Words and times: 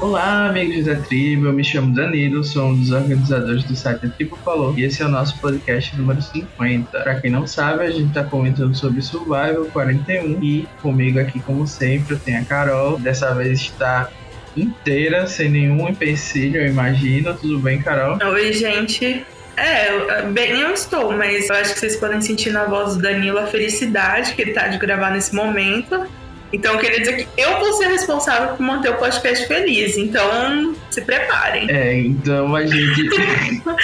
Olá, 0.00 0.46
amigos 0.46 0.84
da 0.84 0.94
tribo, 0.94 1.46
eu 1.46 1.52
me 1.52 1.64
chamo 1.64 1.92
Danilo, 1.92 2.44
sou 2.44 2.66
um 2.66 2.78
dos 2.78 2.92
organizadores 2.92 3.64
do 3.64 3.74
site 3.74 4.06
A 4.06 4.36
Falou 4.44 4.72
e 4.78 4.84
esse 4.84 5.02
é 5.02 5.04
o 5.04 5.08
nosso 5.08 5.36
podcast 5.40 5.96
número 5.96 6.22
50. 6.22 7.00
Pra 7.00 7.20
quem 7.20 7.32
não 7.32 7.48
sabe, 7.48 7.82
a 7.82 7.90
gente 7.90 8.14
tá 8.14 8.22
comentando 8.22 8.76
sobre 8.76 9.02
Survival 9.02 9.64
41 9.72 10.40
e 10.40 10.68
comigo 10.80 11.18
aqui, 11.18 11.40
como 11.40 11.66
sempre, 11.66 12.14
tenho 12.14 12.40
a 12.40 12.44
Carol. 12.44 12.96
Dessa 12.96 13.34
vez 13.34 13.60
está 13.60 14.08
inteira, 14.56 15.26
sem 15.26 15.48
nenhum 15.48 15.88
empecilho, 15.88 16.60
eu 16.60 16.68
imagino. 16.68 17.34
Tudo 17.34 17.58
bem, 17.58 17.82
Carol? 17.82 18.18
Oi, 18.24 18.52
gente. 18.52 19.26
É, 19.56 20.22
bem 20.30 20.60
eu 20.60 20.72
estou, 20.72 21.12
mas 21.12 21.50
eu 21.50 21.56
acho 21.56 21.74
que 21.74 21.80
vocês 21.80 21.96
podem 21.96 22.20
sentir 22.20 22.52
na 22.52 22.66
voz 22.66 22.94
do 22.94 23.02
Danilo 23.02 23.38
a 23.40 23.48
felicidade 23.48 24.34
que 24.34 24.42
ele 24.42 24.52
tá 24.52 24.68
de 24.68 24.78
gravar 24.78 25.10
nesse 25.10 25.34
momento. 25.34 26.06
Então 26.52 26.74
eu 26.74 26.78
queria 26.78 27.00
dizer 27.00 27.16
que 27.16 27.28
eu 27.40 27.58
vou 27.58 27.72
ser 27.74 27.88
responsável 27.88 28.56
por 28.56 28.62
manter 28.62 28.90
o 28.90 28.94
podcast 28.96 29.46
feliz. 29.46 29.96
Então 29.96 30.74
se 30.90 31.00
preparem. 31.02 31.70
É, 31.70 32.00
então 32.00 32.54
a 32.54 32.66
gente. 32.66 33.00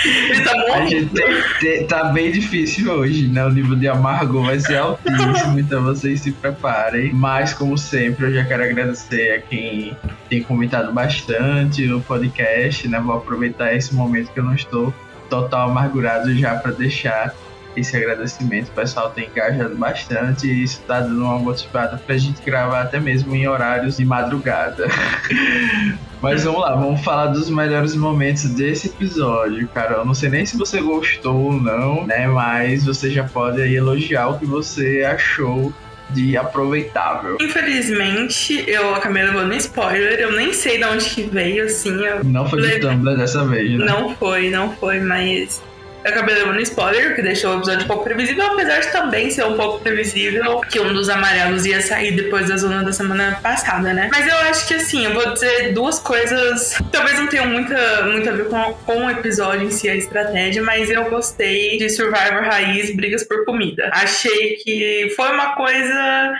Ele 0.05 0.41
tá 0.43 0.53
a 0.75 0.87
gente 0.87 1.85
tá 1.89 2.05
bem 2.05 2.33
difícil 2.33 2.91
hoje, 2.91 3.29
né? 3.29 3.45
O 3.45 3.51
nível 3.51 3.77
de 3.77 3.89
amargo 3.89 4.43
vai 4.43 4.59
ser 4.59 4.77
altíssimo, 4.77 5.59
então 5.59 5.85
vocês 5.85 6.21
se 6.21 6.33
preparem. 6.33 7.13
Mas, 7.13 7.53
como 7.53 7.77
sempre, 7.77 8.27
eu 8.27 8.35
já 8.35 8.45
quero 8.45 8.65
agradecer 8.65 9.33
a 9.33 9.41
quem 9.41 9.97
tem 10.29 10.43
comentado 10.43 10.93
bastante 10.93 11.87
no 11.87 12.01
podcast, 12.01 12.89
né? 12.89 13.01
Vou 13.01 13.17
aproveitar 13.17 13.75
esse 13.75 13.95
momento 13.95 14.33
que 14.33 14.41
eu 14.41 14.45
não 14.45 14.55
estou 14.55 14.93
total 15.29 15.71
amargurado 15.71 16.35
já 16.37 16.55
para 16.57 16.73
deixar 16.73 17.35
esse 17.81 17.97
agradecimento. 17.97 18.69
O 18.69 18.73
pessoal 18.73 19.11
tem 19.11 19.27
engajado 19.27 19.75
bastante 19.77 20.47
e 20.47 20.63
isso 20.65 20.81
está 20.81 21.01
dando 21.01 21.23
uma 21.23 21.39
motivada 21.39 21.97
para 21.97 22.15
a 22.15 22.19
gente 22.19 22.43
gravar 22.43 22.83
até 22.83 23.01
mesmo 23.01 23.35
em 23.35 23.47
horários 23.47 23.97
de 23.97 24.05
madrugada. 24.05 24.87
Mas 26.23 26.45
vamos 26.45 26.63
lá, 26.63 26.75
vamos 26.75 27.05
falar 27.05 27.27
dos 27.27 27.51
melhores 27.51 27.95
momentos 27.95 28.45
desse 28.45 28.89
episódio, 28.89 29.69
cara. 29.69 29.97
Eu 29.97 30.07
não 30.07 30.15
sei 30.15 30.31
nem 30.31 30.47
se 30.47 30.57
você 30.57 30.81
gostou 30.81 31.37
ou 31.37 31.53
não, 31.53 32.07
né? 32.07 32.27
Mas 32.27 32.87
você 32.87 33.11
já 33.11 33.25
pode 33.25 33.61
aí 33.61 33.75
elogiar 33.75 34.29
o 34.29 34.39
que 34.39 34.47
você 34.47 35.05
achou 35.05 35.71
de 36.11 36.37
aproveitável. 36.37 37.37
Infelizmente, 37.41 38.65
eu 38.67 38.95
acabei 38.95 39.25
levando 39.25 39.53
spoiler, 39.55 40.19
eu 40.19 40.33
nem 40.33 40.53
sei 40.53 40.79
de 40.79 40.85
onde 40.85 41.05
que 41.11 41.23
veio, 41.25 41.65
assim. 41.65 41.93
Não 42.25 42.49
foi 42.49 42.63
de 42.63 42.79
Tumblr 42.81 43.17
dessa 43.17 43.45
vez, 43.45 43.79
né? 43.79 43.85
Não 43.85 44.15
foi, 44.15 44.49
não 44.49 44.73
foi, 44.77 45.01
mas 45.01 45.63
acabei 46.05 46.35
levando 46.35 46.61
spoiler, 46.61 47.15
que 47.15 47.23
deixou 47.23 47.55
o 47.55 47.59
episódio 47.59 47.85
um 47.85 47.89
pouco 47.89 48.05
previsível, 48.05 48.47
apesar 48.47 48.81
de 48.81 48.93
também 48.93 49.31
ser 49.31 49.45
um 49.45 49.57
pouco 49.57 49.81
previsível 49.81 50.61
que 50.61 50.79
um 50.81 50.93
dos 50.93 51.09
amarelos 51.09 51.65
ia 51.67 51.81
sair 51.81 52.13
depois 52.13 52.49
da 52.49 52.57
zona 52.57 52.83
da 52.83 52.93
semana 52.93 53.39
passada, 53.43 53.93
né? 53.93 54.09
Mas 54.13 54.27
eu 54.27 54.37
acho 54.51 54.67
que 54.69 54.75
assim, 54.75 55.05
eu 55.05 55.15
vou 55.15 55.33
dizer 55.33 55.73
duas 55.73 55.99
coisas, 55.99 56.79
talvez 56.93 57.19
não 57.19 57.27
tenham 57.27 57.47
muita, 57.47 58.05
muito 58.05 58.29
a 58.29 58.33
ver 58.33 58.49
com, 58.49 58.75
com 58.85 59.07
o 59.07 59.11
episódio 59.11 59.67
em 59.67 59.71
si, 59.71 59.89
a 59.89 59.97
estratégia, 59.97 60.63
mas 60.63 60.91
eu 60.91 61.09
gostei 61.09 61.79
de 61.79 61.89
Survivor 61.89 62.43
Raiz 62.43 62.95
Brigas 62.95 63.25
por 63.25 63.45
Comida. 63.45 63.91
Achei 63.93 64.57
que 64.57 65.13
foi 65.17 65.33
uma 65.33 65.55
coisa 65.57 66.35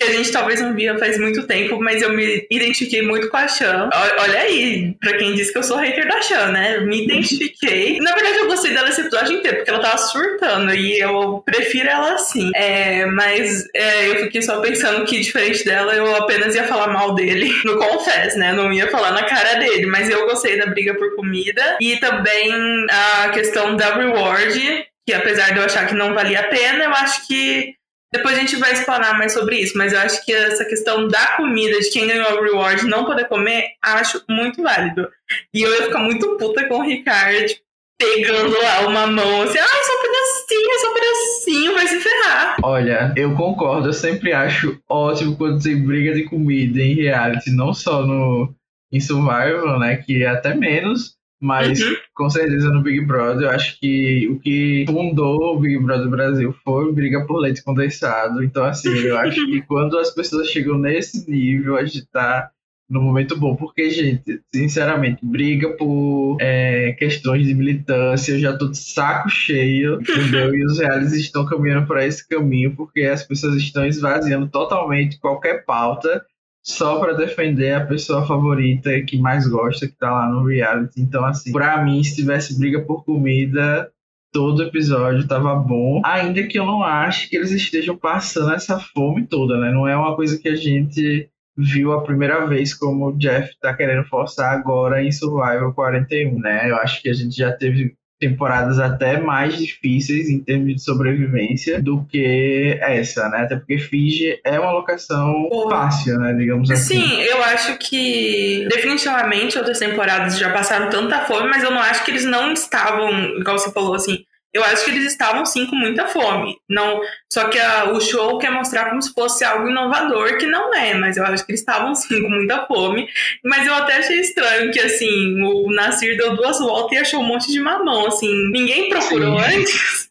que 0.00 0.06
a 0.06 0.12
gente 0.12 0.32
talvez 0.32 0.60
não 0.62 0.74
via 0.74 0.98
faz 0.98 1.18
muito 1.18 1.46
tempo, 1.46 1.78
mas 1.78 2.00
eu 2.00 2.10
me 2.10 2.46
identifiquei 2.50 3.02
muito 3.02 3.28
com 3.28 3.36
a 3.36 3.46
Chan. 3.46 3.90
Olha 4.18 4.40
aí, 4.40 4.96
pra 4.98 5.16
quem 5.18 5.34
disse 5.34 5.52
que 5.52 5.58
eu 5.58 5.62
sou 5.62 5.76
hater 5.76 6.08
da 6.08 6.22
Chan, 6.22 6.46
né? 6.52 6.80
Me 6.80 7.04
identifiquei. 7.04 7.98
Na 8.00 8.14
verdade, 8.14 8.38
eu 8.38 8.46
gostei 8.46 8.72
dela 8.72 8.88
esse 8.88 9.02
episódio 9.02 9.36
inteiro, 9.36 9.58
porque 9.58 9.70
ela 9.70 9.80
tava 9.80 9.98
surtando 9.98 10.74
e 10.74 10.98
eu 10.98 11.42
prefiro 11.44 11.88
ela 11.88 12.14
assim. 12.14 12.50
É, 12.54 13.04
mas 13.04 13.66
é, 13.74 14.08
eu 14.08 14.16
fiquei 14.24 14.40
só 14.40 14.60
pensando 14.60 15.04
que, 15.04 15.20
diferente 15.20 15.64
dela, 15.66 15.94
eu 15.94 16.16
apenas 16.16 16.54
ia 16.54 16.64
falar 16.64 16.88
mal 16.88 17.14
dele 17.14 17.52
no 17.64 17.78
Confess, 17.78 18.36
né? 18.36 18.52
Não 18.54 18.72
ia 18.72 18.88
falar 18.90 19.12
na 19.12 19.24
cara 19.24 19.56
dele, 19.56 19.84
mas 19.84 20.08
eu 20.08 20.26
gostei 20.26 20.58
da 20.58 20.66
briga 20.66 20.94
por 20.94 21.14
comida 21.14 21.76
e 21.78 21.98
também 21.98 22.50
a 22.90 23.28
questão 23.30 23.76
da 23.76 23.94
reward, 23.94 24.86
que 25.06 25.12
apesar 25.12 25.52
de 25.52 25.58
eu 25.58 25.64
achar 25.64 25.86
que 25.86 25.94
não 25.94 26.14
valia 26.14 26.40
a 26.40 26.44
pena, 26.44 26.84
eu 26.84 26.90
acho 26.90 27.26
que 27.26 27.74
depois 28.12 28.36
a 28.36 28.40
gente 28.40 28.56
vai 28.56 28.72
explanar 28.72 29.16
mais 29.16 29.32
sobre 29.32 29.56
isso, 29.56 29.78
mas 29.78 29.92
eu 29.92 30.00
acho 30.00 30.24
que 30.24 30.32
essa 30.32 30.64
questão 30.64 31.06
da 31.06 31.36
comida, 31.36 31.78
de 31.78 31.90
quem 31.90 32.06
ganhou 32.06 32.32
o 32.32 32.42
reward 32.42 32.86
não 32.86 33.04
poder 33.04 33.28
comer, 33.28 33.74
acho 33.80 34.22
muito 34.28 34.62
válido. 34.62 35.08
E 35.54 35.62
eu 35.62 35.70
ia 35.72 35.84
ficar 35.84 36.00
muito 36.00 36.36
puta 36.36 36.66
com 36.66 36.78
o 36.78 36.82
Ricardo 36.82 37.54
pegando 37.96 38.58
lá 38.58 38.88
uma 38.88 39.06
mão 39.06 39.42
assim, 39.42 39.58
ah, 39.58 39.66
só 39.66 39.92
um 39.92 40.02
pedacinho, 40.02 40.80
só 40.80 40.90
um 40.90 40.94
pedacinho, 40.94 41.74
vai 41.74 41.86
se 41.86 42.00
ferrar. 42.00 42.56
Olha, 42.62 43.12
eu 43.14 43.34
concordo, 43.36 43.88
eu 43.88 43.92
sempre 43.92 44.32
acho 44.32 44.80
ótimo 44.88 45.36
quando 45.36 45.62
tem 45.62 45.86
briga 45.86 46.14
de 46.14 46.24
comida 46.24 46.80
em 46.80 46.94
reality, 46.94 47.50
não 47.50 47.74
só 47.74 48.04
no 48.06 48.54
em 48.92 48.98
Survival, 48.98 49.78
né, 49.78 49.98
que 49.98 50.22
é 50.24 50.26
até 50.26 50.52
menos, 50.52 51.14
mas 51.40 51.80
uhum. 51.80 51.96
com 52.14 52.28
certeza 52.28 52.68
no 52.68 52.82
Big 52.82 53.00
Brother, 53.00 53.48
eu 53.48 53.50
acho 53.50 53.80
que 53.80 54.28
o 54.28 54.38
que 54.38 54.84
fundou 54.86 55.56
o 55.56 55.58
Big 55.58 55.78
Brother 55.78 56.08
Brasil 56.08 56.54
foi 56.62 56.92
briga 56.92 57.26
por 57.26 57.38
leite 57.38 57.64
condensado. 57.64 58.44
Então, 58.44 58.64
assim, 58.64 58.90
eu 58.90 59.16
acho 59.16 59.46
que 59.46 59.62
quando 59.66 59.98
as 59.98 60.10
pessoas 60.10 60.48
chegam 60.50 60.76
nesse 60.76 61.28
nível, 61.30 61.76
a 61.76 61.84
gente 61.84 62.06
tá 62.12 62.50
no 62.90 63.00
momento 63.00 63.38
bom. 63.38 63.56
Porque, 63.56 63.88
gente, 63.88 64.42
sinceramente, 64.52 65.24
briga 65.24 65.70
por 65.76 66.36
é, 66.40 66.92
questões 66.98 67.46
de 67.46 67.54
militância, 67.54 68.32
eu 68.32 68.40
já 68.40 68.56
tô 68.56 68.68
de 68.68 68.76
saco 68.76 69.30
cheio, 69.30 70.00
entendeu? 70.00 70.54
E 70.54 70.66
os 70.66 70.78
reais 70.78 71.12
estão 71.14 71.46
caminhando 71.46 71.86
para 71.86 72.04
esse 72.04 72.26
caminho 72.28 72.74
porque 72.76 73.02
as 73.02 73.22
pessoas 73.22 73.56
estão 73.56 73.86
esvaziando 73.86 74.48
totalmente 74.48 75.18
qualquer 75.18 75.64
pauta 75.64 76.22
só 76.62 76.98
para 77.00 77.14
defender 77.14 77.72
a 77.74 77.86
pessoa 77.86 78.26
favorita 78.26 78.90
que 79.02 79.18
mais 79.18 79.46
gosta, 79.46 79.86
que 79.86 79.96
tá 79.96 80.10
lá 80.10 80.28
no 80.28 80.46
reality. 80.46 81.00
Então, 81.00 81.24
assim, 81.24 81.52
pra 81.52 81.82
mim, 81.82 82.02
se 82.02 82.16
tivesse 82.16 82.58
briga 82.58 82.82
por 82.82 83.04
comida, 83.04 83.90
todo 84.32 84.62
episódio 84.62 85.26
tava 85.26 85.54
bom. 85.54 86.02
Ainda 86.04 86.46
que 86.46 86.58
eu 86.58 86.66
não 86.66 86.82
ache 86.82 87.28
que 87.28 87.36
eles 87.36 87.50
estejam 87.50 87.96
passando 87.96 88.52
essa 88.52 88.78
fome 88.78 89.26
toda, 89.26 89.58
né? 89.58 89.70
Não 89.72 89.88
é 89.88 89.96
uma 89.96 90.14
coisa 90.14 90.38
que 90.38 90.48
a 90.48 90.56
gente 90.56 91.28
viu 91.56 91.92
a 91.92 92.02
primeira 92.02 92.46
vez 92.46 92.72
como 92.72 93.08
o 93.08 93.18
Jeff 93.18 93.54
tá 93.60 93.74
querendo 93.74 94.06
forçar 94.06 94.52
agora 94.52 95.02
em 95.02 95.12
Survival 95.12 95.74
41, 95.74 96.38
né? 96.38 96.70
Eu 96.70 96.76
acho 96.76 97.02
que 97.02 97.08
a 97.08 97.12
gente 97.12 97.36
já 97.36 97.52
teve 97.52 97.94
temporadas 98.20 98.78
até 98.78 99.18
mais 99.18 99.56
difíceis 99.56 100.28
em 100.28 100.38
termos 100.38 100.74
de 100.74 100.84
sobrevivência 100.84 101.82
do 101.82 102.04
que 102.04 102.78
essa, 102.82 103.28
né? 103.30 103.38
Até 103.38 103.56
porque 103.56 103.78
Fiji 103.78 104.38
é 104.44 104.60
uma 104.60 104.72
locação 104.72 105.48
fácil, 105.70 106.18
né? 106.18 106.34
Digamos 106.34 106.70
assim. 106.70 107.00
Sim, 107.00 107.20
eu 107.22 107.42
acho 107.42 107.78
que 107.78 108.68
definitivamente 108.70 109.56
outras 109.56 109.78
temporadas 109.78 110.38
já 110.38 110.50
passaram 110.50 110.90
tanta 110.90 111.20
fome, 111.20 111.48
mas 111.48 111.64
eu 111.64 111.70
não 111.70 111.80
acho 111.80 112.04
que 112.04 112.10
eles 112.10 112.24
não 112.24 112.52
estavam, 112.52 113.10
igual 113.38 113.58
você 113.58 113.72
falou 113.72 113.94
assim, 113.94 114.18
eu 114.52 114.64
acho 114.64 114.84
que 114.84 114.90
eles 114.90 115.04
estavam 115.06 115.46
sim 115.46 115.66
com 115.66 115.76
muita 115.76 116.08
fome. 116.08 116.56
Não, 116.68 117.00
só 117.32 117.48
que 117.48 117.58
a, 117.58 117.92
o 117.92 118.00
show 118.00 118.38
quer 118.38 118.50
mostrar 118.50 118.88
como 118.88 119.00
se 119.00 119.12
fosse 119.12 119.44
algo 119.44 119.68
inovador, 119.68 120.38
que 120.38 120.46
não 120.46 120.74
é, 120.74 120.94
mas 120.94 121.16
eu 121.16 121.24
acho 121.24 121.44
que 121.46 121.52
eles 121.52 121.60
estavam 121.60 121.94
sim 121.94 122.22
com 122.22 122.28
muita 122.28 122.66
fome. 122.66 123.08
Mas 123.44 123.66
eu 123.66 123.74
até 123.74 123.98
achei 123.98 124.20
estranho 124.20 124.72
que 124.72 124.80
assim, 124.80 125.40
o 125.42 125.70
Nasir 125.70 126.16
deu 126.16 126.34
duas 126.34 126.58
voltas 126.58 126.98
e 126.98 127.00
achou 127.00 127.20
um 127.20 127.26
monte 127.26 127.50
de 127.50 127.60
mamão, 127.60 128.08
assim, 128.08 128.28
ninguém 128.50 128.88
procurou 128.88 129.38
sim. 129.40 129.56
antes. 129.56 130.10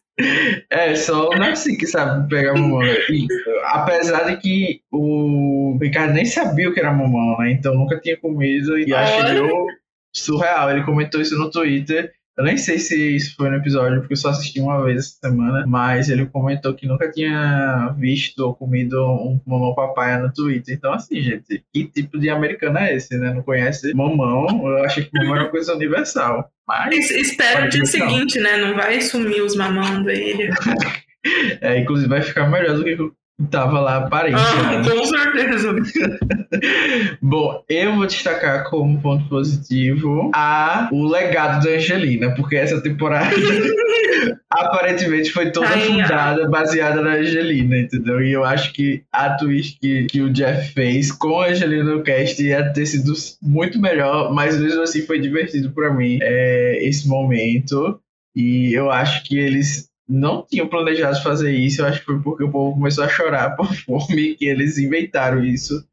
É, 0.68 0.94
só 0.96 1.30
o 1.30 1.34
Nasir 1.34 1.78
que 1.78 1.86
sabe 1.86 2.28
pegar 2.28 2.52
mamão. 2.52 2.82
E, 2.84 3.26
apesar 3.64 4.24
de 4.24 4.36
que 4.36 4.82
o 4.92 5.78
Ricardo 5.80 6.12
nem 6.12 6.26
sabia 6.26 6.68
o 6.68 6.74
que 6.74 6.80
era 6.80 6.92
mamão, 6.92 7.38
né? 7.38 7.52
Então 7.52 7.74
nunca 7.74 7.98
tinha 7.98 8.18
comido 8.18 8.78
e 8.78 8.92
achou 8.92 9.66
surreal. 10.14 10.70
Ele 10.70 10.84
comentou 10.84 11.22
isso 11.22 11.38
no 11.38 11.50
Twitter 11.50 12.12
eu 12.40 12.44
nem 12.44 12.56
sei 12.56 12.78
se 12.78 13.16
isso 13.16 13.36
foi 13.36 13.50
no 13.50 13.56
episódio, 13.56 13.98
porque 13.98 14.14
eu 14.14 14.16
só 14.16 14.30
assisti 14.30 14.60
uma 14.60 14.82
vez 14.82 14.98
essa 14.98 15.28
semana, 15.28 15.66
mas 15.66 16.08
ele 16.08 16.24
comentou 16.24 16.72
que 16.72 16.86
nunca 16.86 17.10
tinha 17.10 17.94
visto 17.98 18.40
ou 18.40 18.54
comido 18.54 18.96
um 18.98 19.38
mamão 19.46 19.74
papaya 19.74 20.18
no 20.18 20.32
Twitter. 20.32 20.74
Então, 20.74 20.90
assim, 20.94 21.20
gente, 21.20 21.62
que 21.70 21.84
tipo 21.84 22.18
de 22.18 22.30
americano 22.30 22.78
é 22.78 22.96
esse, 22.96 23.14
né? 23.18 23.34
Não 23.34 23.42
conhece 23.42 23.92
mamão? 23.92 24.46
Eu 24.66 24.84
achei 24.84 25.04
que 25.04 25.10
mamão 25.12 25.34
era 25.34 25.44
uma 25.44 25.50
coisa 25.50 25.74
universal. 25.74 26.50
Mas. 26.66 27.10
Espera 27.10 27.66
o 27.66 27.68
dia 27.68 27.84
seguinte, 27.84 28.40
né? 28.40 28.56
Não 28.56 28.74
vai 28.74 29.02
sumir 29.02 29.42
os 29.42 29.54
mamão 29.54 30.02
dele. 30.02 30.48
é, 31.60 31.78
inclusive 31.78 32.08
vai 32.08 32.22
ficar 32.22 32.48
melhor 32.48 32.74
do 32.78 32.84
que 32.84 32.96
Tava 33.48 33.80
lá 33.80 33.96
aparente. 33.96 34.36
Ah, 34.36 34.78
né? 34.78 34.88
com 34.88 35.04
certeza. 35.06 35.74
Bom, 37.22 37.64
eu 37.68 37.94
vou 37.94 38.06
destacar 38.06 38.68
como 38.68 39.00
ponto 39.00 39.28
positivo 39.28 40.30
a 40.34 40.88
o 40.92 41.06
legado 41.08 41.64
da 41.64 41.70
Angelina, 41.70 42.34
porque 42.34 42.56
essa 42.56 42.82
temporada 42.82 43.30
aparentemente 44.50 45.30
foi 45.30 45.50
toda 45.50 45.68
fundada, 45.68 46.48
baseada 46.48 47.00
na 47.00 47.14
Angelina, 47.14 47.78
entendeu? 47.78 48.22
E 48.22 48.32
eu 48.32 48.44
acho 48.44 48.72
que 48.72 49.04
a 49.12 49.30
twist 49.30 49.78
que, 49.80 50.04
que 50.04 50.20
o 50.20 50.30
Jeff 50.30 50.74
fez 50.74 51.10
com 51.10 51.40
a 51.40 51.48
Angelina 51.48 51.84
no 51.84 52.02
cast 52.02 52.42
ia 52.42 52.72
ter 52.72 52.86
sido 52.86 53.12
muito 53.40 53.80
melhor, 53.80 54.34
mas 54.34 54.58
mesmo 54.60 54.82
assim 54.82 55.02
foi 55.06 55.18
divertido 55.18 55.70
para 55.70 55.92
mim 55.92 56.18
é, 56.20 56.78
esse 56.82 57.08
momento. 57.08 58.00
E 58.34 58.72
eu 58.72 58.90
acho 58.90 59.24
que 59.24 59.36
eles 59.36 59.89
não 60.10 60.44
tinham 60.48 60.66
planejado 60.66 61.22
fazer 61.22 61.52
isso. 61.52 61.80
Eu 61.80 61.86
acho 61.86 62.00
que 62.00 62.06
foi 62.06 62.18
porque 62.20 62.42
o 62.42 62.50
povo 62.50 62.74
começou 62.74 63.04
a 63.04 63.08
chorar 63.08 63.54
por 63.56 63.72
fome 63.74 64.34
que 64.34 64.46
eles 64.46 64.76
inventaram 64.76 65.44
isso 65.44 65.84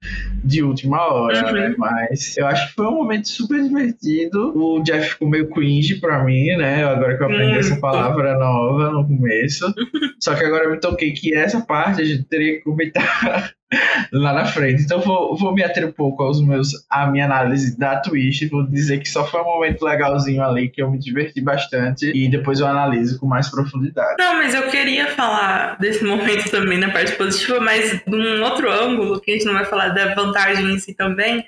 de 0.43 0.63
última 0.63 1.05
hora, 1.13 1.47
uhum. 1.47 1.53
né? 1.53 1.75
Mas 1.77 2.35
eu 2.37 2.47
acho 2.47 2.69
que 2.69 2.73
foi 2.73 2.87
um 2.87 2.95
momento 2.95 3.29
super 3.29 3.61
divertido. 3.61 4.57
O 4.57 4.81
Jeff 4.81 5.11
ficou 5.11 5.29
meio 5.29 5.49
cringe 5.49 5.99
pra 5.99 6.23
mim, 6.23 6.47
né? 6.57 6.83
Agora 6.83 7.15
que 7.15 7.23
eu 7.23 7.27
aprendi 7.27 7.53
uhum. 7.53 7.59
essa 7.59 7.75
palavra 7.79 8.37
nova 8.37 8.91
no 8.91 9.07
começo. 9.07 9.71
Só 10.19 10.33
que 10.33 10.43
agora 10.43 10.65
eu 10.65 10.71
me 10.71 10.79
toquei 10.79 11.11
que 11.11 11.35
essa 11.35 11.61
parte 11.61 12.01
a 12.01 12.05
gente 12.05 12.23
teria 12.23 12.57
que 12.57 12.63
comentar 12.63 13.53
lá 14.11 14.33
na 14.33 14.45
frente. 14.45 14.83
Então 14.83 14.99
vou, 14.99 15.35
vou 15.37 15.53
me 15.53 15.63
ater 15.63 15.85
um 15.85 15.91
pouco 15.91 16.23
aos 16.23 16.41
meus, 16.41 16.71
a 16.89 17.07
minha 17.07 17.25
análise 17.25 17.77
da 17.77 17.97
Twitch. 17.99 18.49
Vou 18.49 18.65
dizer 18.65 18.99
que 18.99 19.09
só 19.09 19.25
foi 19.25 19.41
um 19.41 19.45
momento 19.45 19.83
legalzinho 19.83 20.41
ali 20.43 20.69
que 20.69 20.81
eu 20.81 20.89
me 20.89 20.97
diverti 20.97 21.41
bastante 21.41 22.11
e 22.13 22.29
depois 22.29 22.59
eu 22.59 22.67
analiso 22.67 23.19
com 23.19 23.25
mais 23.25 23.49
profundidade. 23.49 24.15
Não, 24.17 24.35
mas 24.35 24.53
eu 24.53 24.69
queria 24.69 25.07
falar 25.07 25.77
desse 25.79 26.03
momento 26.03 26.49
também 26.49 26.77
na 26.77 26.91
parte 26.91 27.13
positiva, 27.13 27.59
mas 27.59 28.01
de 28.05 28.15
um 28.15 28.43
outro 28.43 28.71
ângulo 28.71 29.19
que 29.19 29.31
a 29.31 29.33
gente 29.33 29.45
não 29.45 29.53
vai 29.53 29.65
falar 29.65 29.89
da 29.89 30.15
vantagem 30.15 30.73
em 30.73 30.79
si 30.79 30.93
também. 30.93 31.45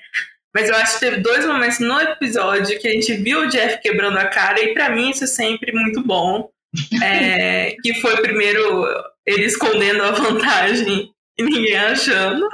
Mas 0.54 0.68
eu 0.68 0.74
acho 0.74 0.94
que 0.94 1.00
teve 1.00 1.18
dois 1.18 1.46
momentos 1.46 1.78
no 1.78 2.00
episódio 2.00 2.78
que 2.80 2.88
a 2.88 2.92
gente 2.92 3.14
viu 3.14 3.42
o 3.42 3.48
Jeff 3.48 3.80
quebrando 3.80 4.18
a 4.18 4.26
cara, 4.26 4.60
e 4.60 4.74
para 4.74 4.90
mim 4.90 5.10
isso 5.10 5.24
é 5.24 5.28
sempre 5.28 5.72
muito 5.72 6.02
bom. 6.02 6.48
É, 7.02 7.74
que 7.82 7.94
foi 7.94 8.22
primeiro 8.22 8.86
ele 9.26 9.44
escondendo 9.44 10.04
a 10.04 10.12
vantagem 10.12 11.10
e 11.40 11.42
ninguém 11.42 11.76
achando. 11.76 12.46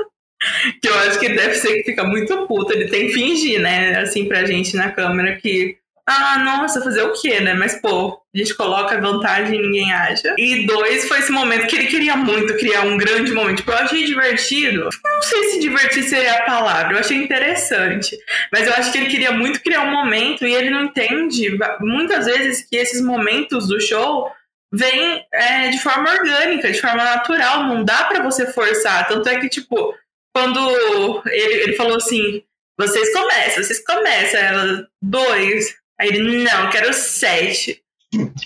Que 0.83 0.89
eu 0.89 0.95
acho 1.01 1.19
que 1.19 1.31
deve 1.31 1.55
ser 1.55 1.79
que 1.79 1.85
fica 1.85 2.05
muito 2.05 2.47
puto. 2.47 2.73
Ele 2.73 2.89
tem 2.89 3.07
que 3.07 3.15
fingir, 3.15 3.61
né? 3.61 3.99
Assim, 3.99 4.27
pra 4.27 4.45
gente 4.45 4.77
na 4.77 4.91
câmera 4.91 5.37
que. 5.37 5.77
Ah, 6.09 6.39
nossa, 6.39 6.81
fazer 6.81 7.03
o 7.03 7.13
quê, 7.21 7.41
né? 7.41 7.53
Mas, 7.55 7.81
pô, 7.81 8.21
a 8.33 8.39
gente 8.39 8.55
coloca 8.55 9.01
vantagem 9.01 9.59
e 9.59 9.63
ninguém 9.63 9.93
acha. 9.93 10.37
E 10.39 10.65
dois, 10.65 11.09
foi 11.09 11.19
esse 11.19 11.33
momento 11.33 11.67
que 11.67 11.75
ele 11.75 11.87
queria 11.87 12.17
muito 12.17 12.57
criar 12.59 12.83
um 12.83 12.97
grande 12.97 13.33
momento. 13.33 13.57
Tipo, 13.57 13.73
eu 13.73 13.79
achei 13.79 14.05
divertido. 14.05 14.85
Não 14.85 15.23
sei 15.23 15.43
se 15.45 15.61
divertir 15.61 16.05
seria 16.05 16.35
a 16.35 16.43
palavra, 16.45 16.95
eu 16.95 17.01
achei 17.01 17.17
interessante. 17.17 18.17
Mas 18.53 18.69
eu 18.69 18.75
acho 18.75 18.93
que 18.93 18.99
ele 18.99 19.09
queria 19.09 19.33
muito 19.33 19.61
criar 19.61 19.81
um 19.81 19.91
momento 19.91 20.47
e 20.47 20.55
ele 20.55 20.71
não 20.71 20.85
entende 20.85 21.59
muitas 21.81 22.27
vezes 22.27 22.65
que 22.65 22.77
esses 22.77 23.01
momentos 23.01 23.67
do 23.67 23.81
show 23.81 24.31
vem 24.73 25.25
é, 25.33 25.69
de 25.69 25.79
forma 25.81 26.11
orgânica, 26.11 26.71
de 26.71 26.81
forma 26.81 27.03
natural, 27.05 27.65
não 27.65 27.85
dá 27.85 28.05
para 28.05 28.23
você 28.23 28.47
forçar. 28.47 29.09
Tanto 29.09 29.29
é 29.29 29.39
que, 29.41 29.49
tipo, 29.49 29.95
quando 30.35 31.23
ele, 31.27 31.55
ele 31.63 31.73
falou 31.75 31.97
assim, 31.97 32.43
vocês 32.79 33.13
começam, 33.13 33.65
vocês 33.65 33.85
começam, 33.85 34.41
ela, 34.41 34.89
dois. 35.03 35.75
Aí 35.99 36.09
ele, 36.09 36.45
não, 36.45 36.71
quero 36.71 36.93
sete. 36.93 37.83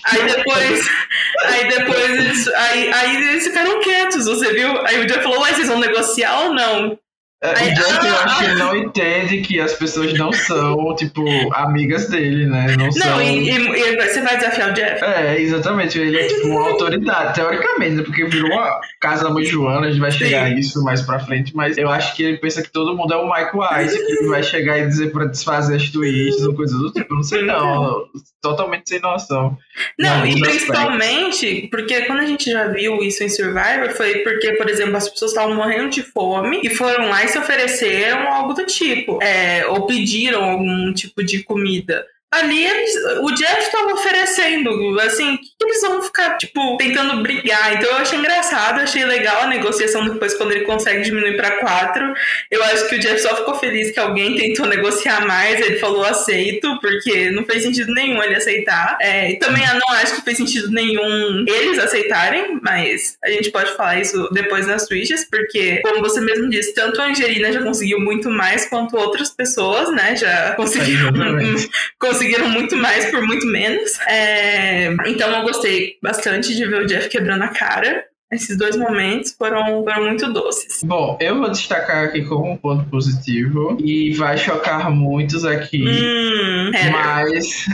Aí 0.05 0.25
depois, 0.25 0.89
aí 1.43 1.67
depois 1.69 2.09
eles, 2.09 2.47
aí, 2.47 2.93
aí 2.93 3.15
eles 3.15 3.47
ficaram 3.47 3.79
quietos, 3.81 4.25
você 4.25 4.53
viu? 4.53 4.85
Aí 4.85 4.99
o 5.01 5.05
dia 5.05 5.21
falou, 5.21 5.41
ué, 5.41 5.53
vocês 5.53 5.67
vão 5.67 5.79
negociar 5.79 6.41
ou 6.43 6.53
não? 6.53 6.97
É, 7.43 7.49
o 7.49 7.73
Jeff, 7.73 8.05
eu 8.05 8.15
acho 8.17 8.37
que 8.37 8.45
ele 8.45 8.55
não 8.55 8.75
entende 8.75 9.41
que 9.41 9.59
as 9.59 9.73
pessoas 9.73 10.13
não 10.13 10.31
são, 10.31 10.95
tipo, 10.95 11.25
amigas 11.55 12.07
dele, 12.07 12.45
né? 12.45 12.75
Não, 12.77 12.85
não 12.85 12.91
são... 12.91 13.19
e, 13.19 13.49
e, 13.49 13.97
você 13.97 14.21
vai 14.21 14.37
desafiar 14.37 14.69
o 14.69 14.73
Jeff? 14.73 15.03
É, 15.03 15.41
exatamente. 15.41 15.97
Ele 15.97 16.19
é, 16.19 16.27
tipo, 16.27 16.49
uma 16.49 16.69
autoridade, 16.69 17.33
teoricamente, 17.33 17.95
né? 17.95 18.03
Porque 18.03 18.25
virou 18.25 18.51
uma 18.51 18.79
casa 18.99 19.23
da 19.23 19.31
mãe 19.31 19.43
Joana, 19.43 19.87
a 19.87 19.89
gente 19.89 19.99
vai 19.99 20.11
chegar 20.11 20.45
Sim. 20.45 20.53
a 20.53 20.59
isso 20.59 20.83
mais 20.83 21.01
pra 21.01 21.17
frente, 21.17 21.55
mas 21.55 21.79
eu 21.79 21.89
acho 21.89 22.15
que 22.15 22.21
ele 22.21 22.37
pensa 22.37 22.61
que 22.61 22.71
todo 22.71 22.95
mundo 22.95 23.11
é 23.11 23.17
o 23.17 23.25
Michael 23.25 23.85
Isaac, 23.85 24.05
que 24.05 24.27
vai 24.27 24.43
chegar 24.43 24.77
e 24.77 24.87
dizer 24.87 25.11
pra 25.11 25.25
desfazer 25.25 25.77
as 25.77 25.89
twists 25.89 26.45
ou 26.45 26.53
coisas 26.53 26.77
do 26.77 26.91
tipo. 26.91 27.15
Não 27.15 27.23
sei, 27.23 27.41
não. 27.41 28.05
Totalmente 28.39 28.87
sem 28.87 28.99
noção. 28.99 29.57
Não, 29.97 30.25
e 30.25 30.39
principalmente, 30.39 31.45
aspectos. 31.45 31.69
porque 31.71 32.01
quando 32.01 32.19
a 32.19 32.25
gente 32.25 32.51
já 32.51 32.67
viu 32.67 32.97
isso 32.97 33.23
em 33.23 33.29
Survivor, 33.29 33.89
foi 33.95 34.19
porque, 34.19 34.53
por 34.53 34.69
exemplo, 34.69 34.95
as 34.95 35.09
pessoas 35.09 35.31
estavam 35.31 35.55
morrendo 35.55 35.89
de 35.89 36.03
fome 36.03 36.61
e 36.63 36.69
foram 36.69 37.09
lá 37.09 37.23
e 37.23 37.30
se 37.31 37.39
ofereceram 37.39 38.31
algo 38.31 38.53
do 38.53 38.65
tipo, 38.65 39.21
é, 39.21 39.65
ou 39.67 39.85
pediram 39.85 40.43
algum 40.43 40.93
tipo 40.93 41.23
de 41.23 41.43
comida 41.43 42.05
ali 42.31 42.65
eles, 42.65 42.95
o 43.21 43.31
Jeff 43.31 43.59
estava 43.59 43.93
oferecendo, 43.93 44.99
assim, 45.01 45.35
que, 45.35 45.43
que 45.43 45.65
eles 45.65 45.81
vão 45.81 46.01
ficar, 46.01 46.37
tipo, 46.37 46.77
tentando 46.77 47.21
brigar. 47.21 47.73
Então 47.73 47.89
eu 47.89 47.97
achei 47.97 48.17
engraçado, 48.17 48.79
achei 48.79 49.03
legal 49.03 49.43
a 49.43 49.47
negociação 49.47 50.07
depois 50.07 50.33
quando 50.35 50.51
ele 50.51 50.63
consegue 50.65 51.03
diminuir 51.03 51.35
para 51.35 51.59
quatro. 51.59 52.13
Eu 52.49 52.63
acho 52.63 52.87
que 52.87 52.95
o 52.95 52.99
Jeff 52.99 53.19
só 53.19 53.35
ficou 53.35 53.55
feliz 53.55 53.91
que 53.91 53.99
alguém 53.99 54.37
tentou 54.37 54.65
negociar 54.65 55.27
mais, 55.27 55.59
ele 55.59 55.77
falou 55.77 56.05
aceito, 56.05 56.79
porque 56.79 57.31
não 57.31 57.43
fez 57.43 57.63
sentido 57.63 57.93
nenhum 57.93 58.23
ele 58.23 58.35
aceitar. 58.35 58.97
É, 59.01 59.31
e 59.31 59.37
também 59.37 59.63
eu 59.65 59.73
não 59.73 59.97
acho 59.97 60.15
que 60.15 60.21
fez 60.21 60.37
sentido 60.37 60.71
nenhum 60.71 61.43
eles 61.45 61.79
aceitarem, 61.79 62.59
mas 62.61 63.17
a 63.21 63.29
gente 63.29 63.51
pode 63.51 63.75
falar 63.75 63.99
isso 63.99 64.29
depois 64.31 64.65
nas 64.65 64.87
tweets, 64.87 65.27
porque, 65.29 65.81
como 65.81 65.99
você 65.99 66.21
mesmo 66.21 66.49
disse, 66.49 66.73
tanto 66.73 67.01
a 67.01 67.07
Angelina 67.07 67.51
já 67.51 67.61
conseguiu 67.61 67.99
muito 67.99 68.29
mais 68.29 68.69
quanto 68.69 68.95
outras 68.95 69.29
pessoas, 69.31 69.91
né? 69.93 70.15
Já 70.15 70.55
conseguiram, 70.55 71.11
conseguiram 72.21 72.49
muito 72.49 72.75
mais 72.77 73.09
por 73.09 73.25
muito 73.25 73.47
menos. 73.47 73.99
É, 74.07 74.93
então 75.07 75.29
eu 75.31 75.43
gostei 75.43 75.97
bastante 76.01 76.55
de 76.55 76.65
ver 76.65 76.83
o 76.83 76.85
Jeff 76.85 77.09
quebrando 77.09 77.43
a 77.43 77.47
cara. 77.47 78.05
Esses 78.31 78.57
dois 78.57 78.77
momentos 78.77 79.35
foram, 79.37 79.83
foram 79.83 80.05
muito 80.05 80.31
doces. 80.31 80.81
Bom, 80.85 81.17
eu 81.19 81.37
vou 81.37 81.49
destacar 81.49 82.05
aqui 82.05 82.23
como 82.23 82.49
um 82.49 82.55
ponto 82.55 82.89
positivo 82.89 83.77
e 83.83 84.13
vai 84.13 84.37
chocar 84.37 84.89
muitos 84.89 85.43
aqui, 85.43 85.83
hum, 85.83 86.71
mas 86.93 87.65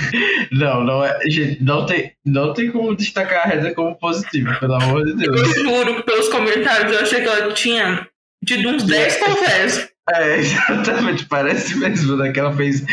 não, 0.50 0.82
não 0.82 1.04
é, 1.04 1.20
gente, 1.28 1.62
não 1.62 1.84
tem, 1.84 2.12
não 2.24 2.54
tem 2.54 2.70
como 2.70 2.96
destacar 2.96 3.46
a 3.46 3.54
Heather 3.54 3.74
como 3.74 3.94
positivo, 3.94 4.58
pelo 4.58 4.76
amor 4.76 5.04
de 5.04 5.16
Deus. 5.16 5.54
Eu 5.54 5.64
juro 5.64 6.02
pelos 6.02 6.30
comentários 6.30 6.92
eu 6.94 7.00
achei 7.00 7.20
que 7.20 7.28
ela 7.28 7.52
tinha 7.52 8.08
tido 8.46 8.70
uns 8.70 8.84
10 8.84 9.16
confessos. 9.18 9.95
É, 10.08 10.38
exatamente, 10.38 11.26
parece 11.26 11.76
mesmo, 11.76 12.16
né? 12.16 12.32
Que 12.32 12.40
ela 12.40 12.52
fez, 12.52 12.84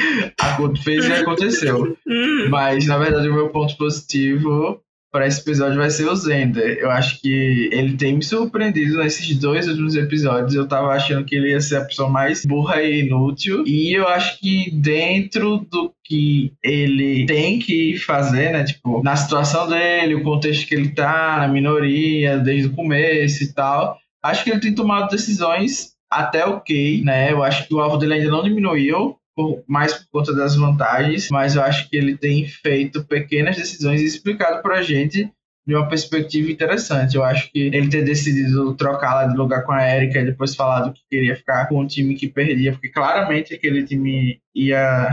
fez 0.83 1.05
e 1.05 1.13
aconteceu. 1.13 1.97
Hum. 2.07 2.47
Mas, 2.49 2.87
na 2.87 2.97
verdade, 2.97 3.29
o 3.29 3.33
meu 3.33 3.49
ponto 3.49 3.77
positivo 3.77 4.81
para 5.13 5.27
esse 5.27 5.41
episódio 5.41 5.77
vai 5.77 5.91
ser 5.91 6.09
o 6.09 6.15
Zender. 6.15 6.79
Eu 6.79 6.89
acho 6.89 7.21
que 7.21 7.69
ele 7.71 7.95
tem 7.95 8.15
me 8.15 8.23
surpreendido 8.23 8.97
nesses 8.97 9.37
dois 9.37 9.67
últimos 9.67 9.95
episódios. 9.95 10.55
Eu 10.55 10.67
tava 10.67 10.87
achando 10.87 11.23
que 11.23 11.35
ele 11.35 11.51
ia 11.51 11.61
ser 11.61 11.77
a 11.77 11.85
pessoa 11.85 12.09
mais 12.09 12.43
burra 12.43 12.81
e 12.81 13.01
inútil. 13.01 13.63
E 13.67 13.95
eu 13.95 14.07
acho 14.07 14.39
que 14.39 14.71
dentro 14.71 15.59
do 15.69 15.93
que 16.03 16.51
ele 16.63 17.27
tem 17.27 17.59
que 17.59 17.95
fazer, 17.99 18.53
né? 18.53 18.63
Tipo, 18.63 19.03
na 19.03 19.15
situação 19.15 19.69
dele, 19.69 20.15
o 20.15 20.23
contexto 20.23 20.67
que 20.67 20.73
ele 20.73 20.89
tá, 20.89 21.37
na 21.41 21.47
minoria, 21.47 22.39
desde 22.39 22.69
o 22.69 22.73
começo 22.73 23.43
e 23.43 23.53
tal. 23.53 23.95
Acho 24.23 24.43
que 24.43 24.49
ele 24.49 24.61
tem 24.61 24.73
tomado 24.73 25.11
decisões 25.11 25.92
até 26.19 26.45
ok, 26.45 27.03
né? 27.03 27.31
Eu 27.31 27.43
acho 27.43 27.67
que 27.67 27.73
o 27.73 27.79
alvo 27.79 27.97
dele 27.97 28.15
ainda 28.15 28.29
não 28.29 28.43
diminuiu, 28.43 29.17
por, 29.35 29.63
mais 29.67 29.93
por 29.93 30.05
conta 30.11 30.33
das 30.33 30.55
vantagens, 30.55 31.29
mas 31.29 31.55
eu 31.55 31.63
acho 31.63 31.89
que 31.89 31.97
ele 31.97 32.17
tem 32.17 32.45
feito 32.47 33.03
pequenas 33.05 33.55
decisões 33.55 34.01
e 34.01 34.05
explicado 34.05 34.61
pra 34.61 34.81
gente 34.81 35.31
de 35.65 35.75
uma 35.75 35.87
perspectiva 35.87 36.51
interessante. 36.51 37.15
Eu 37.15 37.23
acho 37.23 37.51
que 37.51 37.59
ele 37.59 37.89
ter 37.89 38.03
decidido 38.03 38.75
trocá-la 38.75 39.27
de 39.27 39.37
lugar 39.37 39.63
com 39.63 39.71
a 39.71 39.83
Erika 39.83 40.19
e 40.19 40.25
depois 40.25 40.55
falado 40.55 40.93
que 40.93 41.01
queria 41.09 41.35
ficar 41.35 41.67
com 41.67 41.79
um 41.79 41.87
time 41.87 42.15
que 42.15 42.27
perdia, 42.27 42.73
porque 42.73 42.89
claramente 42.89 43.53
aquele 43.53 43.83
time 43.83 44.39
ia 44.53 45.09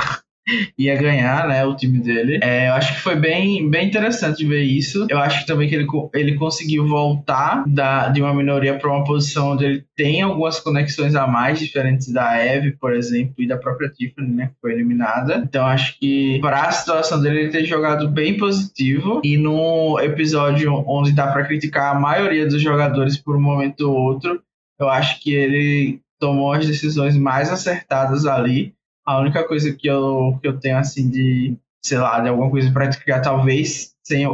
ia 0.79 0.97
ganhar, 0.97 1.47
né, 1.47 1.65
o 1.65 1.75
time 1.75 2.01
dele. 2.01 2.41
É, 2.43 2.69
eu 2.69 2.75
acho 2.75 2.95
que 2.95 3.01
foi 3.01 3.17
bem, 3.17 3.69
bem 3.69 3.87
interessante 3.87 4.45
ver 4.45 4.63
isso. 4.63 5.07
Eu 5.09 5.19
acho 5.19 5.47
também 5.47 5.69
que 5.69 5.75
ele, 5.75 5.87
ele 6.15 6.35
conseguiu 6.37 6.87
voltar 6.87 7.65
da, 7.67 8.09
de 8.09 8.21
uma 8.21 8.35
minoria 8.35 8.79
para 8.79 8.91
uma 8.91 9.05
posição 9.05 9.53
onde 9.53 9.65
ele 9.65 9.85
tem 9.97 10.23
algumas 10.23 10.59
conexões 10.59 11.15
a 11.15 11.27
mais, 11.27 11.59
diferentes 11.59 12.13
da 12.13 12.37
Eve, 12.39 12.73
por 12.73 12.93
exemplo, 12.95 13.35
e 13.39 13.47
da 13.47 13.57
própria 13.57 13.91
Tiffany, 13.91 14.31
né, 14.31 14.47
que 14.49 14.61
foi 14.61 14.73
eliminada. 14.73 15.37
Então 15.37 15.67
acho 15.67 15.99
que 15.99 16.39
para 16.41 16.63
a 16.63 16.73
situação 16.73 17.21
dele, 17.21 17.41
ele 17.41 17.51
ter 17.51 17.65
jogado 17.65 18.09
bem 18.09 18.37
positivo. 18.37 19.21
E 19.25 19.37
no 19.37 19.99
episódio 20.01 20.85
onde 20.87 21.13
dá 21.13 21.29
para 21.29 21.45
criticar 21.45 21.95
a 21.95 22.01
maioria 22.01 22.47
dos 22.47 22.61
jogadores 22.61 23.17
por 23.17 23.37
um 23.37 23.41
momento 23.41 23.89
ou 23.89 23.95
outro, 23.95 24.43
eu 24.79 24.89
acho 24.89 25.21
que 25.21 25.33
ele 25.33 26.01
tomou 26.19 26.53
as 26.53 26.67
decisões 26.67 27.17
mais 27.17 27.51
acertadas 27.51 28.27
ali 28.27 28.75
a 29.11 29.21
única 29.21 29.45
coisa 29.45 29.75
que 29.75 29.89
eu, 29.89 30.39
que 30.41 30.47
eu 30.47 30.59
tenho, 30.59 30.79
assim, 30.79 31.11
de, 31.11 31.57
sei 31.83 31.99
lá, 31.99 32.21
de 32.21 32.29
alguma 32.29 32.51
coisa 32.51 32.71
para 32.71 32.89
criar, 32.91 33.21
talvez 33.21 33.91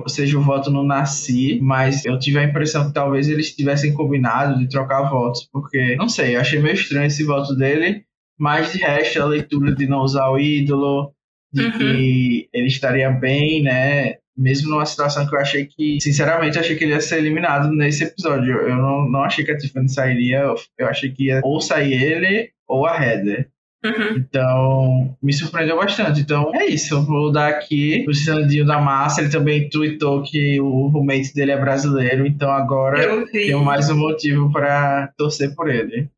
seja 0.09 0.39
o 0.39 0.43
voto 0.43 0.71
no 0.71 0.85
Nasci, 0.85 1.59
mas 1.61 2.05
eu 2.05 2.19
tive 2.19 2.39
a 2.39 2.45
impressão 2.45 2.87
que 2.87 2.95
talvez 2.95 3.29
eles 3.29 3.55
tivessem 3.55 3.93
combinado 3.93 4.59
de 4.59 4.69
trocar 4.69 5.09
votos, 5.09 5.49
porque, 5.53 5.97
não 5.97 6.09
sei, 6.09 6.37
eu 6.37 6.41
achei 6.41 6.61
meio 6.61 6.75
estranho 6.75 7.07
esse 7.07 7.25
voto 7.25 7.55
dele, 7.55 8.05
mas 8.39 8.73
de 8.73 8.79
resto, 8.79 9.21
a 9.21 9.27
leitura 9.27 9.75
de 9.75 9.87
não 9.87 10.01
usar 10.01 10.29
o 10.29 10.39
ídolo, 10.39 11.13
de 11.53 11.65
uhum. 11.65 11.73
que 11.73 12.49
ele 12.53 12.67
estaria 12.67 13.11
bem, 13.11 13.63
né? 13.63 14.17
Mesmo 14.37 14.69
numa 14.69 14.85
situação 14.85 15.27
que 15.27 15.35
eu 15.35 15.41
achei 15.41 15.65
que, 15.65 15.99
sinceramente, 16.01 16.57
eu 16.57 16.61
achei 16.61 16.77
que 16.77 16.85
ele 16.85 16.93
ia 16.93 17.01
ser 17.01 17.19
eliminado 17.19 17.71
nesse 17.71 18.05
episódio. 18.05 18.55
Eu 18.55 18.77
não, 18.77 19.09
não 19.09 19.23
achei 19.23 19.43
que 19.43 19.51
a 19.51 19.57
Tiffany 19.57 19.89
sairia, 19.89 20.55
eu 20.79 20.87
achei 20.87 21.11
que 21.11 21.29
ia 21.29 21.41
ou 21.43 21.61
sair 21.63 21.95
ele 21.95 22.51
ou 22.69 22.87
a 22.87 23.03
Heather. 23.03 23.49
Uhum. 23.85 24.17
Então, 24.17 25.17
me 25.23 25.33
surpreendeu 25.33 25.77
bastante. 25.77 26.21
Então, 26.21 26.51
é 26.55 26.67
isso. 26.67 26.95
Eu 26.95 27.03
vou 27.03 27.31
dar 27.31 27.49
aqui 27.49 28.05
o 28.09 28.15
Sandinho 28.15 28.67
da 28.67 28.81
Massa. 28.81 29.21
Ele 29.21 29.31
também 29.31 29.69
tweetou 29.69 30.23
que 30.23 30.61
o 30.61 30.89
roommate 30.89 31.33
dele 31.35 31.53
é 31.53 31.57
brasileiro. 31.57 32.27
Então, 32.27 32.51
agora 32.51 33.01
Eu 33.03 33.27
vi. 33.27 33.33
tenho 33.33 33.65
mais 33.65 33.89
um 33.91 33.97
motivo 33.97 34.51
para 34.51 35.13
torcer 35.17 35.55
por 35.55 35.69
ele. 35.71 36.09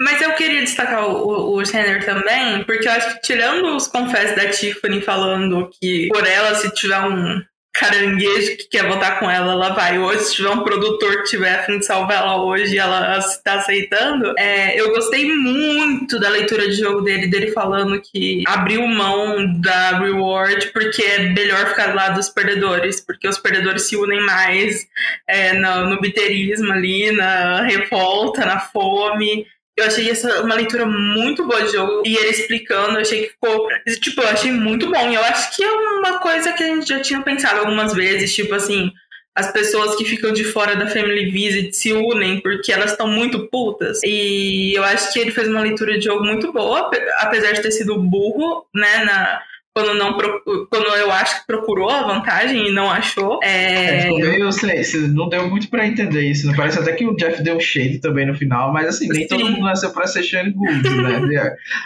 Mas 0.00 0.22
eu 0.22 0.32
queria 0.34 0.60
destacar 0.60 1.08
o, 1.08 1.56
o 1.56 1.66
Sandler 1.66 2.04
também, 2.04 2.62
porque 2.64 2.86
eu 2.86 2.92
acho 2.92 3.14
que 3.16 3.22
tirando 3.22 3.74
os 3.76 3.88
confessos 3.88 4.36
da 4.36 4.48
Tiffany 4.50 5.00
falando 5.00 5.68
que 5.80 6.08
por 6.08 6.24
ela, 6.24 6.54
se 6.54 6.72
tiver 6.74 7.00
um 7.00 7.40
caranguejo 7.78 8.56
que 8.56 8.68
quer 8.68 8.88
votar 8.88 9.18
com 9.18 9.30
ela, 9.30 9.52
ela 9.52 9.70
vai 9.70 9.98
hoje. 9.98 10.24
Se 10.24 10.36
tiver 10.36 10.50
um 10.50 10.64
produtor 10.64 11.22
que 11.22 11.30
tiver 11.30 11.54
a 11.54 11.62
fim 11.64 11.78
de 11.78 11.86
salvar 11.86 12.18
ela 12.18 12.42
hoje 12.42 12.78
ela 12.78 13.18
está 13.18 13.54
aceitando. 13.54 14.34
É, 14.38 14.80
eu 14.80 14.90
gostei 14.90 15.30
muito 15.32 16.18
da 16.18 16.28
leitura 16.28 16.68
de 16.68 16.76
jogo 16.76 17.02
dele, 17.02 17.26
dele 17.26 17.52
falando 17.52 18.00
que 18.00 18.42
abriu 18.46 18.86
mão 18.86 19.60
da 19.60 19.98
reward 19.98 20.72
porque 20.72 21.02
é 21.02 21.18
melhor 21.30 21.66
ficar 21.68 21.94
lado 21.94 22.16
dos 22.16 22.28
perdedores, 22.28 23.00
porque 23.00 23.28
os 23.28 23.38
perdedores 23.38 23.82
se 23.82 23.96
unem 23.96 24.20
mais 24.20 24.86
é, 25.26 25.52
no, 25.52 25.90
no 25.90 26.00
biterismo 26.00 26.72
ali, 26.72 27.12
na 27.12 27.62
revolta, 27.62 28.44
na 28.44 28.60
fome. 28.60 29.46
Eu 29.76 29.84
achei 29.84 30.08
essa 30.08 30.42
uma 30.42 30.54
leitura 30.54 30.86
muito 30.86 31.46
boa 31.46 31.62
de 31.62 31.72
jogo. 31.72 32.02
E 32.04 32.16
ele 32.16 32.30
explicando, 32.30 32.94
eu 32.94 33.02
achei 33.02 33.22
que 33.22 33.30
ficou. 33.30 33.68
Tipo, 34.00 34.22
eu 34.22 34.28
achei 34.28 34.50
muito 34.50 34.90
bom. 34.90 35.10
E 35.10 35.14
eu 35.14 35.22
acho 35.22 35.54
que 35.54 35.62
é 35.62 35.70
uma 35.70 36.18
coisa 36.18 36.52
que 36.52 36.62
a 36.62 36.66
gente 36.66 36.88
já 36.88 37.00
tinha 37.00 37.20
pensado 37.22 37.60
algumas 37.60 37.92
vezes, 37.92 38.34
tipo 38.34 38.54
assim. 38.54 38.90
As 39.34 39.52
pessoas 39.52 39.96
que 39.96 40.04
ficam 40.06 40.32
de 40.32 40.44
fora 40.44 40.74
da 40.74 40.86
Family 40.86 41.30
Visit 41.30 41.76
se 41.76 41.92
unem 41.92 42.40
porque 42.40 42.72
elas 42.72 42.92
estão 42.92 43.06
muito 43.06 43.48
putas. 43.48 44.00
E 44.02 44.72
eu 44.74 44.82
acho 44.82 45.12
que 45.12 45.18
ele 45.18 45.30
fez 45.30 45.46
uma 45.46 45.60
leitura 45.60 45.98
de 45.98 46.06
jogo 46.06 46.24
muito 46.24 46.50
boa, 46.54 46.90
apesar 47.18 47.52
de 47.52 47.60
ter 47.60 47.70
sido 47.70 47.98
burro, 47.98 48.64
né? 48.74 49.04
Na, 49.04 49.42
quando, 49.76 49.92
não, 49.92 50.14
quando 50.14 50.86
eu 50.96 51.12
acho 51.12 51.40
que 51.40 51.46
procurou 51.46 51.90
a 51.90 52.02
vantagem 52.02 52.68
e 52.68 52.72
não 52.72 52.90
achou. 52.90 53.38
É... 53.42 54.06
É, 54.06 54.10
meio, 54.10 54.50
sei, 54.50 54.82
não 55.08 55.28
deu 55.28 55.50
muito 55.50 55.68
pra 55.68 55.86
entender 55.86 56.22
isso. 56.22 56.46
Não 56.46 56.54
parece 56.54 56.78
até 56.78 56.92
que 56.94 57.06
o 57.06 57.14
Jeff 57.14 57.42
deu 57.42 57.60
shade 57.60 57.98
também 57.98 58.24
no 58.24 58.34
final, 58.34 58.72
mas 58.72 58.88
assim, 58.88 59.06
nem 59.06 59.24
Sim. 59.24 59.28
todo 59.28 59.50
mundo 59.50 59.60
nasceu 59.60 59.90
pra 59.90 60.06
ser 60.06 60.22
Shane 60.22 60.52
Good, 60.52 60.88
né? 60.88 61.20
De, 61.26 61.36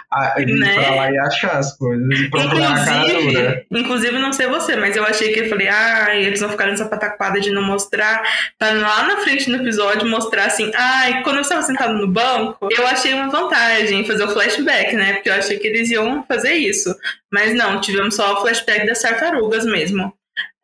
a, 0.09 0.35
de 0.39 0.53
Né? 0.53 0.75
pra 0.75 0.95
lá 0.95 1.11
e 1.11 1.19
achar 1.19 1.57
as 1.57 1.77
coisas 1.77 2.07
e 2.17 2.31
procurar 2.31 2.75
a 2.75 2.85
cara 2.85 3.09
dura. 3.09 3.19
Inclusive, 3.19 3.67
inclusive, 3.73 4.19
não 4.21 4.33
sei 4.33 4.47
você, 4.47 4.77
mas 4.77 4.97
eu 4.97 5.03
achei 5.05 5.33
que 5.33 5.41
eu 5.41 5.49
falei, 5.49 5.67
ah, 5.67 6.15
eles 6.15 6.39
vão 6.39 6.49
ficar 6.51 6.67
nessa 6.67 6.87
pataquada 6.87 7.41
de 7.41 7.51
não 7.51 7.63
mostrar, 7.63 8.23
pra 8.57 8.71
lá 8.71 9.03
na 9.09 9.17
frente 9.17 9.51
no 9.51 9.57
episódio 9.57 10.09
mostrar 10.09 10.45
assim, 10.45 10.71
ai, 10.77 11.25
quando 11.25 11.37
eu 11.37 11.43
estava 11.43 11.63
sentado 11.63 11.95
no 11.95 12.07
banco, 12.07 12.69
eu 12.71 12.87
achei 12.87 13.15
uma 13.15 13.31
vantagem 13.31 14.05
fazer 14.05 14.23
o 14.23 14.29
flashback, 14.29 14.95
né? 14.95 15.15
Porque 15.15 15.29
eu 15.29 15.35
achei 15.35 15.59
que 15.59 15.67
eles 15.67 15.91
iam 15.91 16.25
fazer 16.29 16.53
isso. 16.53 16.95
Mas 17.33 17.55
não, 17.55 17.81
tivemos 17.81 18.17
só 18.17 18.35
o 18.35 18.41
flashback 18.43 18.87
das 18.87 19.01
tartarugas 19.01 19.65
mesmo. 19.65 20.13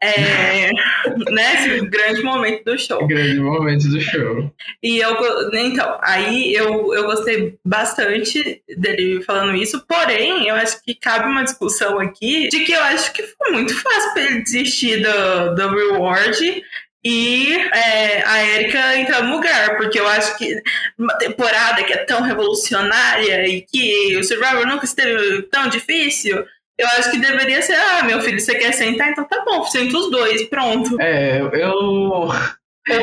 É, 0.02 0.70
né, 1.30 1.54
esse 1.54 1.86
grande 1.86 2.22
momento 2.22 2.64
do 2.64 2.78
show. 2.78 3.06
Grande 3.06 3.40
momento 3.40 3.88
do 3.88 4.00
show. 4.00 4.52
E 4.82 4.98
eu, 4.98 5.16
então, 5.54 5.98
aí 6.02 6.52
eu, 6.54 6.92
eu 6.92 7.04
gostei 7.04 7.58
bastante 7.64 8.62
dele 8.76 9.22
falando 9.22 9.56
isso, 9.56 9.84
porém, 9.86 10.48
eu 10.48 10.54
acho 10.54 10.82
que 10.82 10.94
cabe 10.94 11.26
uma 11.26 11.44
discussão 11.44 11.98
aqui 11.98 12.48
de 12.48 12.60
que 12.60 12.72
eu 12.72 12.82
acho 12.82 13.12
que 13.12 13.22
foi 13.22 13.52
muito 13.52 13.74
fácil 13.74 14.12
pra 14.12 14.22
ele 14.22 14.42
desistir 14.42 15.02
do, 15.02 15.54
do 15.54 15.68
reward 15.70 16.62
e 17.08 17.54
é, 17.72 18.22
a 18.26 18.44
Erika 18.44 18.96
entrar 18.96 19.22
no 19.22 19.36
lugar, 19.36 19.76
porque 19.76 20.00
eu 20.00 20.08
acho 20.08 20.36
que 20.36 20.60
uma 20.98 21.16
temporada 21.16 21.84
que 21.84 21.92
é 21.92 21.98
tão 21.98 22.20
revolucionária 22.20 23.46
e 23.46 23.62
que 23.62 24.16
o 24.16 24.24
Survivor 24.24 24.66
nunca 24.66 24.84
esteve 24.84 25.42
tão 25.42 25.68
difícil. 25.68 26.44
Eu 26.78 26.86
acho 26.98 27.10
que 27.10 27.18
deveria 27.18 27.62
ser, 27.62 27.74
ah, 27.74 28.02
meu 28.04 28.20
filho, 28.20 28.38
você 28.40 28.54
quer 28.54 28.72
sentar? 28.72 29.10
Então 29.10 29.24
tá 29.24 29.42
bom, 29.46 29.64
senta 29.64 29.96
os 29.96 30.10
dois, 30.10 30.42
pronto. 30.48 31.00
É, 31.00 31.40
eu, 31.40 31.72
Ou 31.72 32.28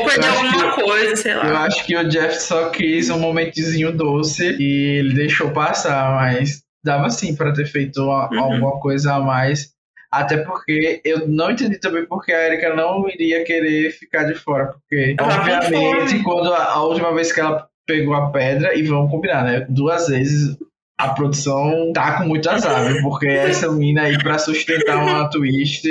perder 0.04 0.28
alguma 0.28 0.74
que- 0.76 0.82
coisa, 0.82 1.16
sei 1.16 1.34
lá. 1.34 1.46
eu 1.48 1.56
acho 1.56 1.84
que 1.84 1.96
o 1.96 2.08
Jeff 2.08 2.40
só 2.40 2.70
quis 2.70 3.10
um 3.10 3.18
momentozinho 3.18 3.90
doce 3.92 4.56
e 4.60 4.98
ele 4.98 5.14
deixou 5.14 5.50
passar, 5.50 6.14
mas 6.14 6.62
dava 6.84 7.10
sim 7.10 7.34
pra 7.34 7.52
ter 7.52 7.66
feito 7.66 8.00
a- 8.10 8.28
Uhum. 8.30 8.38
alguma 8.38 8.80
coisa 8.80 9.14
a 9.14 9.20
mais. 9.20 9.74
Até 10.10 10.36
porque 10.36 11.00
eu 11.04 11.26
não 11.26 11.50
entendi 11.50 11.76
também 11.80 12.06
porque 12.06 12.32
a 12.32 12.46
Erika 12.46 12.72
não 12.76 13.08
iria 13.08 13.42
querer 13.44 13.90
ficar 13.90 14.22
de 14.22 14.34
fora. 14.36 14.66
Porque, 14.66 15.16
Ela 15.18 15.34
obviamente, 15.40 16.22
quando 16.22 16.54
a, 16.54 16.62
a 16.74 16.84
última 16.84 17.12
vez 17.12 17.32
que 17.32 17.40
ela 17.40 17.66
pegou 17.84 18.14
a 18.14 18.30
pedra, 18.30 18.78
e 18.78 18.82
vamos 18.84 19.10
combinar, 19.10 19.42
né? 19.44 19.66
Duas 19.68 20.06
vezes 20.06 20.56
a 20.98 21.08
produção 21.10 21.92
tá 21.92 22.18
com 22.18 22.28
muito 22.28 22.48
azar, 22.48 22.86
viu? 22.92 23.02
porque 23.02 23.26
essa 23.26 23.70
mina 23.70 24.02
aí 24.02 24.16
pra 24.18 24.38
sustentar 24.38 24.96
uma 24.98 25.28
twist, 25.28 25.82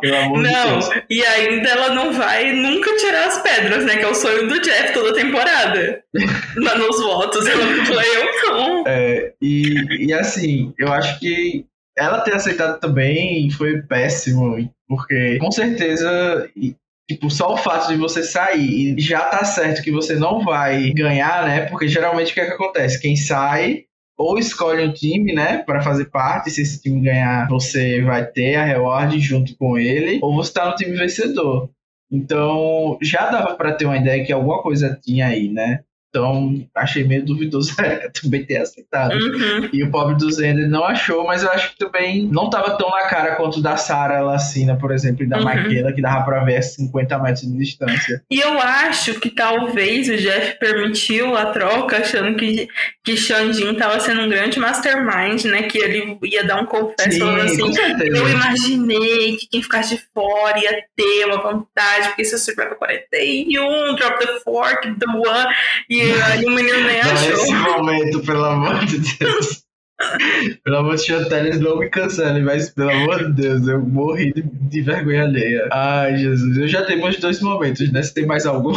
pelo 0.00 0.16
amor 0.16 0.42
de 0.42 0.52
Não, 0.52 0.68
Deus. 0.78 0.90
e 1.10 1.24
ainda 1.24 1.68
ela 1.68 1.94
não 1.94 2.12
vai 2.12 2.52
nunca 2.52 2.94
tirar 2.96 3.26
as 3.26 3.38
pedras, 3.42 3.84
né? 3.84 3.96
Que 3.96 4.04
é 4.04 4.08
o 4.08 4.14
sonho 4.14 4.46
do 4.46 4.60
Jeff 4.60 4.92
toda 4.92 5.14
temporada. 5.14 6.02
Lá 6.56 6.76
nos 6.76 7.00
votos. 7.00 7.46
Ela 7.46 7.84
falou, 7.84 8.02
eu 8.02 8.50
não. 8.52 8.84
É, 8.86 9.32
e, 9.40 10.06
e 10.06 10.12
assim, 10.12 10.72
eu 10.78 10.92
acho 10.92 11.18
que 11.18 11.64
ela 11.96 12.20
ter 12.20 12.34
aceitado 12.34 12.78
também 12.78 13.50
foi 13.50 13.80
péssimo, 13.82 14.70
porque 14.86 15.38
com 15.38 15.50
certeza, 15.50 16.48
tipo, 17.08 17.30
só 17.30 17.54
o 17.54 17.56
fato 17.56 17.88
de 17.88 17.96
você 17.96 18.22
sair 18.22 18.94
e 18.98 19.00
já 19.00 19.20
tá 19.20 19.44
certo 19.44 19.82
que 19.82 19.90
você 19.90 20.14
não 20.14 20.44
vai 20.44 20.90
ganhar, 20.90 21.46
né? 21.46 21.60
Porque 21.62 21.88
geralmente 21.88 22.32
o 22.32 22.34
que 22.34 22.40
é 22.40 22.46
que 22.46 22.52
acontece? 22.52 23.00
Quem 23.00 23.16
sai 23.16 23.84
ou 24.16 24.38
escolhe 24.38 24.86
um 24.86 24.92
time, 24.92 25.34
né, 25.34 25.58
para 25.58 25.82
fazer 25.82 26.06
parte, 26.06 26.50
se 26.50 26.62
esse 26.62 26.80
time 26.80 27.00
ganhar, 27.00 27.48
você 27.48 28.02
vai 28.02 28.24
ter 28.24 28.56
a 28.56 28.64
reward 28.64 29.18
junto 29.20 29.56
com 29.56 29.78
ele, 29.78 30.18
ou 30.22 30.34
você 30.34 30.52
tá 30.52 30.68
no 30.68 30.74
time 30.74 30.96
vencedor. 30.96 31.70
Então, 32.10 32.96
já 33.02 33.30
dava 33.30 33.54
para 33.56 33.72
ter 33.72 33.84
uma 33.84 33.96
ideia 33.96 34.24
que 34.24 34.32
alguma 34.32 34.62
coisa 34.62 34.98
tinha 35.02 35.26
aí, 35.26 35.48
né? 35.48 35.80
Então, 36.16 36.66
achei 36.74 37.04
meio 37.04 37.24
duvidoso 37.24 37.74
Erika 37.78 38.10
também 38.22 38.42
ter 38.42 38.56
aceitado. 38.56 39.12
Uhum. 39.12 39.68
E 39.70 39.82
o 39.82 39.90
pobre 39.90 40.16
do 40.16 40.30
Zender 40.30 40.66
não 40.66 40.84
achou, 40.84 41.26
mas 41.26 41.42
eu 41.42 41.50
acho 41.50 41.72
que 41.72 41.78
também 41.78 42.26
não 42.32 42.48
tava 42.48 42.78
tão 42.78 42.88
na 42.88 43.02
cara 43.02 43.34
quanto 43.34 43.58
o 43.58 43.62
da 43.62 43.76
Sarah 43.76 44.22
Lacina, 44.22 44.76
por 44.76 44.92
exemplo, 44.92 45.22
e 45.22 45.28
da 45.28 45.36
Uhum. 45.36 45.44
Maquela, 45.44 45.92
que 45.92 46.00
dava 46.00 46.24
pra 46.24 46.42
ver 46.44 46.56
a 46.56 46.62
50 46.62 47.18
metros 47.18 47.42
de 47.42 47.58
distância. 47.58 48.22
E 48.30 48.40
eu 48.40 48.58
acho 48.58 49.20
que 49.20 49.28
talvez 49.28 50.08
o 50.08 50.16
Jeff 50.16 50.58
permitiu 50.58 51.36
a 51.36 51.46
troca, 51.46 51.98
achando 51.98 52.36
que, 52.36 52.66
que 53.04 53.16
Xandin 53.16 53.74
tava 53.74 54.00
sendo 54.00 54.22
um 54.22 54.28
grande 54.28 54.58
mastermind, 54.58 55.44
né? 55.44 55.64
Que 55.64 55.78
ele 55.78 56.18
ia 56.24 56.44
dar 56.44 56.62
um 56.62 56.66
confesso 56.66 57.18
falando 57.18 57.40
assim. 57.42 57.72
Eu 58.00 58.28
imaginei 58.28 59.36
que 59.36 59.46
quem 59.48 59.62
ficasse 59.62 59.96
de 59.96 60.02
fora 60.14 60.58
ia 60.58 60.82
ter 60.96 61.26
uma 61.26 61.42
vantagem, 61.42 62.08
porque 62.08 62.24
se 62.24 62.34
eu 62.34 62.38
Survivor 62.38 62.76
41, 62.76 63.94
drop 63.96 64.24
the 64.24 64.40
fork, 64.40 64.94
the 64.98 65.06
one, 65.06 65.54
e 65.90 66.05
aí 66.12 66.44
o 66.44 66.50
menino 66.50 66.80
nem 66.80 67.02
Não, 67.02 67.12
achou. 67.12 67.30
Nesse 67.30 67.54
momento, 67.54 68.20
pelo 68.20 68.44
amor 68.44 68.84
de 68.84 68.98
Deus. 68.98 69.66
pelo 70.62 70.76
amor 70.76 70.96
de 70.96 71.06
Chanteles, 71.06 71.58
não 71.58 71.78
me 71.78 71.88
cancelem, 71.88 72.42
mas 72.42 72.70
pelo 72.70 72.90
amor 72.90 73.24
de 73.24 73.42
Deus, 73.42 73.66
eu 73.66 73.80
morri 73.80 74.32
de, 74.32 74.42
de 74.42 74.82
vergonha 74.82 75.24
alheia. 75.24 75.68
Ai, 75.72 76.16
Jesus, 76.16 76.56
eu 76.56 76.68
já 76.68 76.82
dei 76.82 76.96
meus 76.96 77.16
dois 77.18 77.40
momentos, 77.40 77.90
né? 77.90 78.02
Se 78.02 78.12
tem 78.12 78.26
mais 78.26 78.46
algum. 78.46 78.74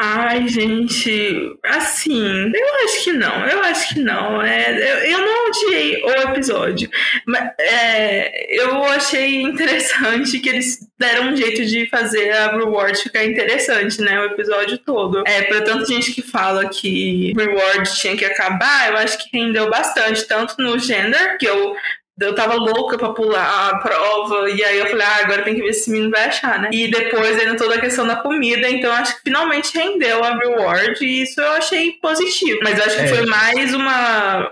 Ai, 0.00 0.46
gente, 0.46 1.58
assim, 1.64 2.52
eu 2.54 2.84
acho 2.84 3.02
que 3.02 3.12
não, 3.12 3.46
eu 3.46 3.60
acho 3.64 3.94
que 3.94 4.00
não. 4.00 4.40
É, 4.40 4.70
eu, 4.70 5.10
eu 5.10 5.18
não 5.18 5.48
odiei 5.48 6.04
o 6.04 6.10
episódio, 6.30 6.88
mas 7.26 7.50
é, 7.58 8.62
eu 8.62 8.84
achei 8.84 9.42
interessante 9.42 10.38
que 10.38 10.48
eles 10.48 10.87
deram 10.98 11.28
um 11.32 11.36
jeito 11.36 11.64
de 11.64 11.88
fazer 11.88 12.30
a 12.32 12.50
reward 12.56 12.98
ficar 13.00 13.24
interessante, 13.24 14.00
né? 14.00 14.20
O 14.20 14.24
episódio 14.26 14.78
todo. 14.78 15.22
É, 15.26 15.42
pra 15.42 15.60
tanta 15.62 15.86
gente 15.86 16.12
que 16.12 16.22
fala 16.22 16.68
que 16.68 17.32
reward 17.36 17.88
tinha 17.96 18.16
que 18.16 18.24
acabar, 18.24 18.90
eu 18.90 18.96
acho 18.96 19.18
que 19.18 19.36
rendeu 19.36 19.70
bastante, 19.70 20.24
tanto 20.26 20.54
no 20.58 20.78
gender, 20.78 21.38
que 21.38 21.46
eu 21.46 21.74
eu 22.20 22.34
tava 22.34 22.54
louca 22.54 22.98
pra 22.98 23.10
pular 23.10 23.68
a 23.70 23.78
prova, 23.78 24.50
e 24.50 24.64
aí 24.64 24.76
eu 24.76 24.88
falei, 24.88 25.06
ah, 25.06 25.20
agora 25.22 25.42
tem 25.44 25.54
que 25.54 25.62
ver 25.62 25.72
se 25.72 25.82
esse 25.82 25.90
menino 25.92 26.10
vai 26.10 26.24
achar, 26.24 26.58
né? 26.60 26.68
E 26.72 26.90
depois 26.90 27.38
ainda 27.38 27.56
toda 27.56 27.76
a 27.76 27.80
questão 27.80 28.04
da 28.08 28.16
comida, 28.16 28.68
então 28.68 28.90
acho 28.90 29.14
que 29.18 29.22
finalmente 29.22 29.72
rendeu 29.72 30.24
a 30.24 30.34
reward, 30.36 30.98
e 31.00 31.22
isso 31.22 31.40
eu 31.40 31.52
achei 31.52 31.92
positivo. 32.02 32.58
Mas 32.64 32.76
eu 32.76 32.84
acho 32.86 32.96
que 32.96 33.02
É. 33.02 33.06
foi 33.06 33.24
mais 33.26 33.72
uma. 33.72 34.50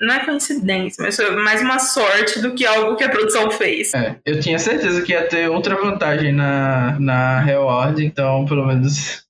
Não 0.00 0.14
é 0.14 0.24
coincidência, 0.24 1.02
mas 1.04 1.16
foi 1.16 1.30
mais 1.36 1.60
uma 1.60 1.78
sorte 1.78 2.40
do 2.40 2.54
que 2.54 2.64
algo 2.64 2.94
que 2.96 3.02
a 3.04 3.08
produção 3.08 3.50
fez. 3.50 3.92
É, 3.94 4.16
eu 4.24 4.38
tinha 4.40 4.58
certeza 4.58 5.02
que 5.02 5.12
ia 5.12 5.26
ter 5.26 5.48
outra 5.50 5.74
vantagem 5.74 6.32
na, 6.32 6.96
na 7.00 7.40
Reward, 7.40 8.04
então 8.04 8.44
pelo 8.46 8.64
menos 8.66 9.24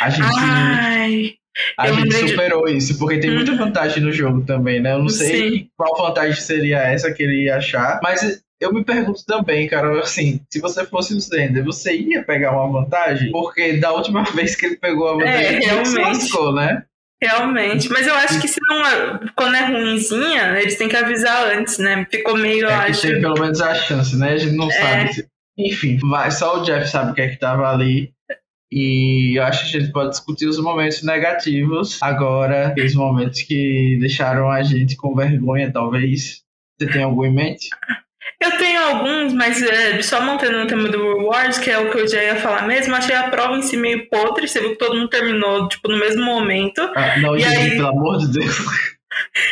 a 0.00 0.08
gente. 0.10 0.28
Ai, 0.38 1.34
A 1.78 1.86
gente 1.88 2.00
lembrei 2.02 2.24
de- 2.24 2.30
superou 2.30 2.68
isso, 2.68 2.98
porque 2.98 3.18
tem 3.18 3.30
muita 3.34 3.52
Uhum. 3.52 3.58
vantagem 3.58 4.02
no 4.02 4.12
jogo 4.12 4.42
também, 4.42 4.80
né? 4.80 4.92
Eu 4.92 5.00
não 5.00 5.08
sei 5.08 5.50
Sim. 5.50 5.68
qual 5.76 5.96
vantagem 5.96 6.40
seria 6.40 6.78
essa 6.78 7.12
que 7.12 7.22
ele 7.22 7.44
ia 7.44 7.56
achar, 7.56 7.98
mas 8.02 8.42
eu 8.60 8.72
me 8.72 8.84
pergunto 8.84 9.24
também, 9.26 9.66
cara, 9.66 9.98
assim, 10.00 10.40
se 10.48 10.60
você 10.60 10.86
fosse 10.86 11.14
o 11.14 11.20
Zender, 11.20 11.64
você 11.64 11.96
ia 11.96 12.22
pegar 12.22 12.52
uma 12.52 12.80
vantagem? 12.80 13.32
Porque 13.32 13.72
da 13.78 13.92
última 13.92 14.22
vez 14.32 14.54
que 14.54 14.66
ele 14.66 14.76
pegou 14.76 15.08
a 15.08 15.12
vantagem, 15.14 15.68
É, 15.68 15.74
ele 15.74 15.84
se 15.84 15.98
lascou, 15.98 16.54
né? 16.54 16.84
Realmente, 17.22 17.88
mas 17.88 18.04
eu 18.04 18.14
acho 18.16 18.40
que 18.40 18.48
se 18.48 18.58
não 18.68 18.84
é, 18.84 19.20
quando 19.36 19.54
é 19.54 19.64
ruimzinha, 19.64 20.58
eles 20.58 20.76
têm 20.76 20.88
que 20.88 20.96
avisar 20.96 21.56
antes, 21.56 21.78
né? 21.78 22.04
Ficou 22.10 22.36
meio, 22.36 22.66
é 22.66 22.74
acho. 22.74 23.02
Tem 23.02 23.20
pelo 23.20 23.38
menos 23.38 23.60
a 23.60 23.72
chance, 23.76 24.16
né? 24.16 24.32
A 24.32 24.36
gente 24.36 24.56
não 24.56 24.68
é. 24.68 24.72
sabe. 24.72 25.14
Se... 25.14 25.28
Enfim, 25.56 26.00
só 26.32 26.58
o 26.58 26.64
Jeff 26.64 26.90
sabe 26.90 27.12
o 27.12 27.14
que 27.14 27.20
é 27.20 27.28
que 27.28 27.38
tava 27.38 27.70
ali. 27.70 28.12
E 28.72 29.38
eu 29.38 29.44
acho 29.44 29.70
que 29.70 29.76
a 29.76 29.80
gente 29.80 29.92
pode 29.92 30.10
discutir 30.10 30.46
os 30.46 30.58
momentos 30.58 31.04
negativos 31.04 32.02
agora, 32.02 32.74
os 32.76 32.94
momentos 32.94 33.42
que 33.42 33.98
deixaram 34.00 34.50
a 34.50 34.60
gente 34.64 34.96
com 34.96 35.14
vergonha, 35.14 35.70
talvez. 35.72 36.42
Você 36.76 36.90
tem 36.90 37.04
algum 37.04 37.24
em 37.24 37.32
mente? 37.32 37.68
Eu 38.42 38.58
tenho 38.58 38.82
alguns, 38.82 39.32
mas 39.32 39.62
é, 39.62 40.02
só 40.02 40.20
mantendo 40.20 40.58
no 40.58 40.66
tema 40.66 40.88
do 40.88 41.16
Rewards, 41.18 41.58
que 41.58 41.70
é 41.70 41.78
o 41.78 41.90
que 41.90 41.98
eu 41.98 42.08
já 42.08 42.22
ia 42.22 42.36
falar 42.36 42.66
mesmo, 42.66 42.94
achei 42.94 43.14
a 43.14 43.30
prova 43.30 43.56
em 43.56 43.62
si 43.62 43.76
meio 43.76 44.08
podre. 44.08 44.48
Você 44.48 44.58
viu 44.58 44.70
que 44.70 44.78
todo 44.78 44.96
mundo 44.96 45.08
terminou, 45.08 45.68
tipo, 45.68 45.88
no 45.88 45.96
mesmo 45.96 46.24
momento. 46.24 46.80
Ah, 46.96 47.18
não, 47.18 47.36
e 47.36 47.44
aí... 47.44 47.70
pelo 47.70 47.88
amor 47.88 48.18
de 48.18 48.32
Deus. 48.40 48.56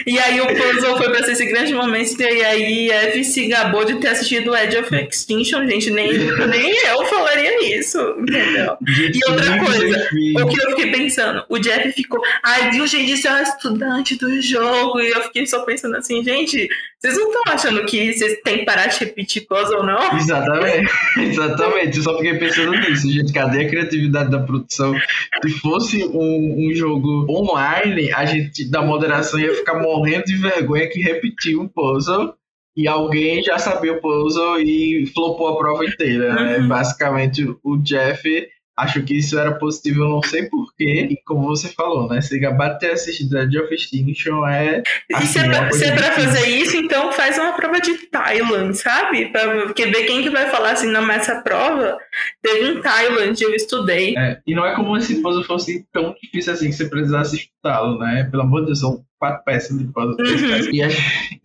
E 0.06 0.18
aí 0.18 0.40
o 0.40 0.46
puzzle 0.46 0.96
foi 0.96 1.10
pra 1.10 1.22
ser 1.22 1.32
esse 1.32 1.46
grande 1.46 1.74
momento, 1.74 2.20
e 2.20 2.44
aí 2.44 2.90
Eve 2.90 3.24
se 3.24 3.46
gabou 3.46 3.84
de 3.84 3.96
ter 3.96 4.08
assistido 4.08 4.56
Edge 4.56 4.78
of 4.78 4.94
Extinction, 4.94 5.66
gente, 5.68 5.90
nem, 5.90 6.12
nem 6.12 6.86
eu 6.86 7.04
falaria 7.06 7.78
isso, 7.78 7.98
entendeu? 8.18 8.76
E 8.86 9.30
outra 9.30 9.58
coisa, 9.58 10.08
o 10.42 10.48
que 10.48 10.62
eu 10.62 10.70
fiquei 10.70 10.90
pensando, 10.92 11.44
o 11.48 11.58
Jeff 11.58 11.92
ficou, 11.92 12.20
ai, 12.42 12.70
viu, 12.70 12.86
gente, 12.86 13.16
você 13.16 13.28
é 13.28 13.32
um 13.32 13.42
estudante 13.42 14.16
do 14.16 14.40
jogo, 14.40 15.00
e 15.00 15.10
eu 15.10 15.22
fiquei 15.22 15.46
só 15.46 15.64
pensando 15.64 15.96
assim, 15.96 16.22
gente, 16.22 16.68
vocês 16.98 17.16
não 17.16 17.28
estão 17.28 17.54
achando 17.54 17.86
que 17.86 18.12
vocês 18.12 18.38
têm 18.44 18.58
que 18.58 18.64
parar 18.64 18.86
de 18.86 18.98
repetir 18.98 19.46
puzzle, 19.46 19.82
não? 19.82 20.16
Exatamente, 20.18 20.92
exatamente, 21.18 21.96
eu 21.96 22.02
só 22.02 22.16
fiquei 22.16 22.34
pensando 22.38 22.72
nisso, 22.72 23.10
gente, 23.10 23.32
cadê 23.32 23.64
a 23.64 23.68
criatividade 23.68 24.30
da 24.30 24.40
produção? 24.40 24.94
Se 25.42 25.50
fosse 25.60 26.04
um, 26.04 26.68
um 26.68 26.74
jogo 26.74 27.26
online, 27.30 28.12
a 28.12 28.24
gente, 28.24 28.70
da 28.70 28.82
moderação, 28.82 29.40
ia 29.40 29.49
ficar 29.54 29.80
morrendo 29.80 30.24
de 30.24 30.36
vergonha 30.36 30.88
que 30.88 31.00
repetiu 31.00 31.62
o 31.62 31.68
puzzle 31.68 32.34
e 32.76 32.86
alguém 32.86 33.42
já 33.42 33.58
sabia 33.58 33.92
o 33.92 34.00
puzzle 34.00 34.60
e 34.60 35.06
flopou 35.14 35.48
a 35.48 35.58
prova 35.58 35.84
inteira. 35.84 36.34
Né? 36.34 36.58
Uhum. 36.58 36.68
Basicamente, 36.68 37.56
o 37.62 37.76
Jeff 37.78 38.48
achou 38.80 39.02
que 39.02 39.14
isso 39.14 39.38
era 39.38 39.52
possível, 39.52 40.08
não 40.08 40.22
sei 40.22 40.48
porquê, 40.48 41.08
e 41.10 41.16
como 41.24 41.48
você 41.48 41.68
falou, 41.68 42.08
né? 42.08 42.20
Se 42.20 42.38
Gabat 42.38 42.78
ter 42.78 42.92
assistido 42.92 43.36
a 43.36 43.42
of 43.42 43.74
Extinction 43.74 44.46
é. 44.46 44.82
Assim, 45.12 45.24
e 45.24 45.26
se 45.26 45.38
é 45.38 45.48
pra, 45.48 45.72
se 45.72 45.84
é 45.84 45.92
pra 45.94 46.12
fazer 46.12 46.48
isso, 46.48 46.76
então 46.76 47.12
faz 47.12 47.38
uma 47.38 47.52
prova 47.52 47.80
de 47.80 47.96
Thailand, 48.08 48.76
sabe? 48.76 49.26
Pra, 49.26 49.66
porque 49.66 49.86
ver 49.86 50.04
quem 50.04 50.22
que 50.22 50.30
vai 50.30 50.48
falar 50.50 50.72
assim, 50.72 50.90
não, 50.90 51.02
mas 51.02 51.22
essa 51.22 51.42
prova 51.42 51.98
teve 52.42 52.72
um 52.72 52.80
Thailand, 52.80 53.42
eu 53.42 53.54
estudei. 53.54 54.16
É, 54.16 54.40
e 54.46 54.54
não 54.54 54.64
é 54.64 54.74
como 54.74 54.98
se 55.00 55.20
puzzle 55.22 55.44
fosse 55.44 55.86
tão 55.92 56.14
difícil 56.22 56.52
assim 56.52 56.66
que 56.66 56.76
você 56.76 56.88
precisasse 56.88 57.36
estudá-lo, 57.36 57.98
né? 57.98 58.28
Pelo 58.30 58.42
amor 58.42 58.60
de 58.60 58.66
Deus, 58.66 58.80
são 58.80 59.04
quatro 59.18 59.44
peças 59.44 59.78
de 59.78 59.84
puzzle. 59.84 60.16
Uhum. 60.18 60.70
E, 60.72 60.80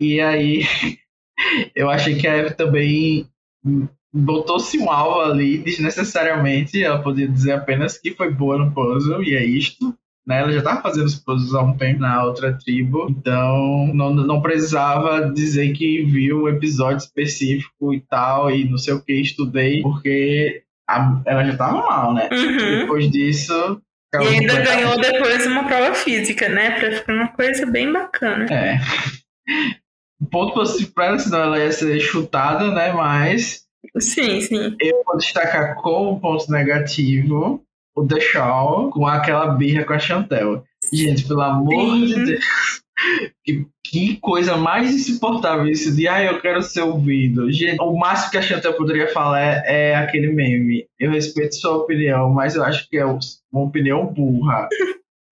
e 0.16 0.20
aí, 0.20 0.62
eu 1.74 1.90
achei 1.90 2.16
que 2.16 2.26
a 2.26 2.36
Eve 2.36 2.54
também 2.54 3.28
botou-se 4.16 4.78
um 4.78 4.90
alvo 4.90 5.20
ali 5.20 5.58
desnecessariamente. 5.58 6.82
Ela 6.82 7.02
podia 7.02 7.28
dizer 7.28 7.52
apenas 7.52 7.98
que 7.98 8.14
foi 8.14 8.30
boa 8.32 8.58
no 8.58 8.72
puzzle 8.72 9.22
e 9.22 9.34
é 9.34 9.44
isto. 9.44 9.94
Né? 10.26 10.40
Ela 10.40 10.52
já 10.52 10.58
estava 10.58 10.82
fazendo 10.82 11.06
os 11.06 11.14
puzzles 11.14 11.54
há 11.54 11.62
um 11.62 11.76
tempo 11.76 12.00
na 12.00 12.24
outra 12.24 12.52
tribo, 12.58 13.06
então 13.08 13.92
não, 13.94 14.12
não 14.12 14.42
precisava 14.42 15.30
dizer 15.30 15.72
que 15.72 16.02
viu 16.02 16.44
um 16.44 16.48
episódio 16.48 16.96
específico 16.96 17.94
e 17.94 18.00
tal, 18.00 18.50
e 18.50 18.68
não 18.68 18.76
sei 18.76 18.94
o 18.94 19.00
que, 19.00 19.12
estudei, 19.20 19.82
porque 19.82 20.64
a, 20.88 21.22
ela 21.24 21.44
já 21.44 21.52
estava 21.52 21.78
mal, 21.78 22.12
né? 22.12 22.28
Uhum. 22.32 22.78
Depois 22.80 23.08
disso, 23.08 23.80
e 24.14 24.26
ainda 24.26 24.60
ganhou 24.60 25.00
depois 25.00 25.46
uma 25.46 25.64
prova 25.64 25.94
física, 25.94 26.48
né? 26.48 26.78
Pra 26.78 26.92
ficar 26.92 27.12
uma 27.12 27.28
coisa 27.28 27.66
bem 27.66 27.92
bacana. 27.92 28.46
É. 28.52 28.78
Ponto 30.30 30.54
positivo 30.54 30.92
pra 30.94 31.06
ela, 31.06 31.18
senão 31.18 31.38
ela 31.40 31.58
ia 31.58 31.72
ser 31.72 32.00
chutada, 32.00 32.72
né? 32.72 32.92
Mas. 32.92 33.65
Sim, 33.98 34.40
sim. 34.40 34.76
Eu 34.80 35.02
vou 35.04 35.16
destacar 35.16 35.76
como 35.76 36.20
ponto 36.20 36.50
negativo 36.50 37.62
o 37.96 38.06
The 38.06 38.20
Shaw 38.20 38.90
com 38.90 39.06
aquela 39.06 39.48
birra 39.48 39.84
com 39.84 39.94
a 39.94 39.98
Chantel. 39.98 40.62
Gente, 40.92 41.26
pelo 41.26 41.40
amor 41.40 41.72
sim. 41.72 42.06
de 42.06 42.24
Deus. 42.26 42.44
Que, 43.44 43.66
que, 43.84 44.16
coisa 44.16 44.56
mais 44.56 44.94
insuportável 44.94 45.66
isso 45.66 45.94
de 45.94 46.08
ah, 46.08 46.22
eu 46.22 46.40
quero 46.40 46.62
ser 46.62 46.80
ouvido. 46.82 47.50
Gente, 47.52 47.80
o 47.80 47.94
máximo 47.96 48.30
que 48.30 48.38
a 48.38 48.42
Chantel 48.42 48.74
poderia 48.74 49.08
falar 49.08 49.40
é, 49.40 49.90
é 49.90 49.96
aquele 49.96 50.32
meme. 50.32 50.86
Eu 50.98 51.10
respeito 51.10 51.56
sua 51.56 51.76
opinião, 51.76 52.30
mas 52.30 52.54
eu 52.54 52.64
acho 52.64 52.88
que 52.88 52.96
é 52.96 53.04
uma 53.04 53.20
opinião 53.52 54.06
burra. 54.06 54.68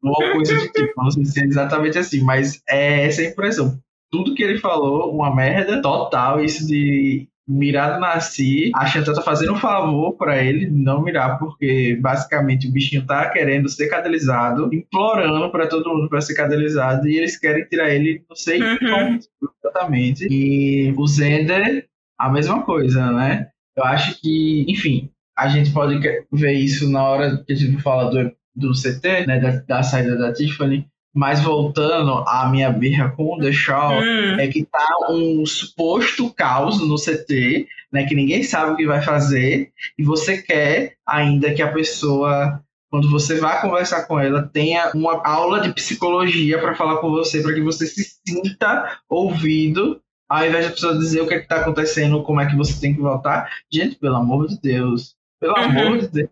Ou 0.03 0.33
coisa 0.33 0.55
do 0.55 0.69
tipo. 0.69 0.93
Não 0.97 1.11
sei 1.11 1.25
se 1.25 1.41
é 1.41 1.45
exatamente 1.45 1.99
assim, 1.99 2.23
mas 2.23 2.63
é 2.69 3.07
essa 3.07 3.23
a 3.23 3.25
impressão. 3.25 3.79
Tudo 4.11 4.35
que 4.35 4.43
ele 4.43 4.59
falou, 4.59 5.11
uma 5.15 5.35
merda 5.35 5.81
total. 5.81 6.45
Isso 6.45 6.67
de 6.67 7.27
mirado 7.47 8.01
na 8.01 8.19
Si, 8.21 8.71
a 8.75 8.87
Chantal 8.87 9.15
tá 9.15 9.23
fazendo 9.23 9.53
um 9.53 9.59
favor 9.59 10.17
para 10.17 10.43
ele 10.43 10.69
não 10.71 11.03
mirar, 11.03 11.39
porque 11.39 11.97
basicamente 12.01 12.67
o 12.67 12.73
bichinho 12.73 13.07
tá 13.07 13.29
querendo 13.29 13.69
ser 13.69 13.89
cadelizado, 13.89 14.71
implorando 14.73 15.51
para 15.51 15.67
todo 15.67 15.91
mundo 15.91 16.09
para 16.09 16.21
ser 16.21 16.35
cadelizado, 16.35 17.07
e 17.07 17.17
eles 17.17 17.39
querem 17.39 17.67
tirar 17.67 17.91
ele, 17.91 18.25
não 18.29 18.37
sei 18.37 18.63
uhum. 18.63 18.79
como 18.79 19.19
exatamente. 19.63 20.27
E 20.31 20.95
o 20.97 21.07
Zender, 21.07 21.87
a 22.19 22.31
mesma 22.31 22.63
coisa, 22.63 23.13
né? 23.13 23.49
Eu 23.77 23.85
acho 23.85 24.21
que, 24.21 24.65
enfim, 24.69 25.11
a 25.37 25.49
gente 25.49 25.73
pode 25.73 25.99
ver 26.33 26.53
isso 26.53 26.91
na 26.91 27.03
hora 27.03 27.45
que 27.45 27.53
a 27.53 27.57
gente 27.57 27.83
fala 27.83 28.11
do, 28.11 28.33
do 28.55 28.73
CT, 28.73 29.27
né, 29.27 29.41
da, 29.41 29.51
da 29.67 29.83
saída 29.83 30.17
da 30.17 30.33
Tiffany, 30.33 30.87
mas 31.15 31.41
voltando 31.41 32.25
à 32.27 32.49
minha 32.51 32.71
birra 32.71 33.11
com 33.11 33.37
o 33.37 33.41
The 33.41 33.53
Shaw, 33.53 34.01
hum. 34.01 34.41
é 34.41 34.49
que 34.49 34.65
tá 34.65 34.89
um 35.11 35.47
suposto 35.47 36.35
caos 36.35 36.81
no 36.81 36.97
CT, 36.97 37.69
né? 37.93 38.05
Que 38.05 38.17
ninguém 38.17 38.43
sabe 38.43 38.73
o 38.73 38.77
que 38.77 38.85
vai 38.85 39.01
fazer, 39.01 39.71
e 39.97 40.03
você 40.03 40.43
quer 40.43 40.95
ainda 41.07 41.55
que 41.55 41.63
a 41.63 41.73
pessoa, 41.73 42.61
quando 42.91 43.09
você 43.09 43.39
vai 43.39 43.61
conversar 43.61 44.09
com 44.09 44.19
ela, 44.19 44.43
tenha 44.43 44.91
uma 44.93 45.25
aula 45.25 45.61
de 45.61 45.73
psicologia 45.73 46.59
para 46.59 46.75
falar 46.75 46.97
com 46.97 47.11
você, 47.11 47.41
para 47.41 47.55
que 47.55 47.63
você 47.63 47.87
se 47.87 48.19
sinta 48.27 48.99
ouvido, 49.09 50.01
ao 50.29 50.45
invés 50.45 50.65
da 50.65 50.73
pessoa 50.73 50.99
dizer 50.99 51.21
o 51.21 51.29
que 51.29 51.35
é 51.35 51.39
está 51.39 51.61
acontecendo, 51.61 52.25
como 52.25 52.41
é 52.41 52.47
que 52.47 52.57
você 52.57 52.81
tem 52.81 52.93
que 52.93 53.01
voltar. 53.01 53.49
Gente, 53.73 53.95
pelo 53.95 54.17
amor 54.17 54.49
de 54.49 54.61
Deus. 54.61 55.15
Pelo 55.41 55.55
uhum. 55.55 55.65
amor 55.65 55.99
de 55.99 56.09
Deus 56.09 56.31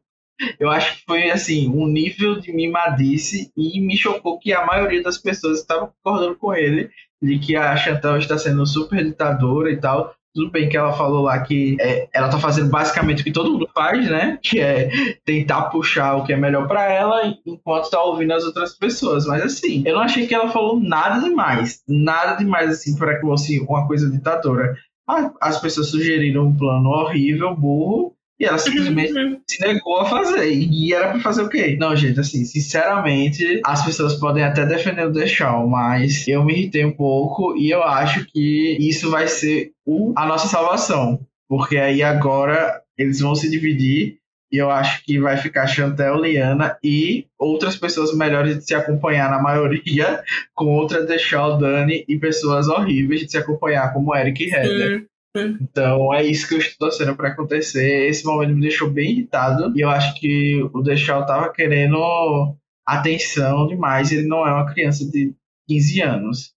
eu 0.58 0.70
acho 0.70 0.96
que 0.96 1.04
foi 1.04 1.30
assim 1.30 1.68
um 1.68 1.86
nível 1.86 2.40
de 2.40 2.52
mimadice 2.52 3.50
e 3.56 3.80
me 3.80 3.96
chocou 3.96 4.38
que 4.38 4.52
a 4.52 4.66
maioria 4.66 5.02
das 5.02 5.18
pessoas 5.18 5.60
estava 5.60 5.92
concordando 6.02 6.36
com 6.36 6.54
ele 6.54 6.90
de 7.22 7.38
que 7.38 7.54
a 7.54 7.76
Chantal 7.76 8.18
está 8.18 8.36
sendo 8.36 8.66
super 8.66 9.04
ditadora 9.04 9.70
e 9.70 9.76
tal. 9.76 10.14
Tudo 10.34 10.50
bem 10.50 10.68
que 10.68 10.76
ela 10.76 10.94
falou 10.94 11.24
lá 11.24 11.38
que 11.40 11.76
é, 11.78 12.08
ela 12.12 12.30
tá 12.30 12.38
fazendo 12.38 12.70
basicamente 12.70 13.20
o 13.20 13.24
que 13.24 13.32
todo 13.32 13.52
mundo 13.52 13.68
faz, 13.74 14.08
né? 14.08 14.38
Que 14.42 14.60
é 14.60 14.90
tentar 15.26 15.64
puxar 15.64 16.16
o 16.16 16.24
que 16.24 16.32
é 16.32 16.36
melhor 16.36 16.66
para 16.66 16.90
ela 16.90 17.22
enquanto 17.46 17.90
tá 17.90 18.02
ouvindo 18.02 18.32
as 18.32 18.44
outras 18.44 18.76
pessoas. 18.76 19.26
Mas 19.26 19.42
assim, 19.42 19.82
eu 19.86 19.94
não 19.94 20.02
achei 20.02 20.26
que 20.26 20.34
ela 20.34 20.50
falou 20.50 20.80
nada 20.80 21.20
demais. 21.20 21.82
Nada 21.86 22.34
demais 22.36 22.70
assim 22.70 22.96
para 22.96 23.16
que 23.16 23.20
fosse 23.20 23.60
uma 23.60 23.86
coisa 23.86 24.10
ditadora. 24.10 24.74
Ah, 25.06 25.32
as 25.40 25.60
pessoas 25.60 25.90
sugeriram 25.90 26.46
um 26.46 26.56
plano 26.56 26.88
horrível, 26.88 27.54
burro, 27.54 28.16
e 28.42 28.44
ela 28.44 28.58
simplesmente 28.58 29.12
uhum. 29.12 29.40
se 29.48 29.64
negou 29.64 30.00
a 30.00 30.04
fazer. 30.04 30.52
E 30.52 30.92
era 30.92 31.12
pra 31.12 31.20
fazer 31.20 31.42
o 31.42 31.48
quê? 31.48 31.76
Não, 31.78 31.94
gente, 31.94 32.18
assim, 32.18 32.44
sinceramente, 32.44 33.60
as 33.64 33.84
pessoas 33.84 34.14
podem 34.14 34.42
até 34.42 34.66
defender 34.66 35.06
o 35.06 35.12
The 35.12 35.28
Shaw, 35.28 35.64
mas 35.68 36.26
eu 36.26 36.44
me 36.44 36.52
irritei 36.52 36.84
um 36.84 36.90
pouco 36.90 37.56
e 37.56 37.70
eu 37.70 37.84
acho 37.84 38.26
que 38.26 38.76
isso 38.80 39.12
vai 39.12 39.28
ser 39.28 39.70
o, 39.86 40.12
a 40.16 40.26
nossa 40.26 40.48
salvação. 40.48 41.20
Porque 41.48 41.76
aí 41.76 42.02
agora 42.02 42.82
eles 42.98 43.20
vão 43.20 43.36
se 43.36 43.48
dividir 43.48 44.16
e 44.50 44.56
eu 44.56 44.70
acho 44.70 45.04
que 45.04 45.20
vai 45.20 45.36
ficar 45.36 45.68
Chantel, 45.68 46.20
Liana 46.20 46.76
e 46.82 47.26
outras 47.38 47.76
pessoas 47.76 48.12
melhores 48.12 48.58
de 48.58 48.64
se 48.64 48.74
acompanhar 48.74 49.30
na 49.30 49.40
maioria, 49.40 50.20
com 50.52 50.66
outra 50.66 51.06
The 51.06 51.16
Shaw, 51.16 51.58
Dani 51.58 52.04
e 52.08 52.18
pessoas 52.18 52.66
horríveis 52.66 53.20
de 53.20 53.30
se 53.30 53.38
acompanhar, 53.38 53.92
como 53.92 54.14
Eric 54.16 54.42
e 54.42 54.52
Heather. 54.52 55.06
Então 55.34 56.12
é 56.12 56.24
isso 56.24 56.46
que 56.46 56.54
eu 56.54 56.58
estou 56.58 56.88
torcendo 56.88 57.16
para 57.16 57.28
acontecer. 57.28 58.08
Esse 58.08 58.24
momento 58.24 58.54
me 58.54 58.60
deixou 58.60 58.90
bem 58.90 59.12
irritado 59.12 59.72
e 59.76 59.80
eu 59.80 59.88
acho 59.88 60.14
que 60.20 60.62
o 60.72 60.82
Deixal 60.82 61.24
tava 61.24 61.52
querendo 61.52 62.54
atenção 62.86 63.66
demais. 63.66 64.12
Ele 64.12 64.28
não 64.28 64.46
é 64.46 64.52
uma 64.52 64.72
criança 64.72 65.04
de 65.10 65.34
15 65.68 66.00
anos. 66.02 66.54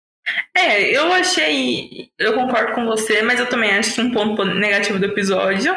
É, 0.56 0.96
eu 0.96 1.14
achei. 1.14 2.10
Eu 2.18 2.34
concordo 2.34 2.74
com 2.74 2.86
você, 2.86 3.22
mas 3.22 3.40
eu 3.40 3.48
também 3.48 3.72
acho 3.72 3.94
que 3.96 4.02
um 4.02 4.12
ponto 4.12 4.44
negativo 4.44 5.00
do 5.00 5.06
episódio, 5.06 5.74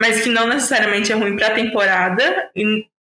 mas 0.00 0.22
que 0.22 0.28
não 0.28 0.48
necessariamente 0.48 1.12
é 1.12 1.14
ruim 1.14 1.36
pra 1.36 1.54
temporada, 1.54 2.50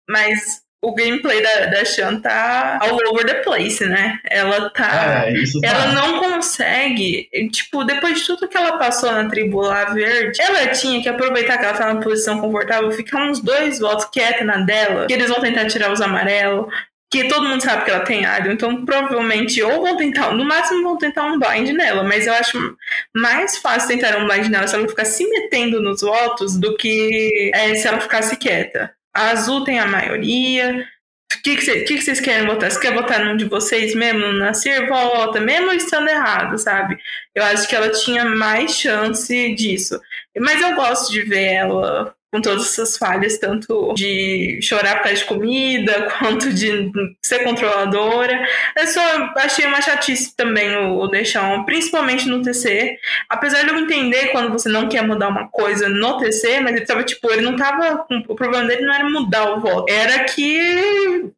mas 0.09 0.62
o 0.83 0.93
gameplay 0.93 1.41
da, 1.41 1.67
da 1.67 1.85
Shan 1.85 2.19
tá 2.19 2.77
all 2.81 2.99
over 3.09 3.25
the 3.25 3.35
place, 3.35 3.83
né? 3.85 4.19
Ela 4.25 4.69
tá. 4.69 5.23
É, 5.27 5.33
ela 5.63 5.85
tá. 5.85 5.91
não 5.93 6.19
consegue. 6.19 7.29
Tipo, 7.51 7.85
depois 7.85 8.19
de 8.19 8.27
tudo 8.27 8.49
que 8.49 8.57
ela 8.57 8.77
passou 8.77 9.09
na 9.09 9.29
tribo 9.29 9.61
lá 9.61 9.85
verde, 9.85 10.41
ela 10.41 10.67
tinha 10.67 11.01
que 11.01 11.07
aproveitar 11.07 11.57
que 11.57 11.63
ela 11.63 11.77
tá 11.77 11.93
na 11.93 12.01
posição 12.01 12.37
confortável, 12.41 12.91
ficar 12.91 13.23
uns 13.29 13.39
dois 13.39 13.79
votos 13.79 14.05
quieta 14.11 14.43
na 14.43 14.57
dela, 14.57 15.07
que 15.07 15.13
eles 15.13 15.29
vão 15.29 15.39
tentar 15.39 15.67
tirar 15.67 15.89
os 15.89 16.01
amarelos. 16.01 16.67
que 17.09 17.29
todo 17.29 17.47
mundo 17.47 17.61
sabe 17.61 17.85
que 17.85 17.91
ela 17.91 18.03
tem 18.03 18.23
idol, 18.23 18.51
então 18.51 18.83
provavelmente 18.83 19.63
ou 19.63 19.83
vão 19.83 19.95
tentar, 19.95 20.33
no 20.33 20.43
máximo 20.43 20.83
vão 20.83 20.97
tentar 20.97 21.23
um 21.23 21.39
blind 21.39 21.69
nela, 21.69 22.03
mas 22.03 22.27
eu 22.27 22.33
acho 22.33 22.75
mais 23.15 23.57
fácil 23.57 23.87
tentar 23.87 24.17
um 24.17 24.27
blind 24.27 24.47
nela 24.47 24.67
se 24.67 24.75
ela 24.75 24.87
ficar 24.87 25.05
se 25.05 25.25
metendo 25.29 25.81
nos 25.81 26.01
votos 26.01 26.57
do 26.57 26.75
que 26.75 27.51
é, 27.53 27.73
se 27.75 27.87
ela 27.87 28.01
ficasse 28.01 28.35
quieta. 28.35 28.91
A 29.13 29.29
Azul 29.31 29.63
tem 29.63 29.79
a 29.79 29.87
maioria, 29.87 30.87
o 31.31 31.41
que, 31.43 31.57
que, 31.57 31.83
que, 31.83 31.95
que, 31.95 32.01
vocês 32.01 32.19
querem 32.19 32.45
votar? 32.47 32.71
Você 32.71 32.79
quer 32.79 32.93
votar 32.93 33.23
num 33.25 33.35
de 33.35 33.45
vocês 33.45 33.95
mesmo, 33.95 34.19
no 34.19 34.39
Nasir? 34.39 34.87
Vota, 34.87 35.41
mesmo 35.41 35.71
estando 35.71 36.07
errado, 36.09 36.57
sabe? 36.57 36.97
Eu 37.33 37.43
acho 37.43 37.67
que 37.67 37.75
ela 37.75 37.89
tinha 37.89 38.23
mais 38.25 38.71
chance 38.75 39.53
disso. 39.55 39.99
Mas 40.39 40.61
eu 40.61 40.75
gosto 40.75 41.11
de 41.11 41.21
ver 41.23 41.53
ela 41.53 42.15
com 42.33 42.41
todas 42.41 42.65
essas 42.65 42.97
falhas, 42.97 43.37
tanto 43.37 43.93
de 43.93 44.57
chorar 44.59 44.95
por 44.95 45.03
causa 45.03 45.19
de 45.19 45.25
comida, 45.25 46.07
quanto 46.17 46.51
de 46.51 46.91
ser 47.21 47.43
controladora. 47.43 48.43
Eu 48.75 48.87
só 48.87 49.01
achei 49.35 49.67
uma 49.67 49.79
chatice 49.79 50.35
também 50.35 50.75
o, 50.75 50.97
o 50.97 51.07
Deixão, 51.07 51.63
principalmente 51.63 52.27
no 52.27 52.41
TC. 52.41 52.97
Apesar 53.29 53.61
de 53.61 53.69
eu 53.69 53.77
entender 53.77 54.29
quando 54.29 54.51
você 54.51 54.67
não 54.67 54.89
quer 54.89 55.03
mudar 55.03 55.27
uma 55.27 55.47
coisa 55.47 55.87
no 55.87 56.17
TC, 56.17 56.59
mas 56.61 56.75
ele 56.75 56.87
tava, 56.87 57.03
tipo, 57.03 57.31
ele 57.31 57.43
não 57.43 57.55
tava. 57.55 58.03
O 58.27 58.33
problema 58.33 58.65
dele 58.67 58.81
não 58.81 58.95
era 58.95 59.07
mudar 59.07 59.51
o 59.51 59.59
voto, 59.59 59.93
era 59.93 60.23
que 60.23 61.31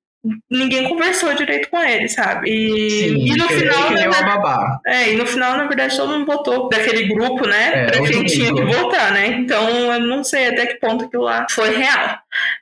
ninguém 0.49 0.87
conversou 0.89 1.33
direito 1.33 1.69
com 1.69 1.81
ele, 1.81 2.07
sabe? 2.09 2.49
E, 2.49 2.89
Sim, 2.89 3.25
e 3.25 3.35
no 3.35 3.47
final. 3.47 3.87
Que 3.87 4.05
na, 4.05 4.21
babá. 4.21 4.79
É, 4.85 5.11
e 5.13 5.17
no 5.17 5.25
final, 5.25 5.57
na 5.57 5.67
verdade, 5.67 5.95
todo 5.95 6.11
mundo 6.11 6.25
votou 6.25 6.69
daquele 6.69 7.07
grupo, 7.13 7.47
né? 7.47 7.71
É, 7.73 7.85
pra 7.85 8.07
quem 8.07 8.23
tinha 8.25 8.53
que 8.53 8.61
votar, 8.63 9.11
né? 9.11 9.27
Então 9.27 9.69
eu 9.93 9.99
não 9.99 10.23
sei 10.23 10.47
até 10.47 10.65
que 10.65 10.75
ponto 10.79 11.05
aquilo 11.05 11.23
lá 11.23 11.45
foi 11.49 11.75
real. 11.75 12.17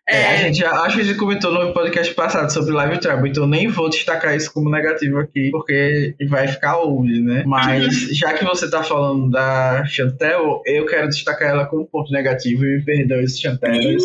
É, 0.08 0.26
a 0.26 0.32
É, 0.34 0.38
gente 0.40 0.60
já, 0.60 0.72
acho 0.82 0.96
que 0.98 1.02
a 1.02 1.06
gente 1.06 1.18
comentou 1.18 1.52
no 1.52 1.74
podcast 1.74 2.14
passado 2.14 2.52
sobre 2.52 2.74
Live 2.74 3.00
Trouble, 3.00 3.30
então 3.30 3.48
nem 3.48 3.68
vou 3.68 3.90
destacar 3.90 4.36
isso 4.36 4.54
como 4.54 4.70
negativo 4.70 5.20
aqui, 5.20 5.50
porque 5.52 6.16
vai 6.30 6.48
ficar 6.48 6.78
old, 6.78 7.22
né? 7.22 7.44
Mas 7.46 8.10
já 8.18 8.34
que 8.34 8.44
você 8.44 8.70
tá 8.70 8.84
falando 8.84 9.30
da 9.32 9.84
Chantel, 9.86 10.62
eu 10.66 10.86
quero 10.86 11.08
destacar 11.08 11.50
ela 11.50 11.66
como 11.66 11.86
ponto 11.88 12.12
negativo 12.12 12.66
e 12.66 12.78
me 12.78 12.84
perdoe 12.84 13.24
os 13.24 13.40
Chantelas 13.40 14.04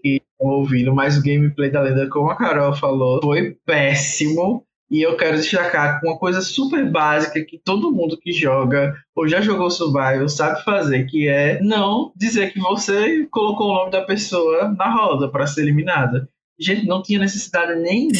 que 0.00 0.22
estão 0.32 0.48
ouvindo, 0.54 0.94
mas 0.94 1.16
o 1.16 1.22
gameplay 1.22 1.70
da 1.70 1.82
lenda, 1.82 2.08
como 2.08 2.30
a 2.30 2.36
Carol 2.36 2.74
falou, 2.74 3.20
foi 3.22 3.56
péssimo. 3.64 4.64
E 4.90 5.02
eu 5.02 5.16
quero 5.18 5.36
destacar 5.36 6.00
uma 6.02 6.16
coisa 6.16 6.40
super 6.40 6.90
básica 6.90 7.44
que 7.44 7.58
todo 7.58 7.92
mundo 7.92 8.18
que 8.18 8.32
joga 8.32 8.94
ou 9.14 9.28
já 9.28 9.40
jogou 9.40 9.70
Survival 9.70 10.28
sabe 10.30 10.64
fazer, 10.64 11.04
que 11.04 11.28
é 11.28 11.60
não 11.60 12.10
dizer 12.16 12.52
que 12.54 12.58
você 12.58 13.26
colocou 13.30 13.68
o 13.68 13.74
nome 13.74 13.90
da 13.90 14.00
pessoa 14.02 14.74
na 14.78 14.90
roda 14.90 15.28
para 15.28 15.46
ser 15.46 15.62
eliminada. 15.62 16.26
Gente, 16.58 16.86
não 16.86 17.02
tinha 17.02 17.18
necessidade 17.18 17.78
nenhuma 17.78 18.14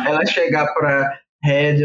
Sim. 0.00 0.08
ela 0.08 0.24
chegar 0.24 0.72
pra 0.72 1.18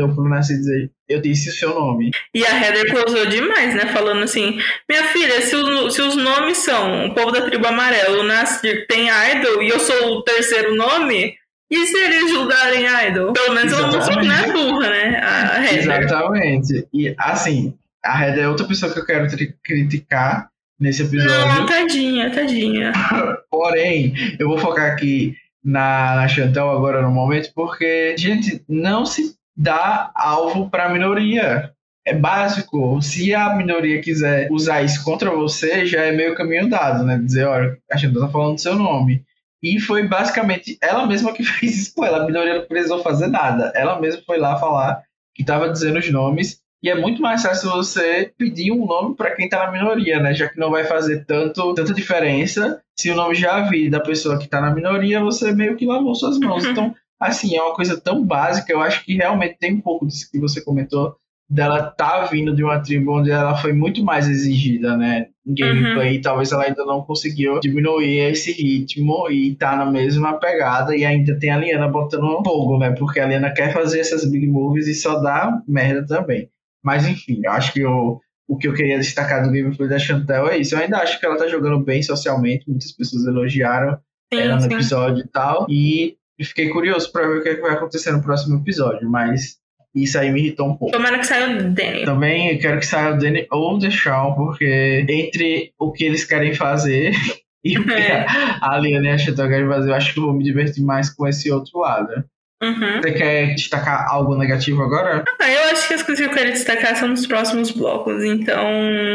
Ou 0.01 0.13
pro 0.13 0.29
Nasci 0.29 0.53
dizer 0.57 0.91
eu 1.09 1.21
disse 1.21 1.49
o 1.49 1.53
seu 1.53 1.73
nome. 1.73 2.11
E 2.35 2.45
a 2.45 2.61
Heather 2.61 2.91
closou 2.91 3.25
demais, 3.27 3.73
né? 3.73 3.85
Falando 3.87 4.23
assim: 4.23 4.59
Minha 4.89 5.03
filha, 5.05 5.41
se, 5.41 5.55
o- 5.55 5.89
se 5.89 6.01
os 6.01 6.15
nomes 6.17 6.57
são 6.57 7.07
o 7.07 7.15
povo 7.15 7.31
da 7.31 7.41
tribo 7.41 7.65
amarelo, 7.67 8.19
o 8.19 8.23
Nasir 8.23 8.85
tem 8.87 9.07
Idol 9.07 9.63
e 9.63 9.69
eu 9.69 9.79
sou 9.79 10.17
o 10.17 10.23
terceiro 10.23 10.75
nome, 10.75 11.33
e 11.71 11.85
se 11.85 11.97
eles 11.97 12.29
julgarem 12.29 12.85
Idol? 13.07 13.31
Pelo 13.33 13.53
menos 13.53 13.71
ela 13.73 13.87
não 13.87 14.31
é 14.33 14.51
burra, 14.51 14.89
né? 14.89 15.21
A 15.23 15.63
Heather. 15.63 16.01
Exatamente. 16.01 16.87
E 16.93 17.15
assim, 17.17 17.73
a 18.03 18.17
Red 18.17 18.39
é 18.41 18.47
outra 18.49 18.67
pessoa 18.67 18.91
que 18.91 18.99
eu 18.99 19.05
quero 19.05 19.27
criticar 19.63 20.49
nesse 20.79 21.03
episódio. 21.03 21.35
Não, 21.55 21.65
tadinha, 21.65 22.29
tadinha. 22.31 22.91
Porém, 23.49 24.13
eu 24.39 24.47
vou 24.49 24.57
focar 24.57 24.91
aqui 24.91 25.35
na, 25.63 26.15
na 26.15 26.27
Chantal 26.27 26.69
agora 26.75 27.01
no 27.01 27.11
momento, 27.11 27.51
porque, 27.55 28.15
gente, 28.17 28.61
não 28.67 29.05
se 29.05 29.36
dá 29.57 30.11
alvo 30.13 30.69
para 30.69 30.85
a 30.85 30.89
minoria. 30.89 31.71
É 32.05 32.13
básico. 32.13 33.01
Se 33.01 33.33
a 33.33 33.53
minoria 33.55 34.01
quiser 34.01 34.47
usar 34.51 34.83
isso 34.83 35.03
contra 35.03 35.31
você, 35.31 35.85
já 35.85 36.03
é 36.03 36.11
meio 36.11 36.35
caminho 36.35 36.69
dado, 36.69 37.03
né? 37.03 37.17
Dizer, 37.17 37.45
olha, 37.45 37.77
a 37.91 37.97
Chantal 37.97 38.23
tá 38.23 38.29
falando 38.29 38.59
seu 38.59 38.75
nome. 38.75 39.25
E 39.61 39.79
foi 39.79 40.07
basicamente 40.07 40.77
ela 40.81 41.07
mesma 41.07 41.33
que 41.33 41.43
fez 41.43 41.75
isso 41.77 41.93
com 41.95 42.05
ela. 42.05 42.23
A 42.23 42.25
minoria 42.25 42.59
não 42.59 42.65
precisou 42.65 43.01
fazer 43.01 43.27
nada. 43.27 43.73
Ela 43.75 43.99
mesma 43.99 44.21
foi 44.25 44.37
lá 44.37 44.57
falar 44.57 45.01
que 45.35 45.41
estava 45.41 45.69
dizendo 45.69 45.99
os 45.99 46.09
nomes. 46.11 46.61
E 46.81 46.89
é 46.89 46.95
muito 46.95 47.21
mais 47.21 47.41
fácil 47.41 47.71
você 47.71 48.31
pedir 48.37 48.71
um 48.71 48.85
nome 48.85 49.15
para 49.15 49.35
quem 49.35 49.49
tá 49.49 49.65
na 49.65 49.71
minoria, 49.71 50.19
né? 50.19 50.33
Já 50.33 50.47
que 50.47 50.59
não 50.59 50.69
vai 50.69 50.83
fazer 50.83 51.25
tanto, 51.25 51.73
tanta 51.73 51.93
diferença. 51.93 52.81
Se 52.95 53.09
o 53.09 53.15
nome 53.15 53.33
já 53.33 53.61
vir 53.61 53.89
da 53.89 53.99
pessoa 53.99 54.37
que 54.37 54.47
tá 54.47 54.61
na 54.61 54.73
minoria, 54.73 55.19
você 55.19 55.51
meio 55.51 55.75
que 55.75 55.87
lavou 55.87 56.13
suas 56.15 56.39
mãos. 56.39 56.63
Então, 56.77 56.95
assim, 57.19 57.55
é 57.55 57.61
uma 57.61 57.75
coisa 57.75 57.99
tão 57.99 58.25
básica. 58.25 58.71
Eu 58.71 58.81
acho 58.81 59.03
que 59.03 59.15
realmente 59.15 59.57
tem 59.59 59.73
um 59.73 59.81
pouco 59.81 60.05
disso 60.05 60.29
que 60.31 60.39
você 60.39 60.61
comentou, 60.61 61.15
dela 61.49 61.83
tá 61.83 62.25
vindo 62.25 62.53
de 62.53 62.63
uma 62.63 62.79
tribo 62.79 63.19
onde 63.19 63.31
ela 63.31 63.55
foi 63.55 63.71
muito 63.71 64.03
mais 64.03 64.27
exigida, 64.27 64.97
né? 64.97 65.27
Em 65.45 65.53
gameplay. 65.53 66.15
E 66.15 66.21
talvez 66.21 66.51
ela 66.51 66.65
ainda 66.65 66.85
não 66.85 67.01
conseguiu 67.01 67.59
diminuir 67.59 68.31
esse 68.31 68.51
ritmo 68.51 69.29
e 69.31 69.55
tá 69.55 69.75
na 69.75 69.85
mesma 69.85 70.33
pegada. 70.39 70.95
E 70.95 71.05
ainda 71.05 71.37
tem 71.39 71.49
a 71.49 71.57
Liana 71.57 71.87
botando 71.87 72.43
fogo, 72.43 72.77
né? 72.77 72.91
Porque 72.91 73.19
a 73.19 73.27
Liana 73.27 73.53
quer 73.53 73.71
fazer 73.73 73.99
essas 73.99 74.29
big 74.29 74.47
moves 74.47 74.87
e 74.87 74.93
só 74.93 75.19
dá 75.19 75.61
merda 75.67 76.05
também. 76.05 76.49
Mas 76.83 77.07
enfim, 77.07 77.41
eu 77.43 77.51
acho 77.51 77.73
que 77.73 77.83
o, 77.85 78.19
o 78.47 78.57
que 78.57 78.67
eu 78.67 78.73
queria 78.73 78.97
destacar 78.97 79.43
do 79.43 79.51
gameplay 79.51 79.87
da 79.87 79.99
Chantel 79.99 80.47
é 80.47 80.57
isso. 80.57 80.75
Eu 80.75 80.79
ainda 80.79 80.97
acho 80.97 81.19
que 81.19 81.25
ela 81.25 81.37
tá 81.37 81.47
jogando 81.47 81.83
bem 81.83 82.03
socialmente, 82.03 82.69
muitas 82.69 82.91
pessoas 82.91 83.25
elogiaram 83.25 83.97
ela 84.31 84.57
no 84.57 84.65
episódio 84.65 85.23
e 85.23 85.27
tal. 85.27 85.65
E 85.69 86.17
fiquei 86.45 86.69
curioso 86.69 87.11
pra 87.11 87.27
ver 87.27 87.39
o 87.39 87.43
que, 87.43 87.49
é 87.49 87.55
que 87.55 87.61
vai 87.61 87.71
acontecer 87.71 88.11
no 88.11 88.21
próximo 88.21 88.59
episódio, 88.59 89.09
mas 89.09 89.57
isso 89.95 90.19
aí 90.19 90.31
me 90.31 90.39
irritou 90.41 90.67
um 90.67 90.77
pouco. 90.77 90.93
Tomara 90.93 91.17
que 91.19 91.25
saia 91.25 91.57
o 91.57 91.73
Danny. 91.73 92.05
Também 92.05 92.53
eu 92.53 92.59
quero 92.59 92.79
que 92.79 92.85
saia 92.85 93.13
o 93.13 93.17
Danny 93.17 93.47
ou 93.51 93.75
o 93.75 93.79
Deshaun, 93.79 94.35
porque 94.35 95.05
entre 95.09 95.73
o 95.79 95.91
que 95.91 96.03
eles 96.03 96.23
querem 96.23 96.53
fazer 96.53 97.13
e 97.63 97.77
o 97.77 97.83
que 97.83 97.93
É. 97.93 98.25
a 98.61 98.77
Liana 98.77 99.07
e 99.07 99.11
a 99.11 99.17
querem 99.17 99.67
fazer, 99.67 99.89
eu 99.89 99.95
acho 99.95 100.13
que 100.13 100.19
eu 100.19 100.25
vou 100.25 100.33
me 100.33 100.43
divertir 100.43 100.83
mais 100.83 101.09
com 101.09 101.27
esse 101.27 101.51
outro 101.51 101.79
lado. 101.79 102.23
Uhum. 102.61 103.01
Você 103.01 103.11
quer 103.11 103.53
destacar 103.53 104.07
algo 104.09 104.35
negativo 104.35 104.81
agora? 104.81 105.23
Ah, 105.39 105.51
eu 105.51 105.71
acho 105.71 105.87
que 105.87 105.93
as 105.93 106.01
coisas 106.01 106.25
que 106.25 106.31
eu 106.31 106.35
quero 106.35 106.51
destacar 106.51 106.95
são 106.95 107.09
nos 107.09 107.27
próximos 107.27 107.69
blocos, 107.71 108.23
então 108.23 108.65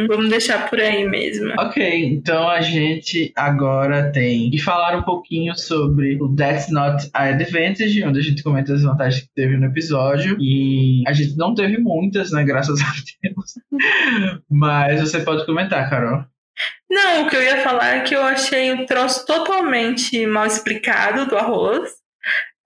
vamos 0.09 0.31
deixar 0.31 0.70
por 0.70 0.81
aí 0.81 1.07
mesmo. 1.09 1.52
Ok, 1.59 2.05
então 2.05 2.48
a 2.48 2.61
gente 2.61 3.33
agora 3.37 4.12
tem 4.12 4.48
que 4.50 4.59
falar 4.59 4.96
um 4.96 5.02
pouquinho 5.02 5.57
sobre 5.57 6.16
o 6.22 6.35
That's 6.35 6.70
Not 6.70 7.11
a 7.12 7.24
Advantage, 7.24 8.05
onde 8.05 8.20
a 8.20 8.22
gente 8.22 8.42
comenta 8.44 8.74
as 8.74 8.83
vantagens 8.83 9.22
que 9.24 9.35
teve 9.35 9.57
no 9.57 9.66
episódio. 9.66 10.37
E 10.40 11.02
a 11.07 11.12
gente 11.12 11.37
não 11.37 11.55
teve 11.55 11.78
muitas, 11.78 12.31
né? 12.31 12.44
Graças 12.44 12.81
a 12.81 12.92
Deus. 13.22 13.55
Mas 14.48 15.00
você 15.00 15.20
pode 15.20 15.44
comentar, 15.44 15.90
Carol. 15.90 16.24
Não, 16.88 17.22
o 17.22 17.28
que 17.28 17.37
eu 17.37 17.42
ia 17.42 17.62
falar 17.62 17.96
é 17.96 18.00
que 18.00 18.14
eu 18.14 18.22
achei 18.22 18.72
o 18.72 18.87
troço 18.87 19.26
totalmente 19.26 20.24
mal 20.26 20.46
explicado 20.46 21.26
do 21.26 21.37
arroz. 21.37 21.90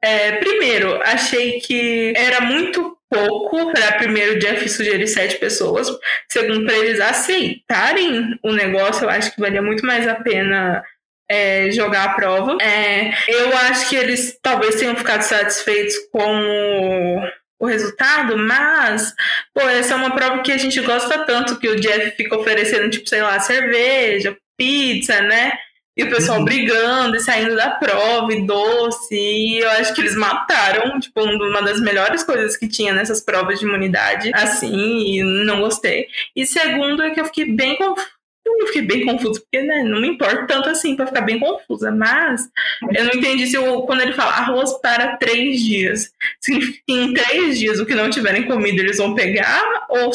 É, 0.06 0.36
primeiro, 0.36 1.00
achei 1.02 1.60
que 1.60 2.12
era 2.16 2.40
muito 2.40 2.96
pouco 3.10 3.72
para 3.72 3.98
primeiro 3.98 4.38
Jeff 4.38 4.68
sugerir 4.68 5.08
sete 5.08 5.36
pessoas. 5.36 5.88
Segundo, 6.30 6.64
para 6.64 6.78
eles 6.78 7.00
aceitarem 7.00 8.38
o 8.40 8.52
negócio, 8.52 9.04
eu 9.04 9.10
acho 9.10 9.34
que 9.34 9.40
valia 9.40 9.60
muito 9.60 9.84
mais 9.84 10.06
a 10.06 10.14
pena 10.14 10.84
é, 11.28 11.72
jogar 11.72 12.04
a 12.04 12.14
prova. 12.14 12.56
É, 12.62 13.12
eu 13.26 13.56
acho 13.56 13.88
que 13.88 13.96
eles 13.96 14.38
talvez 14.40 14.76
tenham 14.76 14.94
ficado 14.94 15.22
satisfeitos 15.22 15.96
com 16.12 16.22
o, 16.22 17.64
o 17.64 17.66
resultado, 17.66 18.38
mas 18.38 19.12
Pô, 19.52 19.62
essa 19.62 19.94
é 19.94 19.96
uma 19.96 20.14
prova 20.14 20.42
que 20.42 20.52
a 20.52 20.58
gente 20.58 20.80
gosta 20.82 21.24
tanto, 21.24 21.58
que 21.58 21.68
o 21.68 21.80
Jeff 21.80 22.12
fica 22.12 22.36
oferecendo, 22.36 22.90
tipo, 22.90 23.08
sei 23.08 23.22
lá, 23.22 23.40
cerveja, 23.40 24.36
pizza, 24.56 25.20
né? 25.22 25.52
E 25.96 26.04
o 26.04 26.10
pessoal 26.10 26.44
brigando 26.44 27.16
e 27.16 27.20
saindo 27.20 27.56
da 27.56 27.70
prova, 27.70 28.32
e 28.32 28.46
doce. 28.46 29.14
E 29.14 29.58
eu 29.58 29.70
acho 29.70 29.94
que 29.94 30.02
eles 30.02 30.14
mataram, 30.14 31.00
tipo, 31.00 31.22
uma 31.22 31.62
das 31.62 31.80
melhores 31.80 32.22
coisas 32.22 32.56
que 32.56 32.68
tinha 32.68 32.92
nessas 32.92 33.22
provas 33.22 33.58
de 33.58 33.64
imunidade, 33.64 34.30
assim, 34.34 34.74
e 34.74 35.22
não 35.44 35.60
gostei. 35.60 36.06
E 36.34 36.44
segundo 36.46 37.02
é 37.02 37.10
que 37.10 37.20
eu 37.20 37.24
fiquei 37.24 37.50
bem 37.50 37.76
confusa. 37.76 38.16
Eu 38.46 38.66
fiquei 38.68 38.82
bem 38.82 39.04
confusa, 39.04 39.40
porque 39.40 39.60
né, 39.66 39.82
não 39.82 40.00
me 40.00 40.08
importa 40.08 40.46
tanto 40.46 40.68
assim 40.68 40.94
pra 40.94 41.06
ficar 41.06 41.22
bem 41.22 41.40
confusa, 41.40 41.90
mas 41.90 42.48
eu 42.94 43.04
não 43.04 43.12
entendi 43.14 43.44
se 43.46 43.58
o, 43.58 43.82
quando 43.82 44.02
ele 44.02 44.12
fala 44.12 44.30
arroz 44.30 44.72
para 44.80 45.16
três 45.16 45.60
dias, 45.60 46.12
significa 46.40 46.78
que 46.86 46.94
em 46.94 47.12
três 47.12 47.58
dias 47.58 47.80
o 47.80 47.86
que 47.86 47.94
não 47.94 48.08
tiverem 48.08 48.44
comido 48.44 48.78
eles 48.78 48.98
vão 48.98 49.16
pegar, 49.16 49.86
ou 49.88 50.12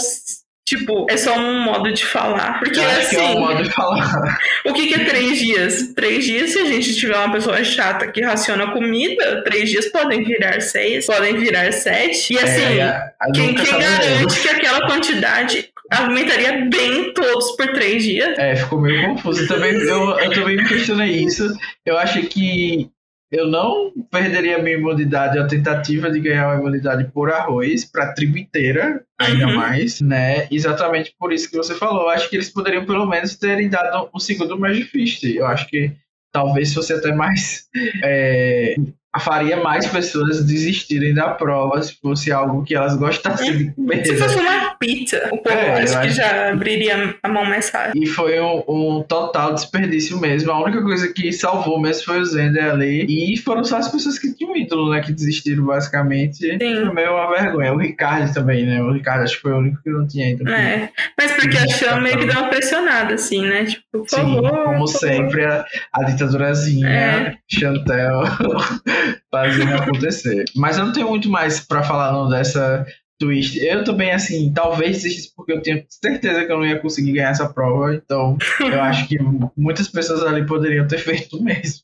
tipo, 0.77 1.05
é 1.09 1.17
só 1.17 1.37
um 1.37 1.61
modo 1.63 1.91
de 1.93 2.05
falar? 2.05 2.59
Porque 2.59 2.79
Eu 2.79 2.83
acho 2.83 2.99
assim, 2.99 3.15
é 3.17 3.21
um 3.21 3.39
modo 3.39 3.63
de 3.63 3.69
falar. 3.71 4.39
o 4.65 4.73
que, 4.73 4.87
que 4.87 4.95
é 5.01 5.05
três 5.05 5.37
dias? 5.39 5.93
Três 5.95 6.23
dias, 6.25 6.51
se 6.51 6.59
a 6.59 6.65
gente 6.65 6.95
tiver 6.95 7.15
uma 7.17 7.31
pessoa 7.31 7.63
chata 7.63 8.07
que 8.11 8.21
raciona 8.21 8.71
comida, 8.71 9.43
três 9.43 9.69
dias 9.69 9.87
podem 9.91 10.23
virar 10.23 10.61
seis, 10.61 11.05
podem 11.05 11.37
virar 11.37 11.71
sete. 11.71 12.33
E 12.33 12.39
assim, 12.39 12.79
É, 12.79 12.83
a- 12.83 13.11
a 13.19 13.31
quem, 13.31 13.47
nunca 13.47 13.63
quem 13.63 13.79
garante 13.79 14.39
que 14.41 14.49
aquela 14.49 14.87
quantidade 14.87 15.69
aumentaria 15.91 16.65
bem 16.69 17.13
todos 17.13 17.51
por 17.57 17.67
três 17.73 18.03
dias? 18.03 18.37
É, 18.39 18.55
ficou 18.55 18.79
meio 18.79 19.05
confuso. 19.09 19.47
Também, 19.47 19.73
eu, 19.73 20.19
eu 20.19 20.31
também 20.31 20.55
me 20.57 20.65
questionei 20.67 21.11
isso. 21.25 21.53
Eu 21.85 21.97
achei 21.97 22.23
que 22.23 22.89
eu 23.31 23.47
não 23.47 23.93
perderia 24.11 24.61
minha 24.61 24.75
imunidade 24.75 25.39
a 25.39 25.47
tentativa 25.47 26.11
de 26.11 26.19
ganhar 26.19 26.47
uma 26.47 26.59
imunidade 26.59 27.09
por 27.13 27.31
arroz 27.31 27.85
para 27.85 28.03
a 28.03 28.13
tribo 28.13 28.37
inteira, 28.37 29.05
ainda 29.17 29.47
uhum. 29.47 29.55
mais, 29.55 30.01
né? 30.01 30.47
Exatamente 30.51 31.15
por 31.17 31.31
isso 31.31 31.49
que 31.49 31.55
você 31.55 31.73
falou. 31.73 32.03
Eu 32.03 32.09
acho 32.09 32.29
que 32.29 32.35
eles 32.35 32.49
poderiam 32.49 32.85
pelo 32.85 33.05
menos 33.05 33.37
terem 33.37 33.69
dado 33.69 34.09
um 34.13 34.19
segundo 34.19 34.59
Magic 34.59 34.85
Fist. 34.89 35.23
Eu 35.23 35.47
acho 35.47 35.65
que 35.67 35.93
talvez 36.33 36.73
fosse 36.73 36.91
até 36.91 37.13
mais 37.13 37.69
é, 38.03 38.75
faria 39.19 39.57
mais 39.57 39.85
pessoas 39.87 40.43
desistirem 40.45 41.13
da 41.13 41.29
prova 41.29 41.81
se 41.81 41.97
fosse 42.01 42.31
algo 42.31 42.63
que 42.63 42.75
elas 42.75 42.95
gostassem 42.95 43.57
de 43.57 43.71
comer. 43.75 44.05
Se 44.05 44.15
fosse 44.15 44.39
uma 44.39 44.75
pizza, 44.75 45.29
o 45.31 45.37
povo 45.37 45.55
é, 45.55 45.81
acho 45.81 46.01
que 46.01 46.09
já 46.09 46.51
abriria 46.51 47.15
a 47.21 47.29
mão 47.29 47.43
mais 47.43 47.69
fácil. 47.69 48.01
E 48.01 48.07
foi 48.07 48.39
um, 48.39 48.63
um, 48.67 49.03
total 49.03 49.53
desperdício 49.53 50.19
mesmo. 50.19 50.51
A 50.51 50.63
única 50.63 50.81
coisa 50.81 51.11
que 51.13 51.31
salvou 51.33 51.79
mesmo 51.79 52.05
foi 52.05 52.21
o 52.21 52.25
Zender 52.25 52.71
ali. 52.71 53.05
E 53.33 53.37
foram 53.37 53.63
só 53.63 53.77
as 53.77 53.89
pessoas 53.89 54.17
que 54.17 54.33
tinham 54.33 54.55
ídolo, 54.55 54.91
né? 54.91 55.01
Que 55.01 55.11
desistiram 55.11 55.65
basicamente. 55.65 56.37
Sim. 56.37 56.57
Foi 56.57 56.93
meio 56.93 57.11
uma 57.11 57.29
vergonha. 57.29 57.73
O 57.73 57.77
Ricardo 57.77 58.33
também, 58.33 58.65
né? 58.65 58.81
O 58.81 58.93
Ricardo 58.93 59.23
acho 59.23 59.35
que 59.35 59.41
foi 59.41 59.51
o 59.51 59.57
único 59.57 59.81
que 59.83 59.89
não 59.89 60.07
tinha 60.07 60.27
ainda. 60.27 60.49
É. 60.49 60.89
Mas 61.17 61.33
porque 61.33 61.57
a 61.57 61.67
Chama 61.67 62.01
meio 62.01 62.17
que 62.17 62.25
deu 62.25 62.37
uma 62.37 62.49
pressionada, 62.49 63.13
assim, 63.15 63.41
né? 63.41 63.65
Tipo, 63.65 63.83
por 63.91 64.09
favor. 64.09 64.49
Sim, 64.49 64.63
como 64.63 64.87
sempre, 64.87 65.45
a, 65.45 65.65
a 65.93 66.03
ditadurazinha, 66.03 66.89
é. 66.89 67.37
Chantel. 67.47 68.21
fazendo 69.31 69.75
acontecer. 69.75 70.45
Mas 70.55 70.77
eu 70.77 70.85
não 70.85 70.93
tenho 70.93 71.09
muito 71.09 71.29
mais 71.29 71.59
para 71.59 71.83
falar 71.83 72.11
não 72.11 72.29
dessa 72.29 72.85
twist. 73.21 73.63
Eu 73.63 73.83
também, 73.83 74.11
assim, 74.11 74.51
talvez 74.53 75.03
desistisse 75.03 75.33
porque 75.35 75.53
eu 75.53 75.61
tinha 75.61 75.85
certeza 75.87 76.43
que 76.43 76.51
eu 76.51 76.57
não 76.57 76.65
ia 76.65 76.79
conseguir 76.79 77.13
ganhar 77.13 77.29
essa 77.29 77.47
prova. 77.47 77.93
Então, 77.93 78.37
eu 78.59 78.81
acho 78.81 79.07
que 79.07 79.17
muitas 79.55 79.87
pessoas 79.87 80.23
ali 80.23 80.45
poderiam 80.45 80.87
ter 80.87 80.97
feito 80.97 81.41
mesmo. 81.41 81.81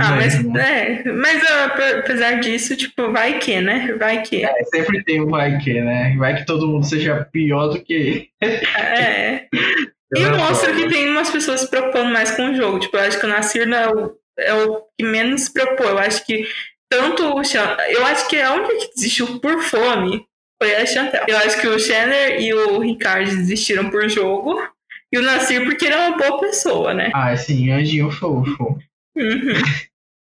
Ah, 0.00 0.16
mas, 0.16 0.34
é, 0.56 1.04
mas 1.12 1.42
apesar 1.98 2.40
disso, 2.40 2.76
tipo, 2.76 3.12
vai 3.12 3.38
que, 3.38 3.60
né? 3.60 3.94
Vai 3.98 4.22
que. 4.22 4.44
É, 4.44 4.64
sempre 4.64 5.04
tem 5.04 5.20
um 5.20 5.28
vai 5.28 5.58
que, 5.58 5.80
né? 5.80 6.16
Vai 6.16 6.36
que 6.36 6.46
todo 6.46 6.66
mundo 6.66 6.84
seja 6.84 7.24
pior 7.30 7.68
do 7.68 7.80
que. 7.80 8.28
É. 8.42 9.48
e 10.14 10.26
mostra 10.36 10.72
que 10.72 10.88
tem 10.88 11.08
umas 11.08 11.30
pessoas 11.30 11.62
se 11.62 11.70
preocupando 11.70 12.12
mais 12.12 12.30
com 12.30 12.50
o 12.50 12.54
jogo. 12.54 12.78
Tipo, 12.78 12.96
eu 12.96 13.02
acho 13.02 13.18
que 13.18 13.26
o 13.26 13.28
Nasir 13.28 13.66
não 13.66 13.76
é 13.76 13.88
o 13.88 14.12
é 14.38 14.54
o 14.54 14.82
que 14.98 15.04
menos 15.04 15.42
se 15.42 15.52
propôs. 15.52 15.90
Eu 15.90 15.98
acho 15.98 16.26
que 16.26 16.46
tanto 16.88 17.22
o 17.34 17.42
eu 17.88 18.06
acho 18.06 18.28
que 18.28 18.40
a 18.40 18.52
única 18.52 18.76
que 18.76 18.94
desistiu 18.94 19.40
por 19.40 19.60
fome 19.62 20.24
foi 20.62 20.74
a 20.76 20.86
Chantel. 20.86 21.24
Eu 21.26 21.36
acho 21.38 21.60
que 21.60 21.66
o 21.66 21.78
Shanner 21.78 22.40
e 22.40 22.54
o 22.54 22.78
Ricardo 22.80 23.28
desistiram 23.30 23.90
por 23.90 24.08
jogo. 24.08 24.60
E 25.12 25.18
o 25.18 25.22
Nasir 25.22 25.64
porque 25.64 25.84
ele 25.84 25.94
é 25.94 26.08
uma 26.08 26.16
boa 26.16 26.40
pessoa, 26.40 26.92
né? 26.92 27.10
Ah, 27.14 27.36
sim, 27.36 27.70
anjinho 27.70 28.10
fofo. 28.10 28.78
Uhum. 29.16 29.62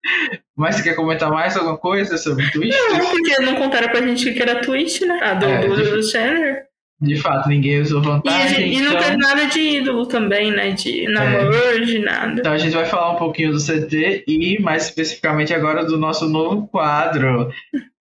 Mas 0.58 0.76
você 0.76 0.84
quer 0.84 0.96
comentar 0.96 1.30
mais 1.30 1.56
alguma 1.56 1.78
coisa 1.78 2.18
sobre 2.18 2.46
o 2.46 2.52
Twitch? 2.52 2.74
Não, 2.74 3.10
porque 3.10 3.40
não 3.42 3.56
contaram 3.56 3.90
pra 3.90 4.02
gente 4.02 4.34
que 4.34 4.42
era 4.42 4.62
Twitch, 4.62 5.02
né? 5.02 5.20
A 5.22 5.34
do, 5.36 5.46
é, 5.46 5.68
do, 5.68 5.76
do 5.76 6.04
Shanner. 6.04 6.66
De 7.02 7.16
fato, 7.16 7.50
ninguém 7.50 7.82
usou 7.82 8.00
vantagem. 8.00 8.74
E, 8.74 8.78
e 8.78 8.82
não 8.82 8.92
então... 8.92 9.04
teve 9.04 9.18
nada 9.18 9.46
de 9.46 9.60
ídolo 9.60 10.06
também, 10.06 10.52
né? 10.52 10.72
De 10.72 11.08
namoro, 11.12 11.56
é. 11.56 11.80
de 11.80 12.00
nada. 12.00 12.40
Então 12.40 12.54
a 12.54 12.58
gente 12.60 12.74
vai 12.74 12.86
falar 12.86 13.14
um 13.14 13.16
pouquinho 13.16 13.52
do 13.52 13.58
CT 13.58 14.24
e 14.28 14.62
mais 14.62 14.86
especificamente 14.86 15.52
agora 15.52 15.84
do 15.84 15.98
nosso 15.98 16.30
novo 16.30 16.68
quadro. 16.68 17.52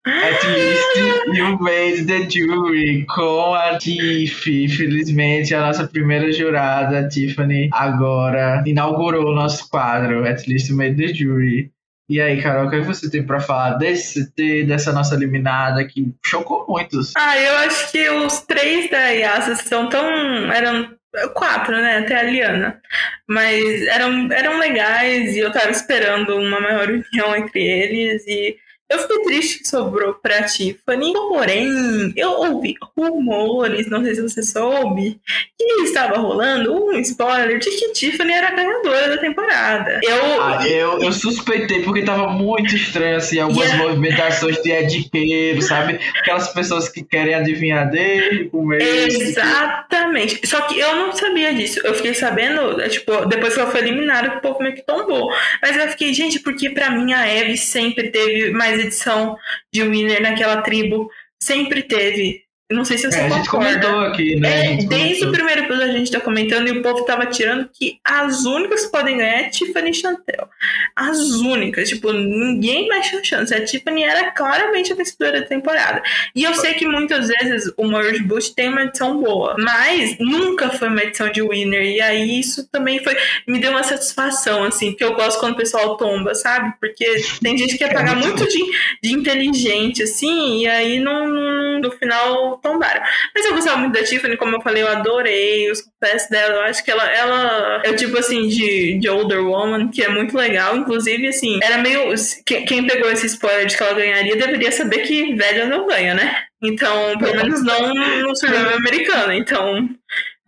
At 0.04 0.42
least 0.48 1.37
you 1.37 1.58
made 1.61 2.06
the 2.06 2.28
jury 2.28 3.04
com 3.06 3.54
a 3.54 3.78
Tiff. 3.78 4.68
Felizmente, 4.68 5.54
a 5.54 5.61
nossa 5.61 5.87
primeira 5.87 6.32
jurada, 6.32 7.00
a 7.00 7.08
Tiffany, 7.08 7.68
agora 7.72 8.64
inaugurou 8.66 9.26
o 9.26 9.34
nosso 9.34 9.68
quadro. 9.68 10.26
At 10.26 10.48
least 10.48 10.70
you 10.70 10.76
made 10.76 10.96
the 10.96 11.12
jury. 11.12 11.70
E 12.09 12.21
aí, 12.21 12.40
Carol, 12.40 12.66
o 12.66 12.71
que 12.71 12.81
você 12.81 13.11
tem 13.11 13.23
para 13.23 13.38
falar 13.38 13.75
desse 13.75 14.33
dessa 14.66 14.92
nossa 14.92 15.14
eliminada 15.14 15.85
que 15.85 16.11
chocou 16.25 16.64
muitos? 16.66 17.12
Ah, 17.16 17.38
eu 17.38 17.57
acho 17.59 17.92
que 17.92 18.09
os 18.09 18.40
três 18.40 18.90
da 18.90 19.09
Yasa 19.09 19.57
são 19.57 19.88
tão. 19.90 20.07
eram 20.51 20.97
quatro, 21.35 21.73
né? 21.77 21.99
Até 21.99 22.16
a 22.18 22.23
Liana. 22.23 22.81
Mas 23.29 23.87
eram, 23.88 24.33
eram 24.33 24.59
legais 24.59 25.37
e 25.37 25.40
eu 25.40 25.53
tava 25.53 25.71
esperando 25.71 26.37
uma 26.37 26.61
maior 26.61 26.88
união 26.88 27.37
entre 27.37 27.62
eles. 27.62 28.27
E 28.27 28.57
eu 28.90 28.98
fiquei 29.01 29.22
triste 29.24 29.59
que 29.61 29.68
sobrou 29.68 30.14
pra 30.14 30.44
Tiffany, 30.44 31.12
porém, 31.12 32.12
eu 32.16 32.31
ouvi 32.31 32.74
rumores, 32.96 33.87
não 33.88 34.03
sei 34.03 34.14
se 34.14 34.22
você 34.22 34.42
soube, 34.42 35.20
que 35.59 35.64
estava 35.83 36.16
rolando 36.16 36.72
um 36.72 36.92
spoiler 37.01 37.59
de 37.59 37.70
que 37.70 37.92
Tiffany 37.92 38.33
era 38.33 38.48
a 38.48 38.53
ganhadora 38.53 39.09
da 39.09 39.18
temporada. 39.18 40.01
Eu, 40.03 40.42
ah, 40.42 40.66
eu, 40.66 41.03
eu 41.03 41.12
suspeitei 41.12 41.83
porque 41.83 42.03
tava 42.03 42.29
muito 42.31 42.74
estranho, 42.74 43.16
assim, 43.16 43.38
algumas 43.38 43.68
yeah. 43.68 43.85
movimentações 43.85 44.62
de 44.62 44.70
ediqueiro, 44.70 45.61
sabe? 45.61 46.01
Aquelas 46.20 46.48
pessoas 46.48 46.88
que 46.88 47.03
querem 47.03 47.35
adivinhar 47.35 47.90
dele, 47.90 48.48
comer. 48.48 48.81
Exatamente. 48.81 50.46
Só 50.46 50.62
que 50.62 50.79
eu 50.79 50.96
não 50.96 51.12
sabia 51.12 51.53
disso. 51.53 51.81
Eu 51.85 51.94
fiquei 51.94 52.14
sabendo, 52.14 52.81
é, 52.81 52.88
tipo, 52.88 53.27
depois 53.27 53.55
que 53.55 53.61
ela 53.61 53.70
foi 53.70 53.81
eliminada, 53.81 54.38
o 54.38 54.40
povo 54.40 54.62
meio 54.62 54.74
que 54.74 54.83
tombou. 54.83 55.31
Mas 55.61 55.77
eu 55.77 55.88
fiquei, 55.88 56.14
gente, 56.14 56.40
porque 56.40 56.70
pra 56.70 56.90
mim 56.90 57.12
a 57.12 57.27
Eve 57.27 57.57
sempre 57.57 58.11
teve 58.11 58.51
mais 58.51 58.78
edição 58.79 59.37
de 59.73 59.83
Winner 59.83 60.23
naquela 60.23 60.62
tribo. 60.62 61.11
Sempre 61.43 61.83
teve. 61.83 62.47
Não 62.70 62.85
sei 62.85 62.98
se 62.98 63.11
você 63.11 63.18
é, 63.18 63.22
concorda. 63.22 63.35
A 63.35 63.38
gente 63.38 63.50
comentou 63.50 64.00
aqui, 64.00 64.37
né? 64.37 64.74
É, 64.74 64.76
desde 64.76 64.88
comentou. 64.88 65.28
o 65.28 65.33
primeiro 65.33 65.62
episódio 65.62 65.94
a 65.94 65.98
gente 65.98 66.12
tá 66.12 66.20
comentando 66.20 66.68
e 66.68 66.72
o 66.72 66.83
povo 66.83 67.02
tava 67.04 67.24
tirando 67.24 67.66
que 67.72 67.98
as 68.04 68.44
únicas 68.44 68.85
que 68.85 68.92
podem 68.92 69.16
ganhar 69.16 69.40
é 69.40 69.48
Tiffany 69.48 69.90
e 69.90 69.94
Chantel. 69.94 70.48
As 70.94 71.18
únicas. 71.18 71.88
Tipo, 71.88 72.12
ninguém 72.12 72.87
mais 72.87 73.09
tinha 73.09 73.24
chance. 73.24 73.54
A 73.54 73.64
Tiffany 73.64 74.02
era 74.02 74.33
claramente 74.33 74.92
a 74.92 74.96
vencedora 74.96 75.40
da 75.40 75.46
temporada. 75.46 76.02
E 76.35 76.44
eu 76.44 76.54
sei 76.54 76.74
que 76.74 76.87
muitas 76.87 77.28
vezes 77.28 77.72
o 77.74 77.87
Merge 77.87 78.22
Boost 78.22 78.54
tem 78.54 78.68
uma 78.68 78.83
edição 78.83 79.18
boa, 79.18 79.57
mas 79.59 80.18
nunca 80.18 80.68
foi 80.68 80.88
uma 80.88 81.02
edição 81.02 81.33
de 81.33 81.40
winner. 81.40 81.83
E 81.83 82.02
aí 82.02 82.38
isso 82.38 82.68
também 82.70 83.02
foi. 83.02 83.16
Me 83.46 83.59
deu 83.59 83.70
uma 83.70 83.83
satisfação, 83.83 84.64
assim, 84.64 84.90
porque 84.90 85.04
eu 85.04 85.14
gosto 85.14 85.40
quando 85.40 85.54
o 85.54 85.57
pessoal 85.57 85.96
tomba, 85.96 86.35
sabe? 86.35 86.74
Porque 86.78 87.07
tem 87.42 87.57
gente 87.57 87.72
que 87.72 87.78
quer 87.78 87.94
pagar 87.94 88.14
muito 88.14 88.46
de, 88.46 88.61
de 89.02 89.14
inteligente, 89.14 90.02
assim, 90.02 90.61
e 90.61 90.68
aí 90.68 90.98
no, 90.98 91.81
no 91.81 91.90
final 91.92 92.58
tombaram. 92.61 93.03
Mas 93.35 93.44
eu 93.44 93.55
gostava 93.55 93.77
muito 93.77 93.94
da 93.94 94.05
Tiffany, 94.05 94.37
como 94.37 94.57
eu 94.57 94.61
falei, 94.61 94.83
eu 94.83 94.88
adorei 94.88 95.71
os 95.71 95.83
confessos 95.83 96.29
dela. 96.29 96.55
Eu 96.55 96.62
acho 96.62 96.85
que 96.85 96.90
ela, 96.90 97.05
ela 97.11 97.83
é 97.85 97.90
o 97.90 97.97
tipo 97.97 98.16
assim 98.18 98.49
de, 98.49 98.99
de 98.99 99.09
older 99.09 99.40
woman, 99.40 99.88
que 99.88 100.03
é 100.03 100.09
muito 100.09 100.37
legal. 100.37 100.77
Inclusive, 100.77 101.29
assim, 101.29 101.59
era 101.62 101.79
meio. 101.79 102.14
Quem 102.44 102.87
pegou 102.87 103.11
esse 103.11 103.27
spoiler 103.27 103.66
de 103.66 103.77
que 103.77 103.83
ela 103.83 103.94
ganharia 103.94 104.37
deveria 104.37 104.73
saber 104.73 104.99
que 104.99 105.35
velha 105.35 105.66
não 105.66 105.87
ganha, 105.87 106.14
né? 106.14 106.44
Então, 106.62 107.16
pelo 107.18 107.37
menos 107.37 107.62
não 107.62 107.94
no 107.94 108.35
survival 108.35 108.75
americano. 108.75 109.33
Então, 109.33 109.88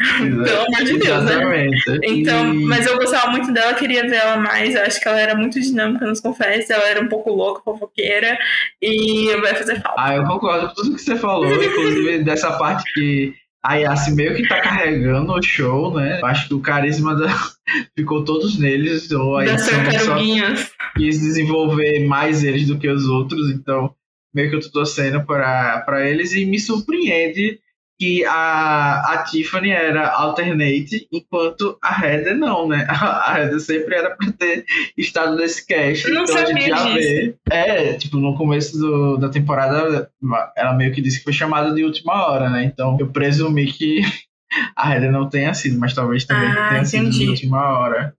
pelo 0.01 0.61
amor 0.63 0.85
de 0.85 0.99
Deus, 0.99 1.25
né? 1.25 1.33
Exatamente. 1.33 1.91
né? 1.91 1.99
Então, 2.05 2.55
mas 2.67 2.87
eu 2.87 2.97
gostava 2.97 3.31
muito 3.31 3.53
dela, 3.53 3.75
queria 3.75 4.03
ver 4.03 4.17
ela 4.17 4.37
mais. 4.39 4.75
Eu 4.75 4.83
acho 4.83 5.01
que 5.01 5.07
ela 5.07 5.21
era 5.21 5.35
muito 5.35 5.61
dinâmica 5.61 6.07
nos 6.07 6.21
confessos, 6.21 6.71
ela 6.71 6.89
era 6.89 7.03
um 7.03 7.09
pouco 7.09 7.31
louca, 7.31 7.63
fofoqueira, 7.63 8.39
e 8.81 9.37
vai 9.41 9.55
fazer 9.55 9.81
falta. 9.83 10.01
Ah, 10.01 10.17
eu 10.17 10.25
concordo 10.25 10.69
com 10.69 10.75
tudo 10.75 10.95
que 10.95 11.03
você 11.03 11.17
falou, 11.17 11.53
inclusive 11.63 12.19
dessa 12.25 12.53
parte 12.53 12.91
que 12.95 13.35
a 13.63 13.75
Yassi 13.75 14.15
meio 14.15 14.35
que 14.35 14.49
tá 14.49 14.61
carregando 14.63 15.33
o 15.33 15.43
show, 15.43 15.95
né? 15.95 16.19
Acho 16.25 16.49
que 16.49 16.55
o 16.55 16.61
carisma 16.61 17.15
da... 17.15 17.29
ficou 17.95 18.25
todos 18.25 18.59
neles, 18.59 19.11
ou 19.11 19.37
a 19.37 19.45
Yassi 19.45 19.71
só 20.01 20.17
quis 20.97 21.21
desenvolver 21.21 22.07
mais 22.07 22.43
eles 22.43 22.67
do 22.67 22.79
que 22.79 22.89
os 22.89 23.07
outros, 23.07 23.51
então 23.51 23.95
meio 24.35 24.49
que 24.49 24.57
eu 24.57 24.61
tô 24.61 24.71
torcendo 24.71 25.23
para 25.25 26.09
eles 26.09 26.33
e 26.33 26.47
me 26.47 26.59
surpreende 26.59 27.59
que 28.01 28.25
a, 28.25 29.13
a 29.13 29.25
Tiffany 29.25 29.73
era 29.73 30.09
alternate, 30.09 31.07
enquanto 31.13 31.77
a 31.83 32.03
Heather 32.03 32.35
não, 32.35 32.67
né? 32.67 32.87
A, 32.89 33.29
a 33.31 33.39
Heather 33.39 33.61
sempre 33.61 33.95
era 33.95 34.17
pra 34.17 34.33
ter 34.33 34.65
estado 34.97 35.37
nesse 35.37 35.67
cast. 35.67 36.09
Eu 36.09 36.15
não 36.15 36.25
então 36.25 36.37
a 36.39 36.47
gente 36.47 36.67
já 36.67 36.77
disso. 36.77 36.95
vê. 36.95 37.35
É, 37.51 37.93
tipo, 37.93 38.17
no 38.17 38.35
começo 38.39 38.79
do, 38.79 39.19
da 39.19 39.29
temporada, 39.29 40.11
ela 40.57 40.73
meio 40.73 40.93
que 40.93 41.03
disse 41.03 41.19
que 41.19 41.25
foi 41.25 41.35
chamada 41.35 41.75
de 41.75 41.85
última 41.85 42.27
hora, 42.27 42.49
né? 42.49 42.65
Então 42.65 42.97
eu 42.99 43.09
presumi 43.09 43.67
que 43.67 44.01
a 44.75 44.95
Heather 44.95 45.13
não 45.13 45.29
tenha 45.29 45.53
sido, 45.53 45.79
mas 45.79 45.93
talvez 45.93 46.25
também 46.25 46.49
ah, 46.49 46.69
tenha 46.71 46.81
entendi. 46.81 46.87
sido 46.89 47.11
de 47.11 47.29
última 47.29 47.79
hora. 47.79 48.15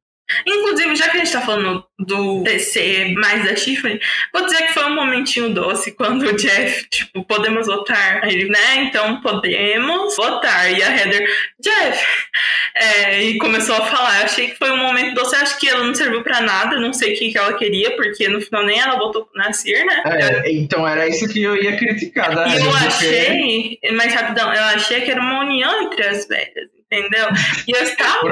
Inclusive, 0.45 0.95
já 0.95 1.09
que 1.09 1.17
a 1.17 1.19
gente 1.19 1.31
tá 1.31 1.41
falando 1.41 1.83
do 1.99 2.43
DC 2.43 3.13
mais 3.17 3.45
da 3.45 3.53
Tiffany, 3.53 3.99
vou 4.33 4.45
dizer 4.45 4.67
que 4.67 4.73
foi 4.73 4.85
um 4.85 4.95
momentinho 4.95 5.53
doce 5.53 5.91
quando 5.91 6.23
o 6.23 6.35
Jeff, 6.35 6.87
tipo, 6.89 7.23
podemos 7.25 7.67
votar? 7.67 8.27
Ele, 8.27 8.49
né? 8.49 8.75
Então 8.83 9.21
podemos 9.21 10.15
votar. 10.15 10.71
E 10.71 10.81
a 10.81 10.97
Heather, 10.97 11.27
Jeff! 11.59 12.05
É, 12.75 13.23
e 13.23 13.37
começou 13.37 13.75
a 13.75 13.85
falar. 13.85 14.19
Eu 14.19 14.25
achei 14.25 14.49
que 14.49 14.57
foi 14.57 14.71
um 14.71 14.77
momento 14.77 15.15
doce. 15.15 15.35
Acho 15.35 15.59
que 15.59 15.69
ela 15.69 15.83
não 15.83 15.93
serviu 15.93 16.23
pra 16.23 16.41
nada. 16.41 16.79
Não 16.79 16.93
sei 16.93 17.13
o 17.13 17.17
que, 17.17 17.31
que 17.31 17.37
ela 17.37 17.53
queria, 17.53 17.95
porque 17.95 18.27
no 18.27 18.41
final 18.41 18.65
nem 18.65 18.79
ela 18.79 18.97
votou 18.97 19.25
pro 19.25 19.37
Nasir, 19.37 19.85
né? 19.85 20.03
É, 20.05 20.51
então 20.51 20.87
era 20.87 21.07
isso 21.07 21.27
que 21.27 21.41
eu 21.41 21.55
ia 21.55 21.77
criticar. 21.77 22.33
Da 22.33 22.47
e 22.47 22.57
eu 22.57 22.75
achei, 22.75 23.79
mas 23.93 24.13
rapidão, 24.13 24.53
eu 24.53 24.63
achei 24.63 25.01
que 25.01 25.11
era 25.11 25.21
uma 25.21 25.41
união 25.43 25.83
entre 25.83 26.03
as 26.07 26.27
velhas 26.27 26.80
entendeu? 26.91 27.27
E 27.67 27.71
eu 27.71 27.83
estava. 27.83 28.27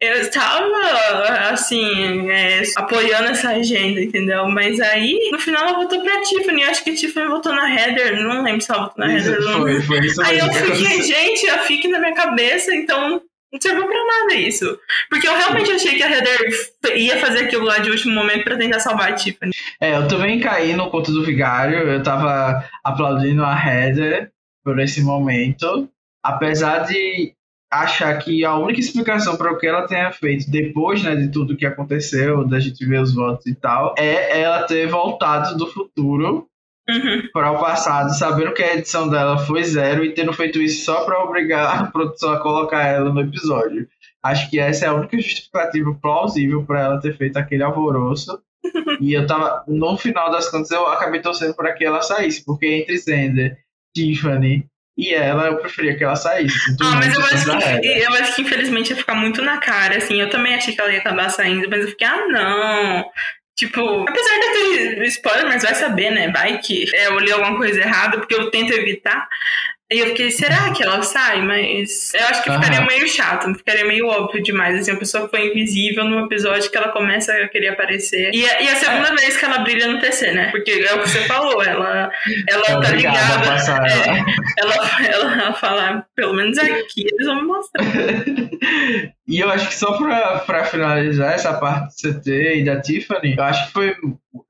eu 0.00 0.12
estava, 0.20 1.50
assim, 1.50 2.30
é, 2.30 2.62
apoiando 2.76 3.30
essa 3.30 3.50
agenda, 3.50 4.00
entendeu? 4.00 4.48
Mas 4.48 4.80
aí, 4.80 5.28
no 5.32 5.38
final, 5.38 5.66
ela 5.66 5.78
votou 5.78 6.02
pra 6.02 6.20
Tiffany. 6.22 6.62
Eu 6.62 6.70
acho 6.70 6.84
que 6.84 6.90
a 6.90 6.94
Tiffany 6.94 7.26
votou 7.26 7.52
na 7.52 7.68
Heather. 7.68 8.22
Não 8.22 8.42
lembro 8.42 8.60
se 8.60 8.70
ela 8.70 8.84
votou 8.84 9.04
na 9.04 9.16
isso, 9.16 9.30
Heather. 9.30 9.56
Foi, 9.58 9.82
foi 9.82 10.06
isso 10.06 10.22
aí 10.22 10.38
eu 10.38 10.52
fiquei, 10.52 11.02
gente, 11.02 11.50
a 11.50 11.58
fique 11.58 11.88
na 11.88 11.98
minha 11.98 12.14
cabeça, 12.14 12.72
então 12.74 13.20
não 13.52 13.60
serviu 13.60 13.86
pra 13.86 14.06
nada 14.06 14.34
isso. 14.34 14.78
Porque 15.08 15.26
eu 15.26 15.36
realmente 15.36 15.72
achei 15.72 15.96
que 15.96 16.02
a 16.02 16.10
Heather 16.10 16.50
ia 16.94 17.18
fazer 17.18 17.44
aquilo 17.44 17.64
lá 17.64 17.78
de 17.78 17.90
último 17.90 18.14
momento 18.14 18.44
pra 18.44 18.56
tentar 18.56 18.78
salvar 18.78 19.12
a 19.12 19.14
Tiffany. 19.14 19.52
É, 19.80 19.96
eu 19.96 20.06
também 20.06 20.38
caí 20.38 20.74
no 20.74 20.90
conto 20.90 21.10
do 21.10 21.24
vigário. 21.24 21.78
Eu 21.78 22.02
tava 22.02 22.64
aplaudindo 22.84 23.44
a 23.44 23.54
Heather 23.54 24.30
por 24.62 24.78
esse 24.78 25.02
momento. 25.02 25.88
Apesar 26.22 26.80
de 26.80 27.32
achar 27.70 28.18
que 28.18 28.44
a 28.44 28.56
única 28.56 28.80
explicação 28.80 29.36
para 29.36 29.52
o 29.52 29.58
que 29.58 29.66
ela 29.66 29.86
tenha 29.86 30.10
feito 30.10 30.50
depois 30.50 31.02
né, 31.02 31.14
de 31.14 31.30
tudo 31.30 31.56
que 31.56 31.66
aconteceu, 31.66 32.46
da 32.46 32.58
gente 32.58 32.84
ver 32.86 33.00
os 33.00 33.14
votos 33.14 33.46
e 33.46 33.54
tal, 33.54 33.94
é 33.98 34.40
ela 34.40 34.62
ter 34.62 34.86
voltado 34.88 35.56
do 35.56 35.66
futuro 35.66 36.48
Uhum. 36.88 37.28
para 37.34 37.52
o 37.52 37.60
passado, 37.60 38.16
sabendo 38.16 38.54
que 38.54 38.62
a 38.62 38.74
edição 38.74 39.10
dela 39.10 39.36
foi 39.36 39.62
zero 39.62 40.02
e 40.02 40.14
tendo 40.14 40.32
feito 40.32 40.58
isso 40.58 40.86
só 40.86 41.04
para 41.04 41.22
obrigar 41.22 41.82
a 41.82 41.86
produção 41.86 42.32
a 42.32 42.40
colocar 42.40 42.82
ela 42.82 43.12
no 43.12 43.20
episódio. 43.20 43.86
Acho 44.22 44.48
que 44.48 44.58
essa 44.58 44.86
é 44.86 44.88
a 44.88 44.94
única 44.94 45.18
justificativa 45.18 45.94
plausível 46.00 46.64
para 46.64 46.80
ela 46.80 46.98
ter 46.98 47.14
feito 47.14 47.36
aquele 47.36 47.62
alvoroço. 47.62 48.40
e 49.02 49.12
eu 49.12 49.26
tava, 49.26 49.64
no 49.68 49.98
final 49.98 50.30
das 50.30 50.50
contas, 50.50 50.70
eu 50.70 50.86
acabei 50.86 51.20
torcendo 51.20 51.54
para 51.54 51.74
que 51.74 51.84
ela 51.84 52.00
saísse, 52.00 52.42
porque 52.42 52.66
entre 52.66 52.96
Zender, 52.96 53.58
Tiffany 53.94 54.66
e 54.98 55.14
ela, 55.14 55.46
eu 55.46 55.58
preferia 55.58 55.96
que 55.96 56.02
ela 56.02 56.16
saísse. 56.16 56.76
Ah, 56.82 56.96
mas 56.96 57.14
eu 57.14 57.22
acho, 57.22 57.80
que, 57.80 57.86
eu 57.86 58.12
acho 58.14 58.34
que 58.34 58.42
infelizmente 58.42 58.90
ia 58.90 58.96
ficar 58.96 59.14
muito 59.14 59.40
na 59.40 59.58
cara, 59.58 59.96
assim. 59.96 60.20
Eu 60.20 60.28
também 60.28 60.56
achei 60.56 60.74
que 60.74 60.80
ela 60.80 60.92
ia 60.92 60.98
acabar 60.98 61.28
saindo, 61.28 61.70
mas 61.70 61.82
eu 61.82 61.88
fiquei, 61.88 62.04
ah, 62.04 62.26
não. 62.26 63.08
Tipo, 63.54 64.04
apesar 64.08 64.40
de 64.40 64.52
ter 64.52 65.04
spoiler, 65.04 65.46
mas 65.46 65.62
vai 65.62 65.74
saber, 65.76 66.10
né? 66.10 66.32
Vai 66.32 66.58
que 66.58 66.84
é, 66.92 67.06
eu 67.06 67.18
li 67.20 67.30
alguma 67.30 67.56
coisa 67.56 67.80
errada, 67.80 68.18
porque 68.18 68.34
eu 68.34 68.50
tento 68.50 68.72
evitar. 68.72 69.28
E 69.90 70.00
eu 70.00 70.08
fiquei, 70.08 70.30
será 70.30 70.70
que 70.70 70.82
ela 70.82 71.02
sai? 71.02 71.40
Mas 71.40 72.12
eu 72.12 72.26
acho 72.26 72.42
que 72.42 72.52
ficaria 72.52 72.82
meio 72.82 73.08
chato, 73.08 73.54
ficaria 73.54 73.86
meio 73.86 74.06
óbvio 74.06 74.42
demais. 74.42 74.78
Assim, 74.78 74.90
a 74.90 74.96
pessoa 74.96 75.24
que 75.24 75.30
foi 75.30 75.48
invisível 75.48 76.04
no 76.04 76.26
episódio 76.26 76.70
que 76.70 76.76
ela 76.76 76.90
começa 76.90 77.32
a 77.32 77.48
querer 77.48 77.68
aparecer. 77.68 78.30
E, 78.34 78.40
e 78.42 78.68
a 78.68 78.76
segunda 78.76 79.08
é. 79.08 79.16
vez 79.16 79.38
que 79.38 79.44
ela 79.46 79.58
brilha 79.60 79.88
no 79.88 79.98
TC, 79.98 80.32
né? 80.32 80.50
Porque 80.50 80.72
é 80.72 80.94
o 80.94 81.00
que 81.00 81.08
você 81.08 81.22
falou, 81.24 81.62
ela, 81.62 82.12
ela 82.48 82.64
é 82.68 82.80
tá 82.80 82.90
ligada. 82.90 83.56
É, 83.86 84.24
ela, 84.58 85.06
ela 85.06 85.54
fala, 85.54 86.06
pelo 86.14 86.34
menos 86.34 86.58
aqui 86.58 87.06
eles 87.10 87.26
vão 87.26 87.36
me 87.36 87.42
mostrar. 87.48 87.84
e 89.28 89.40
eu 89.40 89.50
acho 89.50 89.68
que 89.68 89.74
só 89.74 89.92
pra, 89.98 90.38
pra 90.38 90.64
finalizar 90.64 91.34
essa 91.34 91.52
parte 91.52 92.02
do 92.02 92.14
CT 92.14 92.60
e 92.60 92.64
da 92.64 92.80
Tiffany, 92.80 93.34
eu 93.36 93.44
acho 93.44 93.66
que 93.66 93.72
foi 93.72 93.94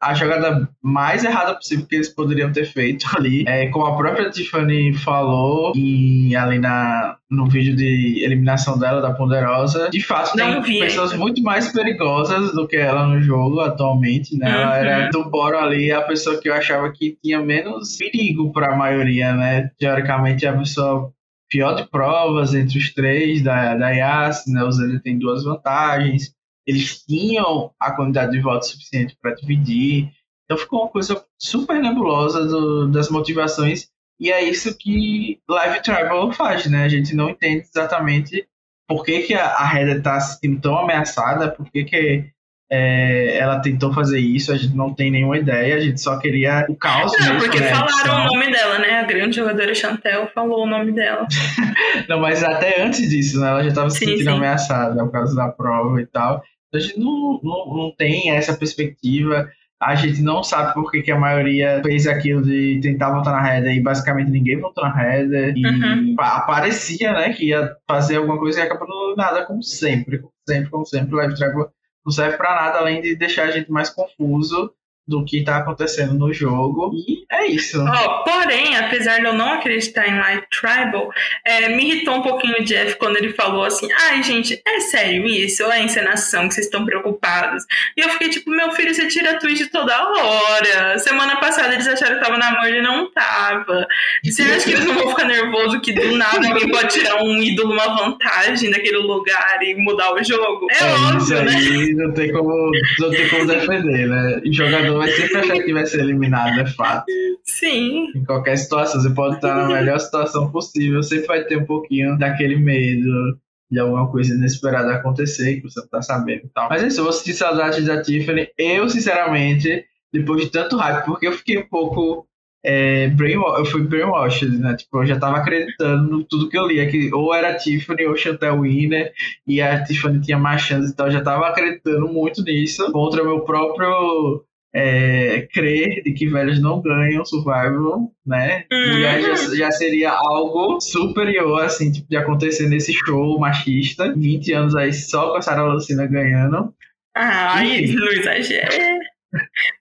a 0.00 0.14
jogada 0.14 0.68
mais 0.80 1.24
errada 1.24 1.54
possível 1.54 1.86
que 1.86 1.96
eles 1.96 2.08
poderiam 2.08 2.52
ter 2.52 2.64
feito 2.64 3.04
ali. 3.16 3.44
É, 3.46 3.66
como 3.68 3.86
a 3.86 3.96
própria 3.96 4.30
Tiffany 4.30 4.94
falou, 4.94 5.72
e 5.74 6.36
ali 6.36 6.60
na, 6.60 7.16
no 7.28 7.48
vídeo 7.48 7.74
de 7.74 8.22
eliminação 8.24 8.78
dela, 8.78 9.00
da 9.00 9.12
Ponderosa, 9.12 9.90
de 9.90 10.00
fato 10.00 10.36
Não 10.36 10.62
tem 10.62 10.78
pessoas 10.78 11.12
muito 11.14 11.42
mais 11.42 11.72
perigosas 11.72 12.52
do 12.52 12.68
que 12.68 12.76
ela 12.76 13.06
no 13.06 13.20
jogo 13.20 13.60
atualmente, 13.60 14.36
né? 14.38 14.48
Uhum. 14.48 14.62
Ela 14.62 14.76
era 14.76 15.10
do 15.10 15.28
Boro 15.28 15.58
ali 15.58 15.90
a 15.90 16.02
pessoa 16.02 16.40
que 16.40 16.48
eu 16.48 16.54
achava 16.54 16.92
que 16.92 17.18
tinha 17.22 17.40
menos 17.40 17.96
perigo 17.96 18.52
para 18.52 18.74
a 18.74 18.76
maioria, 18.76 19.34
né? 19.34 19.70
Teoricamente 19.78 20.46
a 20.46 20.56
pessoa 20.56 21.12
pior 21.48 21.74
de 21.74 21.88
provas 21.88 22.54
entre 22.54 22.78
os 22.78 22.92
três 22.92 23.42
da, 23.42 23.74
da 23.76 23.90
Yas, 23.90 24.44
né? 24.46 24.62
O 24.64 24.70
Zé 24.70 24.98
tem 25.02 25.18
duas 25.18 25.44
vantagens 25.44 26.36
eles 26.68 27.02
tinham 27.02 27.72
a 27.80 27.92
quantidade 27.92 28.32
de 28.32 28.40
votos 28.40 28.68
suficiente 28.68 29.16
para 29.22 29.34
dividir. 29.34 30.12
Então 30.44 30.58
ficou 30.58 30.82
uma 30.82 30.90
coisa 30.90 31.24
super 31.38 31.80
nebulosa 31.80 32.44
do, 32.44 32.88
das 32.88 33.08
motivações. 33.08 33.88
E 34.20 34.30
é 34.30 34.44
isso 34.44 34.76
que 34.76 35.40
Live 35.48 35.80
Tribal 35.80 36.30
faz, 36.30 36.66
né? 36.66 36.84
A 36.84 36.88
gente 36.88 37.16
não 37.16 37.30
entende 37.30 37.66
exatamente 37.66 38.46
por 38.86 39.02
que, 39.02 39.22
que 39.22 39.32
a, 39.32 39.56
a 39.56 39.74
Heather 39.74 39.96
está 39.96 40.20
se 40.20 40.34
sentindo 40.34 40.60
tão 40.60 40.78
ameaçada, 40.78 41.50
por 41.50 41.70
que, 41.70 41.84
que 41.84 42.30
é, 42.70 43.38
ela 43.38 43.60
tentou 43.60 43.92
fazer 43.92 44.20
isso, 44.20 44.52
a 44.52 44.56
gente 44.56 44.76
não 44.76 44.92
tem 44.92 45.10
nenhuma 45.10 45.38
ideia, 45.38 45.76
a 45.76 45.80
gente 45.80 46.00
só 46.00 46.18
queria 46.18 46.66
o 46.68 46.76
caos. 46.76 47.12
Não, 47.18 47.34
mesmo, 47.34 47.40
porque 47.40 47.60
né? 47.60 47.68
falaram 47.68 48.26
o 48.26 48.34
nome 48.34 48.52
dela, 48.52 48.78
né? 48.78 49.00
A 49.00 49.04
grande 49.04 49.36
jogadora 49.36 49.74
Chantel 49.74 50.28
falou 50.34 50.64
o 50.64 50.68
nome 50.68 50.92
dela. 50.92 51.26
não, 52.08 52.20
mas 52.20 52.44
até 52.44 52.82
antes 52.82 53.08
disso, 53.08 53.40
né? 53.40 53.48
Ela 53.48 53.62
já 53.62 53.68
estava 53.68 53.90
se 53.90 53.98
sentindo 54.00 54.24
sim. 54.24 54.28
ameaçada 54.28 55.02
por 55.02 55.12
causa 55.12 55.34
da 55.34 55.48
prova 55.48 56.00
e 56.00 56.06
tal. 56.06 56.42
A 56.74 56.78
gente 56.78 56.98
não, 56.98 57.40
não, 57.42 57.74
não 57.74 57.94
tem 57.96 58.30
essa 58.32 58.54
perspectiva. 58.54 59.48
A 59.80 59.94
gente 59.94 60.20
não 60.20 60.42
sabe 60.42 60.74
por 60.74 60.90
que, 60.90 61.02
que 61.02 61.12
a 61.12 61.18
maioria 61.18 61.80
fez 61.82 62.06
aquilo 62.06 62.42
de 62.42 62.80
tentar 62.82 63.14
votar 63.14 63.32
na 63.32 63.48
Heather 63.48 63.76
e 63.76 63.80
basicamente 63.80 64.30
ninguém 64.30 64.60
votou 64.60 64.84
na 64.84 64.90
Heather. 64.90 65.54
E 65.56 65.64
uhum. 65.64 66.16
parecia, 66.16 67.12
né, 67.12 67.32
que 67.32 67.46
ia 67.46 67.74
fazer 67.88 68.16
alguma 68.16 68.38
coisa 68.38 68.60
e 68.60 68.62
acabou 68.64 69.16
nada, 69.16 69.46
como 69.46 69.62
sempre. 69.62 70.18
Como 70.18 70.32
sempre, 70.46 70.68
como 70.68 70.84
sempre. 70.84 71.14
O 71.14 71.16
Live 71.18 71.36
Travel 71.36 71.70
não 72.04 72.12
serve 72.12 72.36
para 72.36 72.54
nada 72.54 72.78
além 72.78 73.00
de 73.00 73.16
deixar 73.16 73.48
a 73.48 73.50
gente 73.50 73.70
mais 73.70 73.90
confuso 73.90 74.72
do 75.08 75.24
que 75.24 75.38
está 75.38 75.56
acontecendo 75.56 76.12
no 76.14 76.32
jogo. 76.32 76.92
E 76.94 77.24
é 77.30 77.46
isso. 77.46 77.82
Oh, 77.82 78.24
porém, 78.24 78.76
apesar 78.76 79.18
de 79.18 79.24
eu 79.24 79.32
não 79.32 79.54
acreditar 79.54 80.06
em 80.06 80.18
Light 80.18 80.46
Tribal, 80.50 81.10
é, 81.44 81.70
me 81.70 81.84
irritou 81.84 82.16
um 82.16 82.22
pouquinho 82.22 82.60
o 82.60 82.64
Jeff 82.64 82.96
quando 82.96 83.16
ele 83.16 83.32
falou 83.32 83.64
assim: 83.64 83.88
ai, 83.92 84.22
gente, 84.22 84.60
é 84.66 84.80
sério 84.80 85.26
isso? 85.26 85.64
Ou 85.64 85.72
é 85.72 85.82
encenação 85.82 86.46
que 86.46 86.54
vocês 86.54 86.66
estão 86.66 86.84
preocupados? 86.84 87.64
E 87.96 88.02
eu 88.02 88.10
fiquei 88.10 88.28
tipo: 88.28 88.50
meu 88.50 88.70
filho, 88.72 88.94
você 88.94 89.08
tira 89.08 89.38
tweet 89.38 89.66
toda 89.70 89.96
hora. 89.96 90.98
Semana 90.98 91.36
passada 91.36 91.72
eles 91.72 91.88
acharam 91.88 92.18
que 92.18 92.24
tava 92.24 92.36
na 92.36 92.50
mão 92.52 92.68
e 92.68 92.82
não 92.82 93.10
tava. 93.10 93.86
Você 94.22 94.42
acha 94.42 94.64
que 94.64 94.72
eles 94.72 94.84
não 94.84 94.94
vão 94.94 95.08
ficar 95.08 95.24
nervosos 95.24 95.80
que 95.80 95.92
do 95.94 96.12
nada 96.16 96.46
alguém 96.46 96.70
pode 96.70 96.88
tirar 96.88 97.22
um 97.22 97.42
ídolo, 97.42 97.72
uma 97.72 97.96
vantagem 97.96 98.68
naquele 98.68 98.98
lugar 98.98 99.58
e 99.62 99.74
mudar 99.74 100.12
o 100.12 100.22
jogo? 100.22 100.66
É, 100.70 100.84
é 100.84 100.92
óbvio, 100.92 101.18
isso 101.18 101.34
né? 101.34 101.54
aí 101.54 101.94
não 101.94 102.12
tem 102.12 102.30
como, 102.30 102.70
não 102.98 103.10
tem 103.10 103.28
como 103.30 103.46
defender, 103.46 104.06
né? 104.06 104.40
E 104.44 104.52
jogador 104.52 104.97
vai 104.98 105.10
sempre 105.10 105.38
achar 105.38 105.62
que 105.62 105.72
vai 105.72 105.86
ser 105.86 106.00
eliminado, 106.00 106.60
é 106.60 106.66
fato. 106.66 107.06
Sim. 107.44 108.12
Em 108.14 108.24
qualquer 108.24 108.56
situação, 108.56 109.00
você 109.00 109.10
pode 109.10 109.36
estar 109.36 109.56
na 109.56 109.66
melhor 109.66 109.98
situação 109.98 110.50
possível, 110.50 111.02
sempre 111.02 111.26
vai 111.26 111.44
ter 111.44 111.56
um 111.56 111.66
pouquinho 111.66 112.18
daquele 112.18 112.56
medo 112.56 113.38
de 113.70 113.78
alguma 113.78 114.10
coisa 114.10 114.34
inesperada 114.34 114.94
acontecer 114.94 115.56
que 115.56 115.62
você 115.62 115.80
não 115.80 115.88
tá 115.88 116.02
sabendo 116.02 116.44
e 116.44 116.48
tal. 116.48 116.68
Mas 116.68 116.82
é 116.82 116.88
isso, 116.88 117.00
eu 117.00 117.04
vou 117.04 117.12
sentir 117.12 117.34
saudade 117.34 117.84
da 117.84 118.02
Tiffany. 118.02 118.48
Eu, 118.56 118.88
sinceramente, 118.88 119.84
depois 120.12 120.42
de 120.42 120.50
tanto 120.50 120.76
hype, 120.76 121.04
porque 121.04 121.26
eu 121.26 121.32
fiquei 121.32 121.58
um 121.58 121.68
pouco 121.68 122.26
é, 122.64 123.08
brainwash, 123.08 123.58
eu 123.58 123.64
fui 123.66 123.82
brainwashed, 123.82 124.58
né? 124.58 124.74
Tipo, 124.74 125.02
eu 125.02 125.06
já 125.06 125.18
tava 125.18 125.36
acreditando 125.36 126.10
no 126.10 126.24
tudo 126.24 126.48
que 126.48 126.58
eu 126.58 126.66
lia, 126.66 126.88
que 126.90 127.12
ou 127.14 127.32
era 127.34 127.56
Tiffany 127.56 128.06
ou 128.06 128.16
Chantel 128.16 128.60
Winner, 128.60 129.12
e 129.46 129.60
a 129.60 129.82
Tiffany 129.84 130.20
tinha 130.20 130.38
mais 130.38 130.62
chance, 130.62 130.90
então 130.90 131.06
eu 131.06 131.12
já 131.12 131.20
tava 131.20 131.46
acreditando 131.46 132.08
muito 132.08 132.42
nisso, 132.42 132.90
contra 132.90 133.22
meu 133.22 133.40
próprio 133.40 134.44
é, 134.74 135.48
crer 135.52 136.02
de 136.02 136.12
que 136.12 136.28
velhos 136.28 136.60
não 136.60 136.80
ganham 136.80 137.24
survival, 137.24 138.12
né? 138.26 138.64
Uhum. 138.70 139.00
já, 139.00 139.56
já, 139.56 139.70
seria 139.70 140.10
algo 140.10 140.80
superior, 140.80 141.64
assim, 141.64 141.90
tipo, 141.90 142.08
de 142.08 142.16
acontecer 142.16 142.68
nesse 142.68 142.92
show 142.92 143.38
machista. 143.38 144.12
20 144.14 144.52
anos 144.52 144.76
aí 144.76 144.92
só 144.92 145.30
com 145.30 145.38
a 145.38 145.42
Sarah 145.42 145.72
Lucina 145.72 146.06
ganhando. 146.06 146.72
Ai, 147.14 147.84
e... 147.84 147.94
não 147.94 148.08
exagera. 148.08 148.98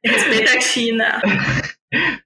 Respeita 0.03 0.57
a 0.57 0.61
China. 0.61 1.21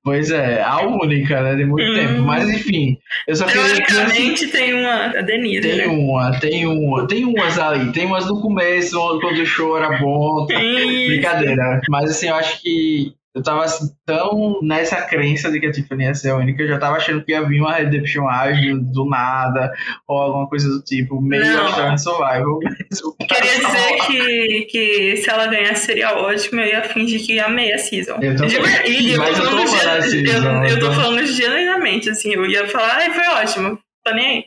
Pois 0.04 0.32
é, 0.32 0.62
a 0.64 0.82
única, 0.82 1.42
né? 1.42 1.56
De 1.56 1.66
muito 1.66 1.92
hum. 1.92 1.94
tempo. 1.94 2.22
Mas 2.22 2.50
enfim, 2.50 2.98
eu 3.28 3.36
só 3.36 3.46
queria. 3.46 3.64
Teoricamente 3.64 4.48
tem 4.48 4.74
uma. 4.74 5.06
A 5.06 5.22
Denise. 5.22 5.62
Tem 5.62 5.78
né? 5.78 5.88
uma, 5.88 6.40
tem 6.40 6.66
uma. 6.66 7.08
Tem 7.08 7.26
umas 7.26 7.60
ali. 7.60 7.92
Tem 7.92 8.06
umas 8.06 8.28
no 8.28 8.42
começo, 8.42 8.98
quando 9.20 9.40
o 9.40 9.46
show 9.46 9.78
era 9.78 10.00
bom. 10.00 10.48
Brincadeira. 10.48 11.82
Mas 11.90 12.10
assim, 12.12 12.28
eu 12.30 12.36
acho 12.36 12.62
que 12.62 13.14
eu 13.34 13.42
tava 13.42 13.64
assim, 13.64 13.86
tão 14.06 14.60
nessa 14.62 15.02
crença 15.04 15.50
de 15.50 15.60
que 15.60 15.66
a 15.66 15.72
Tiffany 15.72 16.04
ia 16.04 16.14
ser 16.14 16.32
a 16.32 16.36
única, 16.36 16.62
eu 16.62 16.68
já 16.68 16.78
tava 16.78 16.98
achando 16.98 17.24
que 17.24 17.32
ia 17.32 17.42
vir 17.48 17.62
uma 17.62 17.74
Redemption 17.74 18.28
ágil 18.28 18.82
do 18.82 19.06
nada, 19.06 19.72
ou 20.06 20.18
alguma 20.18 20.50
coisa 20.50 20.68
do 20.68 20.82
tipo, 20.82 21.22
meio 21.22 21.44
achando 21.62 21.98
Survival. 21.98 22.60
Queria 22.60 23.56
dizer 23.56 24.06
que, 24.06 24.62
que 24.70 25.18
se 25.18 25.30
ela 25.30 25.48
ganhasse 25.48 25.86
seria 25.86 26.14
ótimo, 26.14 26.60
eu 26.60 26.68
ia 26.68 26.84
fingir 26.84 27.26
que 27.26 27.40
amei 27.40 27.72
a 27.72 27.78
season. 27.78 28.18
Eu 28.22 28.36
tô, 28.36 28.44
e, 28.46 29.16
mas 29.18 29.40
eu, 29.40 29.50
tô 29.50 29.68
falando 29.68 30.10
gen... 30.10 30.26
eu, 30.26 30.66
eu 30.66 30.80
tô 30.80 30.92
falando 30.92 31.26
genuinamente, 31.26 32.10
assim, 32.10 32.34
eu 32.34 32.46
ia 32.46 32.68
falar, 32.68 32.98
ai, 32.98 33.12
foi 33.12 33.28
ótimo, 33.28 33.80
tô 34.04 34.14
nem 34.14 34.26
aí. 34.26 34.46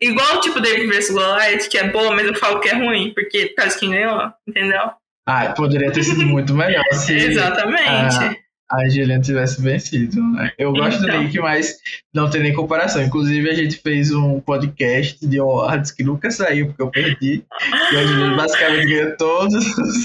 Igual 0.00 0.40
tipo 0.40 0.60
David 0.60 0.86
vs 0.86 1.10
Goliath, 1.10 1.68
que 1.68 1.78
é 1.78 1.88
boa, 1.88 2.10
mas 2.14 2.26
eu 2.26 2.34
falo 2.34 2.60
que 2.60 2.68
é 2.68 2.74
ruim, 2.74 3.12
porque 3.14 3.46
por 3.46 3.56
causa 3.56 3.74
de 3.74 3.80
quem 3.80 3.90
ganhou, 3.90 4.30
entendeu? 4.46 4.90
Ah, 5.26 5.52
poderia 5.52 5.90
ter 5.90 6.02
sido 6.02 6.26
muito 6.26 6.54
melhor 6.54 6.84
se. 6.92 7.14
Exatamente. 7.16 8.42
a 8.70 8.88
Juliana 8.88 9.22
tivesse 9.22 9.62
vencido, 9.62 10.22
né? 10.32 10.50
Eu 10.58 10.72
gosto 10.72 11.02
então. 11.02 11.18
do 11.18 11.24
Nick, 11.24 11.38
mas 11.38 11.76
não 12.12 12.28
tem 12.28 12.42
nem 12.42 12.52
comparação. 12.52 13.02
Inclusive, 13.02 13.48
a 13.48 13.54
gente 13.54 13.76
fez 13.76 14.10
um 14.12 14.40
podcast 14.40 15.26
de 15.26 15.38
awards 15.38 15.90
que 15.90 16.04
nunca 16.04 16.30
saiu, 16.30 16.66
porque 16.66 16.82
eu 16.82 16.90
perdi. 16.90 17.44
E 17.92 17.96
a 17.96 18.06
Juliana 18.06 18.36
basicamente 18.36 18.86
ganhou 18.86 19.16
todos 19.16 19.78
os, 19.78 20.04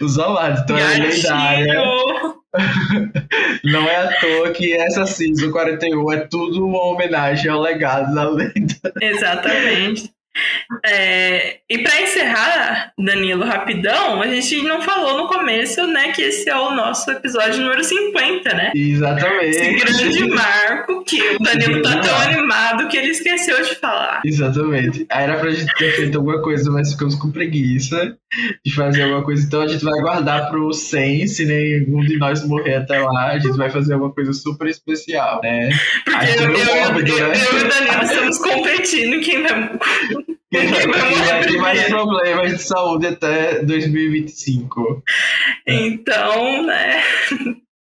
os 0.00 0.18
awards. 0.18 0.62
Então 0.62 0.78
é 0.78 0.94
lendária. 0.98 1.82
Não 3.64 3.88
é 3.88 3.96
à 3.96 4.20
toa 4.20 4.50
que 4.50 4.72
essa 4.72 5.06
season 5.06 5.50
41 5.50 6.12
é 6.12 6.26
tudo 6.26 6.66
uma 6.66 6.82
homenagem 6.82 7.50
ao 7.50 7.60
legado 7.60 8.14
da 8.14 8.28
lenda. 8.28 8.74
Exatamente. 9.00 10.10
É, 10.84 11.58
e 11.68 11.78
para 11.78 12.02
encerrar, 12.02 12.92
Danilo, 12.98 13.44
rapidão, 13.44 14.22
a 14.22 14.26
gente 14.28 14.62
não 14.62 14.80
falou 14.80 15.18
no 15.18 15.28
começo, 15.28 15.86
né, 15.86 16.12
que 16.12 16.22
esse 16.22 16.48
é 16.48 16.56
o 16.56 16.74
nosso 16.74 17.10
episódio 17.10 17.60
número 17.60 17.82
50, 17.82 18.54
né? 18.54 18.72
Exatamente. 18.74 19.56
Esse 19.56 19.72
grande 19.72 20.28
marco 20.28 21.04
que 21.04 21.20
o 21.20 21.38
Danilo 21.38 21.82
tá 21.82 22.00
tão 22.00 22.16
animado 22.16 22.88
que 22.88 22.96
ele 22.96 23.08
esqueceu 23.08 23.62
de 23.62 23.74
falar. 23.74 24.22
Exatamente. 24.24 25.06
Aí 25.10 25.24
era 25.24 25.38
pra 25.38 25.50
gente 25.50 25.72
ter 25.76 25.92
feito 25.96 26.18
alguma 26.18 26.40
coisa, 26.40 26.70
mas 26.70 26.92
ficamos 26.92 27.14
com 27.16 27.30
preguiça 27.30 28.16
de 28.64 28.74
fazer 28.74 29.02
alguma 29.02 29.24
coisa. 29.24 29.44
Então 29.44 29.62
a 29.62 29.68
gente 29.68 29.84
vai 29.84 30.00
guardar 30.00 30.50
pro 30.50 30.72
100, 30.72 31.26
se 31.26 31.44
nenhum 31.44 32.00
de 32.00 32.16
nós 32.18 32.46
morrer 32.46 32.76
até 32.76 33.00
lá, 33.00 33.32
a 33.32 33.38
gente 33.38 33.56
vai 33.56 33.70
fazer 33.70 33.94
alguma 33.94 34.12
coisa 34.12 34.32
super 34.32 34.68
especial, 34.68 35.40
né? 35.42 35.70
Porque 36.04 36.26
eu, 36.26 36.44
eu, 36.44 36.50
eu, 36.50 36.92
né? 36.92 37.34
eu, 37.52 37.58
e 37.58 37.64
o 37.64 37.68
Danilo 37.68 38.02
estamos 38.04 38.38
competindo 38.38 39.20
quem 39.20 39.42
vai 39.42 39.70
vai 40.52 41.42
ter 41.46 41.58
mais 41.58 41.84
problemas 41.88 42.52
de 42.52 42.58
saúde 42.58 43.06
até 43.06 43.62
2025. 43.62 45.02
Então, 45.66 46.66
né? 46.66 47.02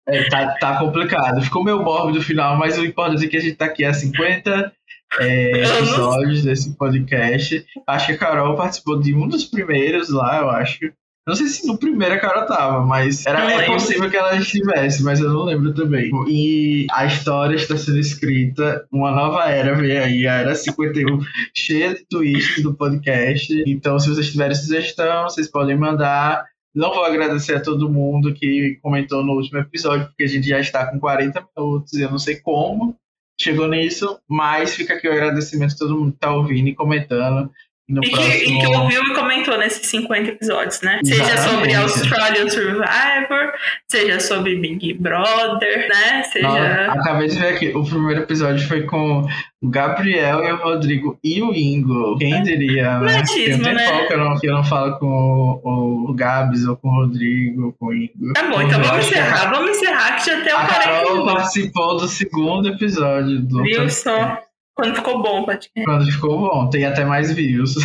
É, 0.08 0.30
tá, 0.30 0.56
tá 0.60 0.80
complicado. 0.80 1.42
Ficou 1.42 1.64
meio 1.64 1.82
mórbido 1.84 2.20
o 2.20 2.24
final, 2.24 2.58
mas 2.58 2.78
o 2.78 2.86
importante 2.86 3.26
é 3.26 3.28
que 3.28 3.38
a 3.38 3.42
gente 3.42 3.56
tá 3.56 3.66
aqui 3.66 3.84
há 3.84 3.94
50 3.94 4.74
é, 5.20 5.64
episódios 5.64 6.44
desse 6.44 6.76
podcast. 6.76 7.66
Acho 7.88 8.06
que 8.08 8.14
a 8.14 8.18
Carol 8.18 8.56
participou 8.56 9.00
de 9.00 9.14
um 9.16 9.28
dos 9.28 9.46
primeiros 9.46 10.10
lá, 10.10 10.40
eu 10.40 10.50
acho. 10.50 10.92
Não 11.30 11.36
sei 11.36 11.46
se 11.46 11.68
no 11.68 11.78
primeiro 11.78 12.16
a 12.16 12.18
Carol 12.18 12.48
tava, 12.48 12.84
mas 12.84 13.24
era, 13.24 13.52
é 13.52 13.68
possível 13.68 14.10
que 14.10 14.18
ela 14.18 14.36
estivesse, 14.36 15.04
mas 15.04 15.20
eu 15.20 15.30
não 15.30 15.44
lembro 15.44 15.72
também. 15.76 16.10
E 16.28 16.88
a 16.92 17.06
história 17.06 17.56
está 17.56 17.78
sendo 17.78 18.00
escrita, 18.00 18.84
uma 18.92 19.12
nova 19.12 19.44
era 19.44 19.76
veio 19.76 20.04
aí, 20.04 20.28
a 20.28 20.34
Era 20.38 20.56
51, 20.56 21.20
cheia 21.56 21.94
de 21.94 22.04
twists 22.10 22.64
do 22.64 22.74
podcast. 22.74 23.64
Então, 23.68 24.00
se 24.00 24.10
vocês 24.10 24.32
tiverem 24.32 24.56
sugestão, 24.56 25.26
vocês 25.26 25.48
podem 25.48 25.78
mandar. 25.78 26.44
Não 26.74 26.96
vou 26.96 27.06
agradecer 27.06 27.58
a 27.58 27.62
todo 27.62 27.92
mundo 27.92 28.34
que 28.34 28.80
comentou 28.82 29.24
no 29.24 29.34
último 29.34 29.60
episódio, 29.60 30.08
porque 30.08 30.24
a 30.24 30.28
gente 30.28 30.48
já 30.48 30.60
está 30.60 30.88
com 30.88 31.00
40 31.00 31.46
minutos 31.56 31.94
e 31.94 32.02
eu 32.02 32.10
não 32.10 32.18
sei 32.18 32.38
como 32.38 32.98
chegou 33.40 33.68
nisso, 33.68 34.20
mas 34.28 34.76
fica 34.76 34.96
aqui 34.96 35.08
o 35.08 35.14
agradecimento 35.14 35.74
a 35.74 35.78
todo 35.78 35.98
mundo 35.98 36.12
que 36.12 36.18
está 36.18 36.36
ouvindo 36.36 36.68
e 36.68 36.76
comentando. 36.76 37.50
No 37.90 38.04
e, 38.04 38.12
próximo... 38.12 38.34
que, 38.34 38.54
e 38.54 38.60
que 38.60 38.68
ouviu 38.68 39.02
e 39.02 39.16
comentou 39.16 39.58
nesses 39.58 39.88
50 39.88 40.30
episódios, 40.30 40.80
né? 40.82 41.00
Exatamente. 41.04 41.28
Seja 41.28 41.50
sobre 41.50 41.74
Australian 41.74 42.50
Survivor, 42.50 43.54
seja 43.88 44.20
sobre 44.20 44.56
Big 44.58 44.94
Brother, 44.94 45.90
né? 45.90 46.24
Seja... 46.24 46.88
Não, 46.88 46.94
acabei 46.94 47.28
de 47.28 47.40
ver 47.40 47.56
aqui, 47.56 47.70
o 47.76 47.84
primeiro 47.84 48.22
episódio 48.22 48.68
foi 48.68 48.84
com 48.84 49.26
o 49.62 49.70
Gabriel 49.70 50.44
e 50.44 50.52
o 50.52 50.58
Rodrigo 50.58 51.20
e 51.24 51.42
o 51.42 51.52
Ingo. 51.52 52.18
Quem 52.20 52.44
diria, 52.44 53.00
né? 53.00 53.24
Tem 53.26 53.56
um 53.56 53.58
né? 53.58 54.06
que 54.06 54.14
eu, 54.14 54.18
não, 54.20 54.40
que 54.40 54.48
eu 54.48 54.54
não 54.54 54.64
falo 54.64 55.00
com 55.00 55.60
o, 55.64 56.12
o 56.12 56.14
Gabs 56.14 56.66
ou 56.66 56.78
com 56.78 56.90
o 56.90 56.92
Rodrigo 56.92 57.66
ou 57.66 57.74
com 57.74 57.88
o 57.88 57.94
Ingo. 57.94 58.34
Tá 58.36 58.48
bom, 58.48 58.62
então 58.62 58.84
vamos 58.84 59.08
encerrar. 59.08 59.50
Vamos 59.50 59.72
encerrar 59.72 60.16
que 60.16 60.26
já 60.28 60.42
tem 60.42 60.54
um 60.54 60.58
A 60.58 60.66
Carol 60.68 61.26
participou 61.26 61.98
do 61.98 62.08
segundo 62.08 62.70
episódio 62.70 63.40
do 63.42 63.64
Viu 63.64 63.90
só? 63.90 64.38
Quando 64.80 64.96
ficou 64.96 65.22
bom, 65.22 65.44
pode 65.44 65.70
Quando 65.84 66.06
ficou 66.10 66.40
bom, 66.40 66.70
tem 66.70 66.86
até 66.86 67.04
mais 67.04 67.34
views. 67.34 67.76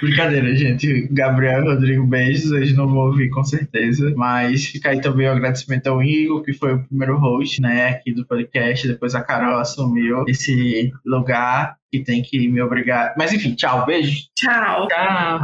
Brincadeira, 0.00 0.54
gente. 0.54 1.08
Gabriel 1.10 1.64
e 1.64 1.68
Rodrigo, 1.68 2.06
beijos. 2.06 2.52
Eles 2.52 2.76
não 2.76 2.86
vão 2.86 3.06
ouvir 3.06 3.30
com 3.30 3.42
certeza. 3.42 4.12
Mas 4.14 4.66
fica 4.66 4.90
aí 4.90 5.00
também 5.00 5.26
o 5.26 5.32
agradecimento 5.32 5.88
ao 5.88 6.00
Igor, 6.02 6.42
que 6.42 6.52
foi 6.52 6.74
o 6.74 6.86
primeiro 6.86 7.18
host, 7.18 7.60
né, 7.60 7.88
aqui 7.88 8.12
do 8.12 8.24
podcast. 8.24 8.86
Depois 8.86 9.16
a 9.16 9.22
Carol 9.22 9.58
assumiu 9.58 10.24
esse 10.28 10.92
lugar 11.04 11.76
que 11.90 12.04
tem 12.04 12.22
que 12.22 12.46
me 12.48 12.62
obrigar. 12.62 13.14
Mas 13.18 13.32
enfim, 13.32 13.54
tchau, 13.54 13.84
beijo. 13.86 14.26
Tchau. 14.36 14.86
Tchau. 14.86 15.40